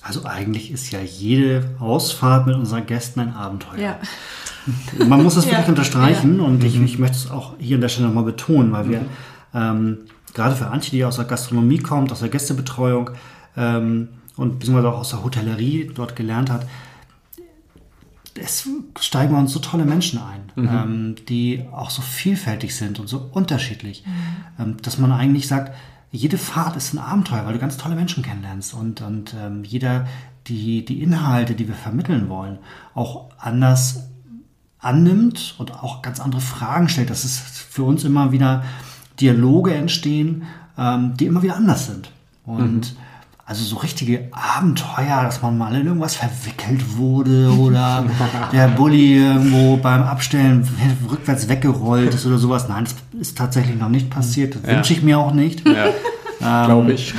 Also 0.03 0.25
eigentlich 0.25 0.73
ist 0.73 0.91
ja 0.91 0.99
jede 1.01 1.63
Ausfahrt 1.79 2.47
mit 2.49 2.57
unseren 2.57 2.87
Gästen 2.87 3.21
ein 3.21 3.35
Abenteuer. 3.35 3.79
Ja. 3.79 3.99
Man 5.07 5.23
muss 5.23 5.37
es 5.37 5.45
wirklich 5.45 5.59
Ja. 5.63 5.69
unterstreichen 5.69 6.41
und 6.41 6.65
ich, 6.65 6.81
ich 6.81 6.99
möchte 6.99 7.17
es 7.17 7.31
auch 7.31 7.53
hier 7.59 7.77
an 7.77 7.83
der 7.83 7.89
Stelle 7.89 8.09
nochmal 8.09 8.25
betonen, 8.25 8.73
weil 8.73 8.89
wir 8.89 9.05
ähm, 9.55 9.99
gerade 10.35 10.57
für 10.57 10.67
Antje, 10.67 10.91
die 10.91 11.05
aus 11.05 11.17
der 11.17 11.25
Gastronomie 11.25 11.79
kommt, 11.79 12.11
aus 12.11 12.19
der 12.19 12.31
Gästebetreuung 12.31 13.11
ähm, 13.57 14.09
und 14.37 14.59
beziehungsweise 14.59 14.93
auch 14.93 15.01
aus 15.01 15.11
der 15.11 15.23
Hotellerie 15.23 15.91
dort 15.95 16.17
gelernt 16.17 16.51
hat, 16.51 16.67
es 18.35 18.67
steigen 18.99 19.35
uns 19.35 19.53
so 19.53 19.59
tolle 19.59 19.85
Menschen 19.85 20.19
ein, 20.19 20.53
ähm, 20.57 21.17
die 21.29 21.65
auch 21.71 21.91
so 21.91 22.01
vielfältig 22.01 22.75
sind 22.75 22.99
und 22.99 23.07
so 23.07 23.29
unterschiedlich, 23.33 24.05
ähm, 24.59 24.77
dass 24.81 24.99
man 24.99 25.13
eigentlich 25.13 25.49
sagt, 25.49 25.75
jede 26.11 26.39
Fahrt 26.39 26.77
ist 26.77 26.93
ein 26.93 26.99
Abenteuer, 26.99 27.45
weil 27.45 27.55
du 27.55 27.59
ganz 27.59 27.77
tolle 27.77 27.95
Menschen 27.95 28.23
kennenlernst 28.23 28.75
und, 28.75 29.01
und 29.01 29.35
ähm, 29.39 29.65
jeder 29.65 30.07
die, 30.47 30.85
die 30.85 31.03
Inhalte, 31.03 31.55
die 31.55 31.69
wir 31.69 31.75
vermitteln 31.75 32.29
wollen, 32.29 32.59
auch 32.95 33.31
anders 33.39 34.09
annimmt 34.79 35.55
und 35.59 35.73
auch 35.73 36.03
ganz 36.03 36.21
andere 36.21 36.41
Fragen 36.41 36.89
stellt. 36.89 37.11
Dass 37.11 37.25
es 37.25 37.39
für 37.39 37.85
uns 37.85 38.05
immer 38.05 38.33
wieder 38.33 38.65
Dialoge 39.21 39.75
entstehen, 39.75 40.45
ähm, 40.77 41.15
die 41.17 41.27
immer 41.27 41.43
wieder 41.43 41.57
anders 41.57 41.87
sind. 41.87 42.11
Und 42.45 42.97
also 43.45 43.65
so 43.65 43.77
richtige 43.77 44.29
Abenteuer, 44.31 45.23
dass 45.25 45.43
man 45.43 45.59
mal 45.59 45.75
in 45.75 45.87
irgendwas 45.87 46.15
verwickelt 46.15 46.97
wurde 46.97 47.53
oder 47.59 48.05
der 48.53 48.69
Bulli 48.69 49.17
irgendwo 49.19 49.77
beim 49.77 50.03
Abstellen 50.03 50.67
rückwärts 51.11 51.49
weggerollt 51.49 52.15
ist 52.15 52.25
oder 52.25 52.39
sowas. 52.39 52.69
Nein, 52.69 52.85
das 52.85 52.95
ist 53.21 53.37
tatsächlich 53.37 53.77
noch 53.79 53.89
nicht 53.89 54.11
passiert. 54.11 54.55
Das 54.55 54.63
Ja. 54.63 54.77
wünsche 54.77 54.93
ich 54.95 55.03
mir 55.03 55.19
auch 55.19 55.33
nicht. 55.35 55.67
Ja, 55.69 55.87
glaube 56.67 56.93
ich. 56.93 57.15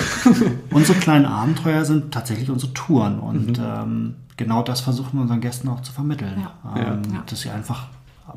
Unsere 0.71 0.97
kleinen 0.99 1.25
Abenteuer 1.25 1.83
sind 1.85 2.11
tatsächlich 2.13 2.49
unsere 2.49 2.73
Touren 2.73 3.19
und 3.19 3.59
ähm, 3.59 4.15
genau 4.37 4.63
das 4.63 4.79
versuchen 4.81 5.13
wir 5.17 5.21
unseren 5.23 5.41
Gästen 5.41 5.67
auch 5.69 5.81
zu 5.81 5.91
vermitteln. 5.91 6.41
Ja. 6.41 6.75
Ähm, 6.81 7.01
Ja. 7.13 7.23
Dass 7.25 7.41
sie 7.41 7.49
einfach 7.49 7.87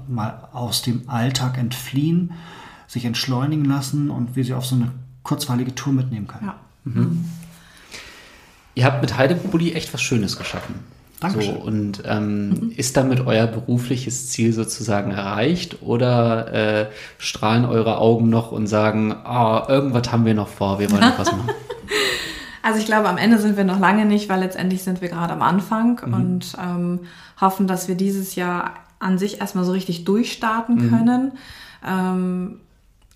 mal 0.09 0.49
aus 0.53 0.83
dem 0.83 1.09
Alltag 1.09 1.57
entfliehen, 1.57 2.33
sich 2.89 3.05
entschleunigen 3.05 3.65
lassen 3.65 4.11
und 4.11 4.35
wir 4.37 4.45
sie 4.45 4.55
auf 4.55 4.67
so 4.67 4.75
eine 4.75 4.91
kurzweilige 5.23 5.75
Tour 5.75 5.93
mitnehmen 5.93 6.27
können. 6.27 6.47
Ja. 6.47 6.55
Ihr 8.77 8.85
habt 8.85 9.01
mit 9.01 9.17
Heidebulli 9.17 9.73
echt 9.73 9.93
was 9.95 10.03
Schönes 10.03 10.37
geschaffen. 10.37 10.75
Dankeschön. 11.21 11.55
So, 11.55 11.61
und 11.61 12.03
ähm, 12.05 12.73
ist 12.77 12.95
damit 12.99 13.27
euer 13.27 13.47
berufliches 13.47 14.29
Ziel 14.29 14.53
sozusagen 14.53 15.13
erreicht 15.13 15.83
oder 15.83 16.53
äh, 16.53 16.87
strahlen 17.17 17.65
eure 17.65 17.97
Augen 17.97 18.29
noch 18.29 18.53
und 18.53 18.67
sagen, 18.67 19.13
ah, 19.13 19.65
irgendwas 19.67 20.13
haben 20.13 20.27
wir 20.27 20.35
noch 20.35 20.49
vor, 20.49 20.79
wir 20.79 20.91
wollen 20.91 21.01
noch 21.01 21.19
was 21.19 21.33
machen? 21.33 21.51
Also 22.63 22.81
ich 22.81 22.87
glaube, 22.87 23.09
am 23.09 23.17
Ende 23.17 23.39
sind 23.39 23.57
wir 23.57 23.63
noch 23.63 23.79
lange 23.79 24.07
nicht, 24.07 24.29
weil 24.29 24.41
letztendlich 24.41 24.83
sind 24.83 25.01
wir 25.01 25.09
gerade 25.09 25.33
am 25.33 25.41
Anfang 25.41 26.01
und 26.01 26.57
ähm, 26.61 27.03
hoffen, 27.41 27.69
dass 27.69 27.87
wir 27.87 27.95
dieses 27.95 28.35
Jahr 28.35 28.75
an 28.99 29.19
sich 29.19 29.41
erstmal 29.41 29.63
so 29.63 29.71
richtig 29.71 30.05
durchstarten 30.05 30.91
können. 30.91 31.33
Ähm, 31.87 32.59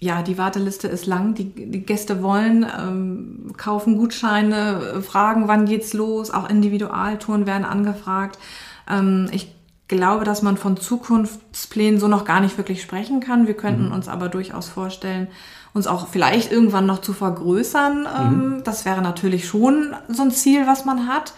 ja, 0.01 0.23
die 0.23 0.39
Warteliste 0.39 0.89
ist 0.89 1.07
lang, 1.07 1.35
die, 1.35 1.45
die 1.45 1.85
Gäste 1.85 2.23
wollen, 2.23 2.67
ähm, 2.79 3.53
kaufen 3.59 3.99
Gutscheine, 3.99 4.81
äh, 4.97 5.03
fragen, 5.03 5.47
wann 5.47 5.67
geht's 5.67 5.93
los, 5.93 6.31
auch 6.31 6.49
Individualtouren 6.49 7.47
werden 7.47 7.67
angefragt. 7.67 8.39
Ähm, 8.89 9.29
ich 9.31 9.55
glaube, 9.89 10.25
dass 10.25 10.41
man 10.41 10.57
von 10.57 10.79
Zukunftsplänen 10.79 12.01
so 12.01 12.09
noch 12.09 12.25
gar 12.25 12.41
nicht 12.41 12.57
wirklich 12.57 12.81
sprechen 12.81 13.21
kann. 13.21 13.47
Wir 13.47 13.55
könnten 13.55 13.93
uns 13.93 14.09
aber 14.09 14.31
durchaus 14.31 14.69
vorstellen, 14.69 15.29
uns 15.75 15.87
auch 15.87 16.09
vielleicht 16.09 16.51
irgendwann 16.51 16.87
noch 16.87 17.03
zu 17.03 17.13
vergrößern. 17.13 18.09
Ähm, 18.19 18.63
das 18.65 18.87
wäre 18.87 19.03
natürlich 19.03 19.47
schon 19.47 19.95
so 20.09 20.23
ein 20.23 20.31
Ziel, 20.31 20.67
was 20.67 20.87
man 20.87 21.09
hat. 21.09 21.35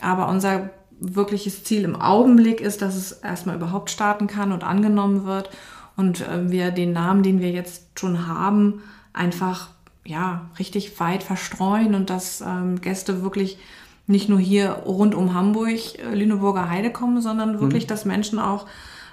Aber 0.00 0.28
unser 0.28 0.70
wirkliches 1.00 1.64
Ziel 1.64 1.84
im 1.84 2.00
Augenblick 2.00 2.62
ist, 2.62 2.80
dass 2.80 2.94
es 2.94 3.12
erstmal 3.12 3.56
überhaupt 3.56 3.90
starten 3.90 4.26
kann 4.26 4.52
und 4.52 4.64
angenommen 4.64 5.26
wird 5.26 5.50
und 5.96 6.20
äh, 6.20 6.50
wir 6.50 6.70
den 6.70 6.92
Namen, 6.92 7.22
den 7.22 7.40
wir 7.40 7.50
jetzt 7.50 7.98
schon 7.98 8.26
haben, 8.26 8.82
einfach 9.12 9.68
ja 10.04 10.48
richtig 10.58 10.98
weit 11.00 11.22
verstreuen 11.22 11.94
und 11.94 12.10
dass 12.10 12.40
ähm, 12.40 12.80
Gäste 12.80 13.22
wirklich 13.22 13.58
nicht 14.06 14.28
nur 14.28 14.38
hier 14.38 14.70
rund 14.70 15.14
um 15.14 15.34
Hamburg, 15.34 15.98
äh, 15.98 16.14
Lüneburger 16.14 16.68
Heide 16.68 16.90
kommen, 16.90 17.20
sondern 17.20 17.60
wirklich, 17.60 17.86
dass 17.86 18.04
Menschen 18.04 18.38
auch 18.38 18.66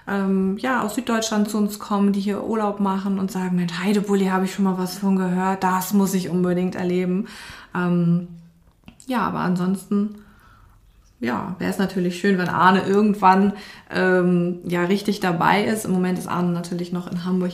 ähm, 0.08 0.58
ja, 0.60 0.82
aus 0.84 0.96
Süddeutschland 0.96 1.50
zu 1.50 1.58
uns 1.58 1.80
kommen, 1.80 2.13
die 2.13 2.22
hier 2.22 2.44
Urlaub 2.44 2.80
machen 2.80 3.20
und 3.20 3.30
sagen, 3.30 3.58
Mensch, 3.58 3.74
Heidebulli 3.74 4.28
habe 4.28 4.46
ich 4.46 4.54
schon 4.54 4.66
mal 4.66 4.78
was 4.78 4.98
von 4.98 5.18
gehört, 5.18 5.63
das 5.63 5.94
muss 5.94 6.13
ich 6.13 6.30
unbedingt 6.30 6.76
erleben. 6.76 7.28
Ähm, 7.76 8.30
ja, 9.06 9.22
aber 9.22 9.40
ansonsten, 9.40 10.16
ja, 11.20 11.56
wäre 11.60 11.72
es 11.72 11.78
natürlich 11.78 12.20
schön, 12.20 12.38
wenn 12.38 12.50
Arne 12.50 12.82
irgendwann 12.82 13.54
ähm, 13.90 14.60
ja 14.66 14.84
richtig 14.84 15.20
dabei 15.20 15.64
ist. 15.64 15.86
Im 15.86 15.92
Moment 15.92 16.20
ist 16.20 16.28
Arne 16.28 16.52
natürlich 16.52 16.92
noch 16.92 17.12
in 17.12 17.26
Hamburg 17.26 17.54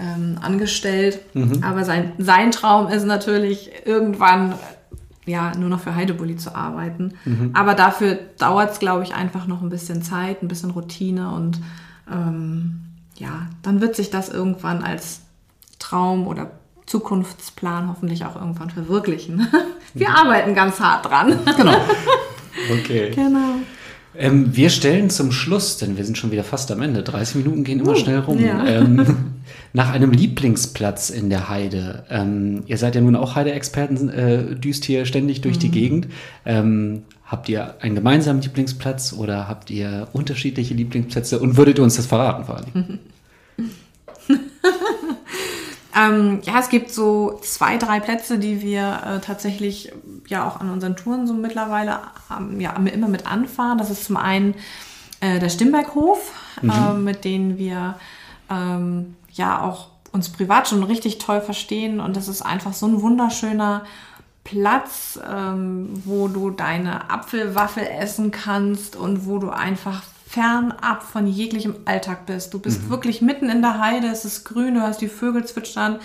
ähm, 0.00 0.38
angestellt, 0.40 1.20
aber 1.62 1.84
sein, 1.84 2.12
sein 2.18 2.50
Traum 2.50 2.88
ist 2.88 3.04
natürlich 3.04 3.70
irgendwann 3.84 4.54
ja 5.26 5.52
nur 5.56 5.68
noch 5.68 5.80
für 5.80 5.94
Heidebulli 5.94 6.36
zu 6.36 6.54
arbeiten. 6.54 7.14
Aber 7.52 7.74
dafür 7.74 8.18
dauert 8.38 8.72
es, 8.72 8.78
glaube 8.78 9.02
ich, 9.02 9.14
einfach 9.14 9.46
noch 9.46 9.62
ein 9.62 9.68
bisschen 9.68 10.02
Zeit, 10.02 10.42
ein 10.42 10.48
bisschen 10.48 10.70
Routine 10.70 11.30
und 11.32 11.60
ähm, 12.10 12.80
ja, 13.16 13.46
dann 13.62 13.80
wird 13.80 13.96
sich 13.96 14.10
das 14.10 14.28
irgendwann 14.28 14.82
als 14.82 15.20
Traum 15.78 16.26
oder 16.26 16.52
Zukunftsplan 16.86 17.88
hoffentlich 17.88 18.24
auch 18.24 18.36
irgendwann 18.36 18.70
verwirklichen. 18.70 19.46
Wir 19.94 20.10
arbeiten 20.10 20.54
ganz 20.54 20.80
hart 20.80 21.06
dran. 21.06 21.38
Genau. 21.56 21.76
Okay. 22.70 23.10
Genau. 23.14 23.56
Ähm, 24.14 24.54
wir 24.54 24.68
stellen 24.68 25.08
zum 25.08 25.32
Schluss, 25.32 25.78
denn 25.78 25.96
wir 25.96 26.04
sind 26.04 26.18
schon 26.18 26.30
wieder 26.30 26.44
fast 26.44 26.70
am 26.70 26.82
Ende, 26.82 27.02
30 27.02 27.36
Minuten 27.36 27.64
gehen 27.64 27.80
immer 27.80 27.96
schnell 27.96 28.18
rum, 28.18 28.44
ja. 28.44 28.66
ähm, 28.66 29.06
nach 29.72 29.90
einem 29.90 30.10
Lieblingsplatz 30.10 31.08
in 31.08 31.30
der 31.30 31.48
Heide. 31.48 32.04
Ähm, 32.10 32.62
ihr 32.66 32.76
seid 32.76 32.94
ja 32.94 33.00
nun 33.00 33.16
auch 33.16 33.36
Heide-Experten, 33.36 34.08
äh, 34.10 34.54
düst 34.54 34.84
hier 34.84 35.06
ständig 35.06 35.40
durch 35.40 35.58
die 35.58 35.70
Gegend. 35.70 36.08
Ähm, 36.44 37.04
habt 37.24 37.48
ihr 37.48 37.80
einen 37.80 37.94
gemeinsamen 37.94 38.42
Lieblingsplatz 38.42 39.14
oder 39.14 39.48
habt 39.48 39.70
ihr 39.70 40.08
unterschiedliche 40.12 40.74
Lieblingsplätze 40.74 41.38
und 41.38 41.56
würdet 41.56 41.78
ihr 41.78 41.84
uns 41.84 41.96
das 41.96 42.06
verraten 42.06 42.44
vor 42.44 42.56
allem? 42.56 42.98
Ähm, 45.94 46.40
ja, 46.44 46.58
es 46.58 46.70
gibt 46.70 46.90
so 46.90 47.38
zwei, 47.42 47.76
drei 47.76 48.00
Plätze, 48.00 48.38
die 48.38 48.62
wir 48.62 49.02
äh, 49.04 49.20
tatsächlich 49.20 49.92
ja 50.28 50.46
auch 50.46 50.60
an 50.60 50.70
unseren 50.70 50.96
Touren 50.96 51.26
so 51.26 51.34
mittlerweile 51.34 52.00
ähm, 52.30 52.60
ja, 52.60 52.72
immer 52.72 53.08
mit 53.08 53.26
anfahren. 53.26 53.78
Das 53.78 53.90
ist 53.90 54.04
zum 54.04 54.16
einen 54.16 54.54
äh, 55.20 55.38
der 55.38 55.48
Stimberghof, 55.48 56.32
äh, 56.62 56.92
mit 56.94 57.24
denen 57.24 57.58
wir 57.58 57.96
ähm, 58.50 59.16
ja 59.32 59.62
auch 59.62 59.88
uns 60.12 60.28
privat 60.28 60.68
schon 60.68 60.82
richtig 60.82 61.18
toll 61.18 61.40
verstehen. 61.40 62.00
Und 62.00 62.16
das 62.16 62.28
ist 62.28 62.42
einfach 62.42 62.72
so 62.72 62.86
ein 62.86 63.00
wunderschöner 63.00 63.84
Platz, 64.44 65.18
ähm, 65.28 66.02
wo 66.04 66.28
du 66.28 66.50
deine 66.50 67.10
Apfelwaffel 67.10 67.84
essen 67.86 68.30
kannst 68.30 68.96
und 68.96 69.26
wo 69.26 69.38
du 69.38 69.50
einfach 69.50 70.02
fernab 70.32 71.02
von 71.02 71.26
jeglichem 71.26 71.74
Alltag 71.84 72.24
bist. 72.24 72.54
Du 72.54 72.58
bist 72.58 72.88
wirklich 72.88 73.20
mitten 73.20 73.50
in 73.50 73.60
der 73.60 73.78
Heide, 73.78 74.06
es 74.06 74.24
ist 74.24 74.44
grün, 74.44 74.74
du 74.74 74.80
hast 74.80 75.02
die 75.02 75.08
Vögel 75.08 75.44
zwitschern, 75.44 75.98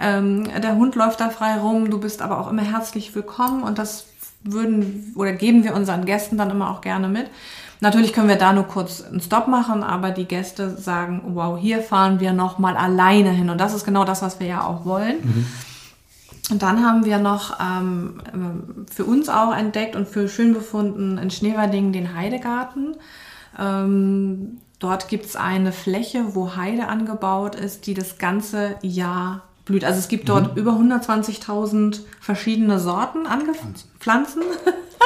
ähm, 0.00 0.44
der 0.62 0.76
Hund 0.76 0.94
läuft 0.94 1.18
da 1.18 1.28
frei 1.28 1.58
rum, 1.58 1.90
du 1.90 1.98
bist 1.98 2.22
aber 2.22 2.38
auch 2.38 2.48
immer 2.48 2.62
herzlich 2.62 3.16
willkommen 3.16 3.64
und 3.64 3.78
das 3.78 4.06
würden 4.44 5.12
oder 5.16 5.32
geben 5.32 5.64
wir 5.64 5.74
unseren 5.74 6.04
Gästen 6.04 6.38
dann 6.38 6.50
immer 6.50 6.70
auch 6.70 6.82
gerne 6.82 7.08
mit. 7.08 7.26
Natürlich 7.80 8.12
können 8.12 8.28
wir 8.28 8.36
da 8.36 8.52
nur 8.52 8.64
kurz 8.64 9.02
einen 9.02 9.20
Stopp 9.20 9.48
machen, 9.48 9.82
aber 9.82 10.12
die 10.12 10.26
Gäste 10.26 10.76
sagen, 10.76 11.22
wow, 11.34 11.58
hier 11.58 11.80
fahren 11.80 12.20
wir 12.20 12.32
noch 12.32 12.60
mal 12.60 12.76
alleine 12.76 13.30
hin 13.30 13.50
und 13.50 13.58
das 13.58 13.74
ist 13.74 13.84
genau 13.84 14.04
das, 14.04 14.22
was 14.22 14.38
wir 14.38 14.46
ja 14.46 14.64
auch 14.64 14.84
wollen. 14.84 15.48
Und 16.52 16.62
dann 16.62 16.86
haben 16.86 17.04
wir 17.04 17.18
noch 17.18 17.58
ähm, 17.58 18.20
für 18.94 19.04
uns 19.04 19.28
auch 19.28 19.52
entdeckt 19.52 19.96
und 19.96 20.06
für 20.06 20.28
schön 20.28 20.54
befunden 20.54 21.18
in 21.18 21.32
Schneverdingen 21.32 21.92
den 21.92 22.14
Heidegarten. 22.14 22.94
Ähm, 23.58 24.58
dort 24.78 25.08
gibt's 25.08 25.36
eine 25.36 25.72
Fläche, 25.72 26.34
wo 26.34 26.56
Heide 26.56 26.88
angebaut 26.88 27.54
ist, 27.54 27.86
die 27.86 27.94
das 27.94 28.18
ganze 28.18 28.76
Jahr 28.82 29.42
blüht. 29.64 29.84
Also 29.84 29.98
es 29.98 30.08
gibt 30.08 30.28
dort 30.28 30.56
über 30.56 30.72
120.000 30.72 32.00
verschiedene 32.20 32.78
Sorten 32.78 33.26
angepflanzt. 33.26 33.88
Pflanzen, 33.98 34.42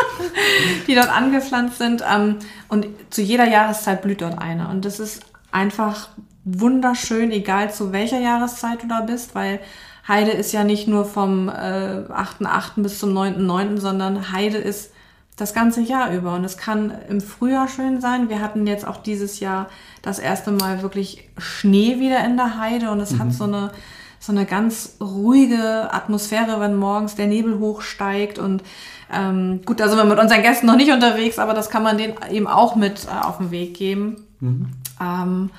die 0.86 0.94
dort 0.94 1.10
angepflanzt 1.10 1.78
sind. 1.78 2.02
Ähm, 2.08 2.36
und 2.68 2.86
zu 3.10 3.22
jeder 3.22 3.46
Jahreszeit 3.46 4.02
blüht 4.02 4.22
dort 4.22 4.38
eine. 4.38 4.68
Und 4.68 4.84
das 4.84 5.00
ist 5.00 5.22
einfach 5.52 6.08
wunderschön, 6.44 7.30
egal 7.30 7.72
zu 7.72 7.92
welcher 7.92 8.20
Jahreszeit 8.20 8.82
du 8.82 8.88
da 8.88 9.00
bist, 9.02 9.34
weil 9.34 9.60
Heide 10.06 10.30
ist 10.30 10.52
ja 10.52 10.64
nicht 10.64 10.88
nur 10.88 11.04
vom 11.04 11.48
äh, 11.48 11.52
8.8. 11.52 12.82
bis 12.82 12.98
zum 12.98 13.10
9.9., 13.16 13.78
sondern 13.78 14.32
Heide 14.32 14.56
ist 14.56 14.92
das 15.38 15.54
ganze 15.54 15.80
Jahr 15.80 16.12
über. 16.12 16.34
Und 16.34 16.44
es 16.44 16.58
kann 16.58 16.92
im 17.08 17.20
Frühjahr 17.20 17.68
schön 17.68 18.00
sein. 18.00 18.28
Wir 18.28 18.40
hatten 18.40 18.66
jetzt 18.66 18.86
auch 18.86 18.98
dieses 18.98 19.40
Jahr 19.40 19.68
das 20.02 20.18
erste 20.18 20.50
Mal 20.50 20.82
wirklich 20.82 21.28
Schnee 21.38 21.98
wieder 21.98 22.24
in 22.24 22.36
der 22.36 22.58
Heide 22.58 22.90
und 22.90 23.00
es 23.00 23.12
mhm. 23.12 23.18
hat 23.20 23.32
so 23.32 23.44
eine, 23.44 23.70
so 24.18 24.32
eine 24.32 24.44
ganz 24.44 24.96
ruhige 25.00 25.92
Atmosphäre, 25.92 26.60
wenn 26.60 26.76
morgens 26.76 27.14
der 27.14 27.28
Nebel 27.28 27.58
hochsteigt 27.58 28.38
und 28.38 28.62
ähm, 29.10 29.60
gut, 29.64 29.80
da 29.80 29.88
sind 29.88 29.96
wir 29.96 30.04
mit 30.04 30.18
unseren 30.18 30.42
Gästen 30.42 30.66
noch 30.66 30.76
nicht 30.76 30.92
unterwegs, 30.92 31.38
aber 31.38 31.54
das 31.54 31.70
kann 31.70 31.82
man 31.82 31.96
denen 31.96 32.14
eben 32.30 32.46
auch 32.46 32.76
mit 32.76 33.06
äh, 33.06 33.26
auf 33.26 33.38
den 33.38 33.50
Weg 33.50 33.74
geben. 33.74 34.16
Mhm. 34.40 34.66
Ähm, 35.00 35.50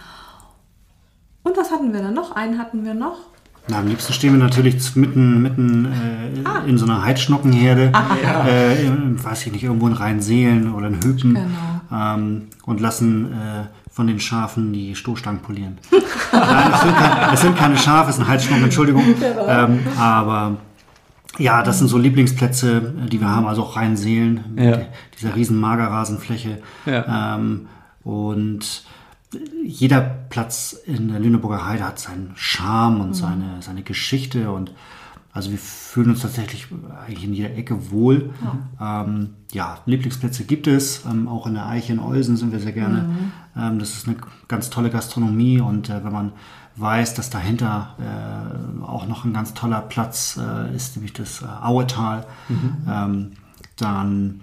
und 1.44 1.58
was 1.58 1.72
hatten 1.72 1.94
wir 1.94 2.02
dann 2.02 2.14
noch? 2.14 2.36
Einen 2.36 2.60
hatten 2.60 2.86
wir 2.86 2.94
noch. 2.94 3.18
Na, 3.68 3.80
am 3.80 3.88
liebsten 3.88 4.14
stehen 4.14 4.34
wir 4.34 4.40
natürlich 4.40 4.96
mitten, 4.96 5.42
mitten 5.42 5.86
äh, 5.86 6.48
ah. 6.48 6.64
in 6.66 6.78
so 6.78 6.86
einer 6.86 7.04
Heidschnockenherde, 7.04 7.92
ah, 7.94 8.18
ja. 8.22 8.46
äh, 8.48 8.86
in, 8.86 9.24
weiß 9.24 9.46
ich 9.46 9.52
nicht, 9.52 9.64
irgendwo 9.64 9.88
in 9.88 9.94
Rheinseelen 9.94 10.74
oder 10.74 10.88
in 10.88 11.04
Höpen 11.04 11.36
genau. 11.36 11.46
ähm, 11.92 12.48
und 12.66 12.80
lassen 12.80 13.32
äh, 13.32 13.66
von 13.92 14.08
den 14.08 14.20
Schafen 14.20 14.74
die 14.74 14.96
Stoßstangen 14.96 15.42
polieren. 15.42 15.78
Nein, 16.32 16.72
es 16.74 16.82
sind, 16.82 16.96
keine, 16.96 17.34
es 17.34 17.42
sind, 17.42 17.58
keine 17.58 17.78
Schafe, 17.78 18.10
es 18.10 18.16
sind 18.16 18.28
Heidschnocken, 18.28 18.64
Entschuldigung. 18.64 19.04
Genau. 19.20 19.48
Ähm, 19.48 19.80
aber 20.00 20.58
ja, 21.38 21.64
das 21.64 21.80
sind 21.80 21.88
so 21.88 21.98
Lieblingsplätze, 21.98 22.94
die 23.12 23.20
wir 23.20 23.30
haben, 23.30 23.48
also 23.48 23.64
auch 23.64 23.76
Rheinseelen, 23.76 24.58
ja. 24.58 24.80
dieser 25.18 25.36
riesen 25.36 25.60
Magerrasenfläche. 25.60 26.60
Ja. 26.86 27.36
Ähm, 27.36 27.68
und 28.04 28.84
jeder 29.64 30.02
Platz 30.02 30.76
in 30.86 31.10
der 31.10 31.20
Lüneburger 31.20 31.66
Heide 31.66 31.84
hat 31.84 32.00
seinen 32.00 32.32
Charme 32.36 33.02
und 33.02 33.10
mhm. 33.10 33.14
seine, 33.14 33.62
seine 33.62 33.84
Geschichte 33.84 34.52
und 34.52 34.72
also 35.32 35.52
wir 35.52 35.60
fühlen 35.60 36.10
uns 36.10 36.22
tatsächlich 36.22 36.68
eigentlich 37.06 37.24
in 37.24 37.34
jeder 37.34 37.56
Ecke 37.56 37.92
wohl. 37.92 38.32
Ja, 38.80 39.04
ähm, 39.04 39.36
ja 39.52 39.78
Lieblingsplätze 39.86 40.44
gibt 40.44 40.66
es. 40.66 41.06
Ähm, 41.06 41.28
auch 41.28 41.46
in 41.46 41.54
der 41.54 41.68
Eiche 41.68 41.94
in 41.94 42.00
Olsen 42.00 42.36
sind 42.36 42.52
wir 42.52 42.60
sehr 42.60 42.72
gerne. 42.72 43.04
Mhm. 43.04 43.32
Ähm, 43.56 43.80
das 43.80 43.94
ist 43.94 44.08
eine 44.08 44.18
ganz 44.48 44.72
tolle 44.72 44.90
Gastronomie 44.90 45.62
und 45.62 45.90
äh, 45.90 46.04
wenn 46.04 46.12
man 46.12 46.32
weiß, 46.78 47.14
dass 47.14 47.30
dahinter 47.30 47.96
äh, 48.00 48.84
auch 48.84 49.06
noch 49.06 49.24
ein 49.24 49.34
ganz 49.34 49.54
toller 49.54 49.82
Platz 49.82 50.40
äh, 50.42 50.76
ist, 50.76 50.96
nämlich 50.96 51.14
das 51.14 51.44
äh, 51.44 51.46
Auetal, 51.46 52.26
mhm. 52.48 52.78
Ähm, 52.90 53.32
dann 53.76 54.42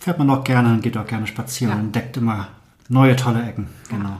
fährt 0.00 0.18
man 0.18 0.30
auch 0.30 0.44
gerne, 0.44 0.78
geht 0.78 0.96
auch 0.96 1.06
gerne 1.06 1.26
spazieren 1.26 1.72
ja. 1.72 1.78
und 1.78 1.86
entdeckt 1.86 2.16
immer 2.16 2.48
neue 2.92 3.16
tolle 3.16 3.42
Ecken. 3.42 3.66
Genau. 3.88 4.18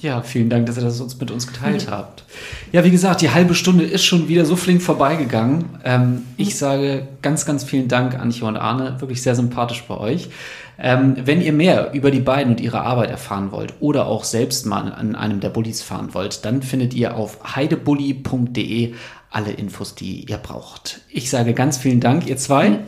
Ja, 0.00 0.22
vielen 0.22 0.48
Dank, 0.48 0.66
dass 0.66 0.78
ihr 0.78 0.82
das 0.82 1.00
uns 1.00 1.18
mit 1.18 1.30
uns 1.30 1.46
geteilt 1.46 1.86
mhm. 1.86 1.90
habt. 1.92 2.24
Ja, 2.72 2.84
wie 2.84 2.90
gesagt, 2.90 3.20
die 3.20 3.30
halbe 3.30 3.54
Stunde 3.54 3.84
ist 3.84 4.04
schon 4.04 4.28
wieder 4.28 4.46
so 4.46 4.56
flink 4.56 4.82
vorbeigegangen. 4.82 5.64
Ähm, 5.84 6.22
ich 6.36 6.56
sage 6.56 7.08
ganz, 7.22 7.44
ganz 7.44 7.64
vielen 7.64 7.88
Dank, 7.88 8.18
Antje 8.18 8.46
und 8.46 8.56
Arne. 8.56 8.96
Wirklich 9.00 9.22
sehr 9.22 9.34
sympathisch 9.34 9.82
bei 9.88 9.96
euch. 9.96 10.30
Ähm, 10.78 11.16
wenn 11.24 11.42
ihr 11.42 11.52
mehr 11.52 11.92
über 11.92 12.10
die 12.10 12.20
beiden 12.20 12.52
und 12.52 12.60
ihre 12.60 12.80
Arbeit 12.80 13.10
erfahren 13.10 13.52
wollt 13.52 13.74
oder 13.80 14.06
auch 14.06 14.24
selbst 14.24 14.64
mal 14.64 14.92
an 14.92 15.14
einem 15.14 15.40
der 15.40 15.50
Bullis 15.50 15.82
fahren 15.82 16.14
wollt, 16.14 16.44
dann 16.46 16.62
findet 16.62 16.94
ihr 16.94 17.16
auf 17.16 17.38
heidebully.de 17.54 18.94
alle 19.30 19.50
Infos, 19.50 19.94
die 19.94 20.24
ihr 20.24 20.38
braucht. 20.38 21.02
Ich 21.10 21.28
sage 21.28 21.52
ganz 21.52 21.76
vielen 21.76 22.00
Dank, 22.00 22.26
ihr 22.26 22.38
zwei. 22.38 22.70
Mhm. 22.70 22.78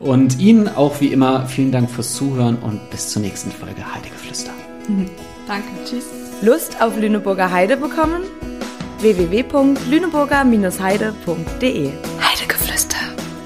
Und 0.00 0.38
Ihnen 0.38 0.66
auch 0.66 1.00
wie 1.00 1.08
immer 1.08 1.46
vielen 1.46 1.72
Dank 1.72 1.90
fürs 1.90 2.14
Zuhören 2.14 2.56
und 2.56 2.88
bis 2.90 3.10
zur 3.10 3.20
nächsten 3.20 3.52
Folge 3.52 3.82
Heidegeflüster. 3.94 4.52
Mhm. 4.88 5.10
Danke, 5.46 5.68
tschüss. 5.84 6.06
Lust 6.40 6.80
auf 6.80 6.96
Lüneburger 6.96 7.50
Heide 7.50 7.76
bekommen? 7.76 8.22
www.lüneburger-heide.de 9.00 11.90
Heidegeflüster. 12.20 12.96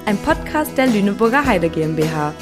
Ein 0.05 0.17
Podcast 0.17 0.77
der 0.77 0.87
Lüneburger 0.87 1.45
Heide 1.45 1.69
GmbH. 1.69 2.33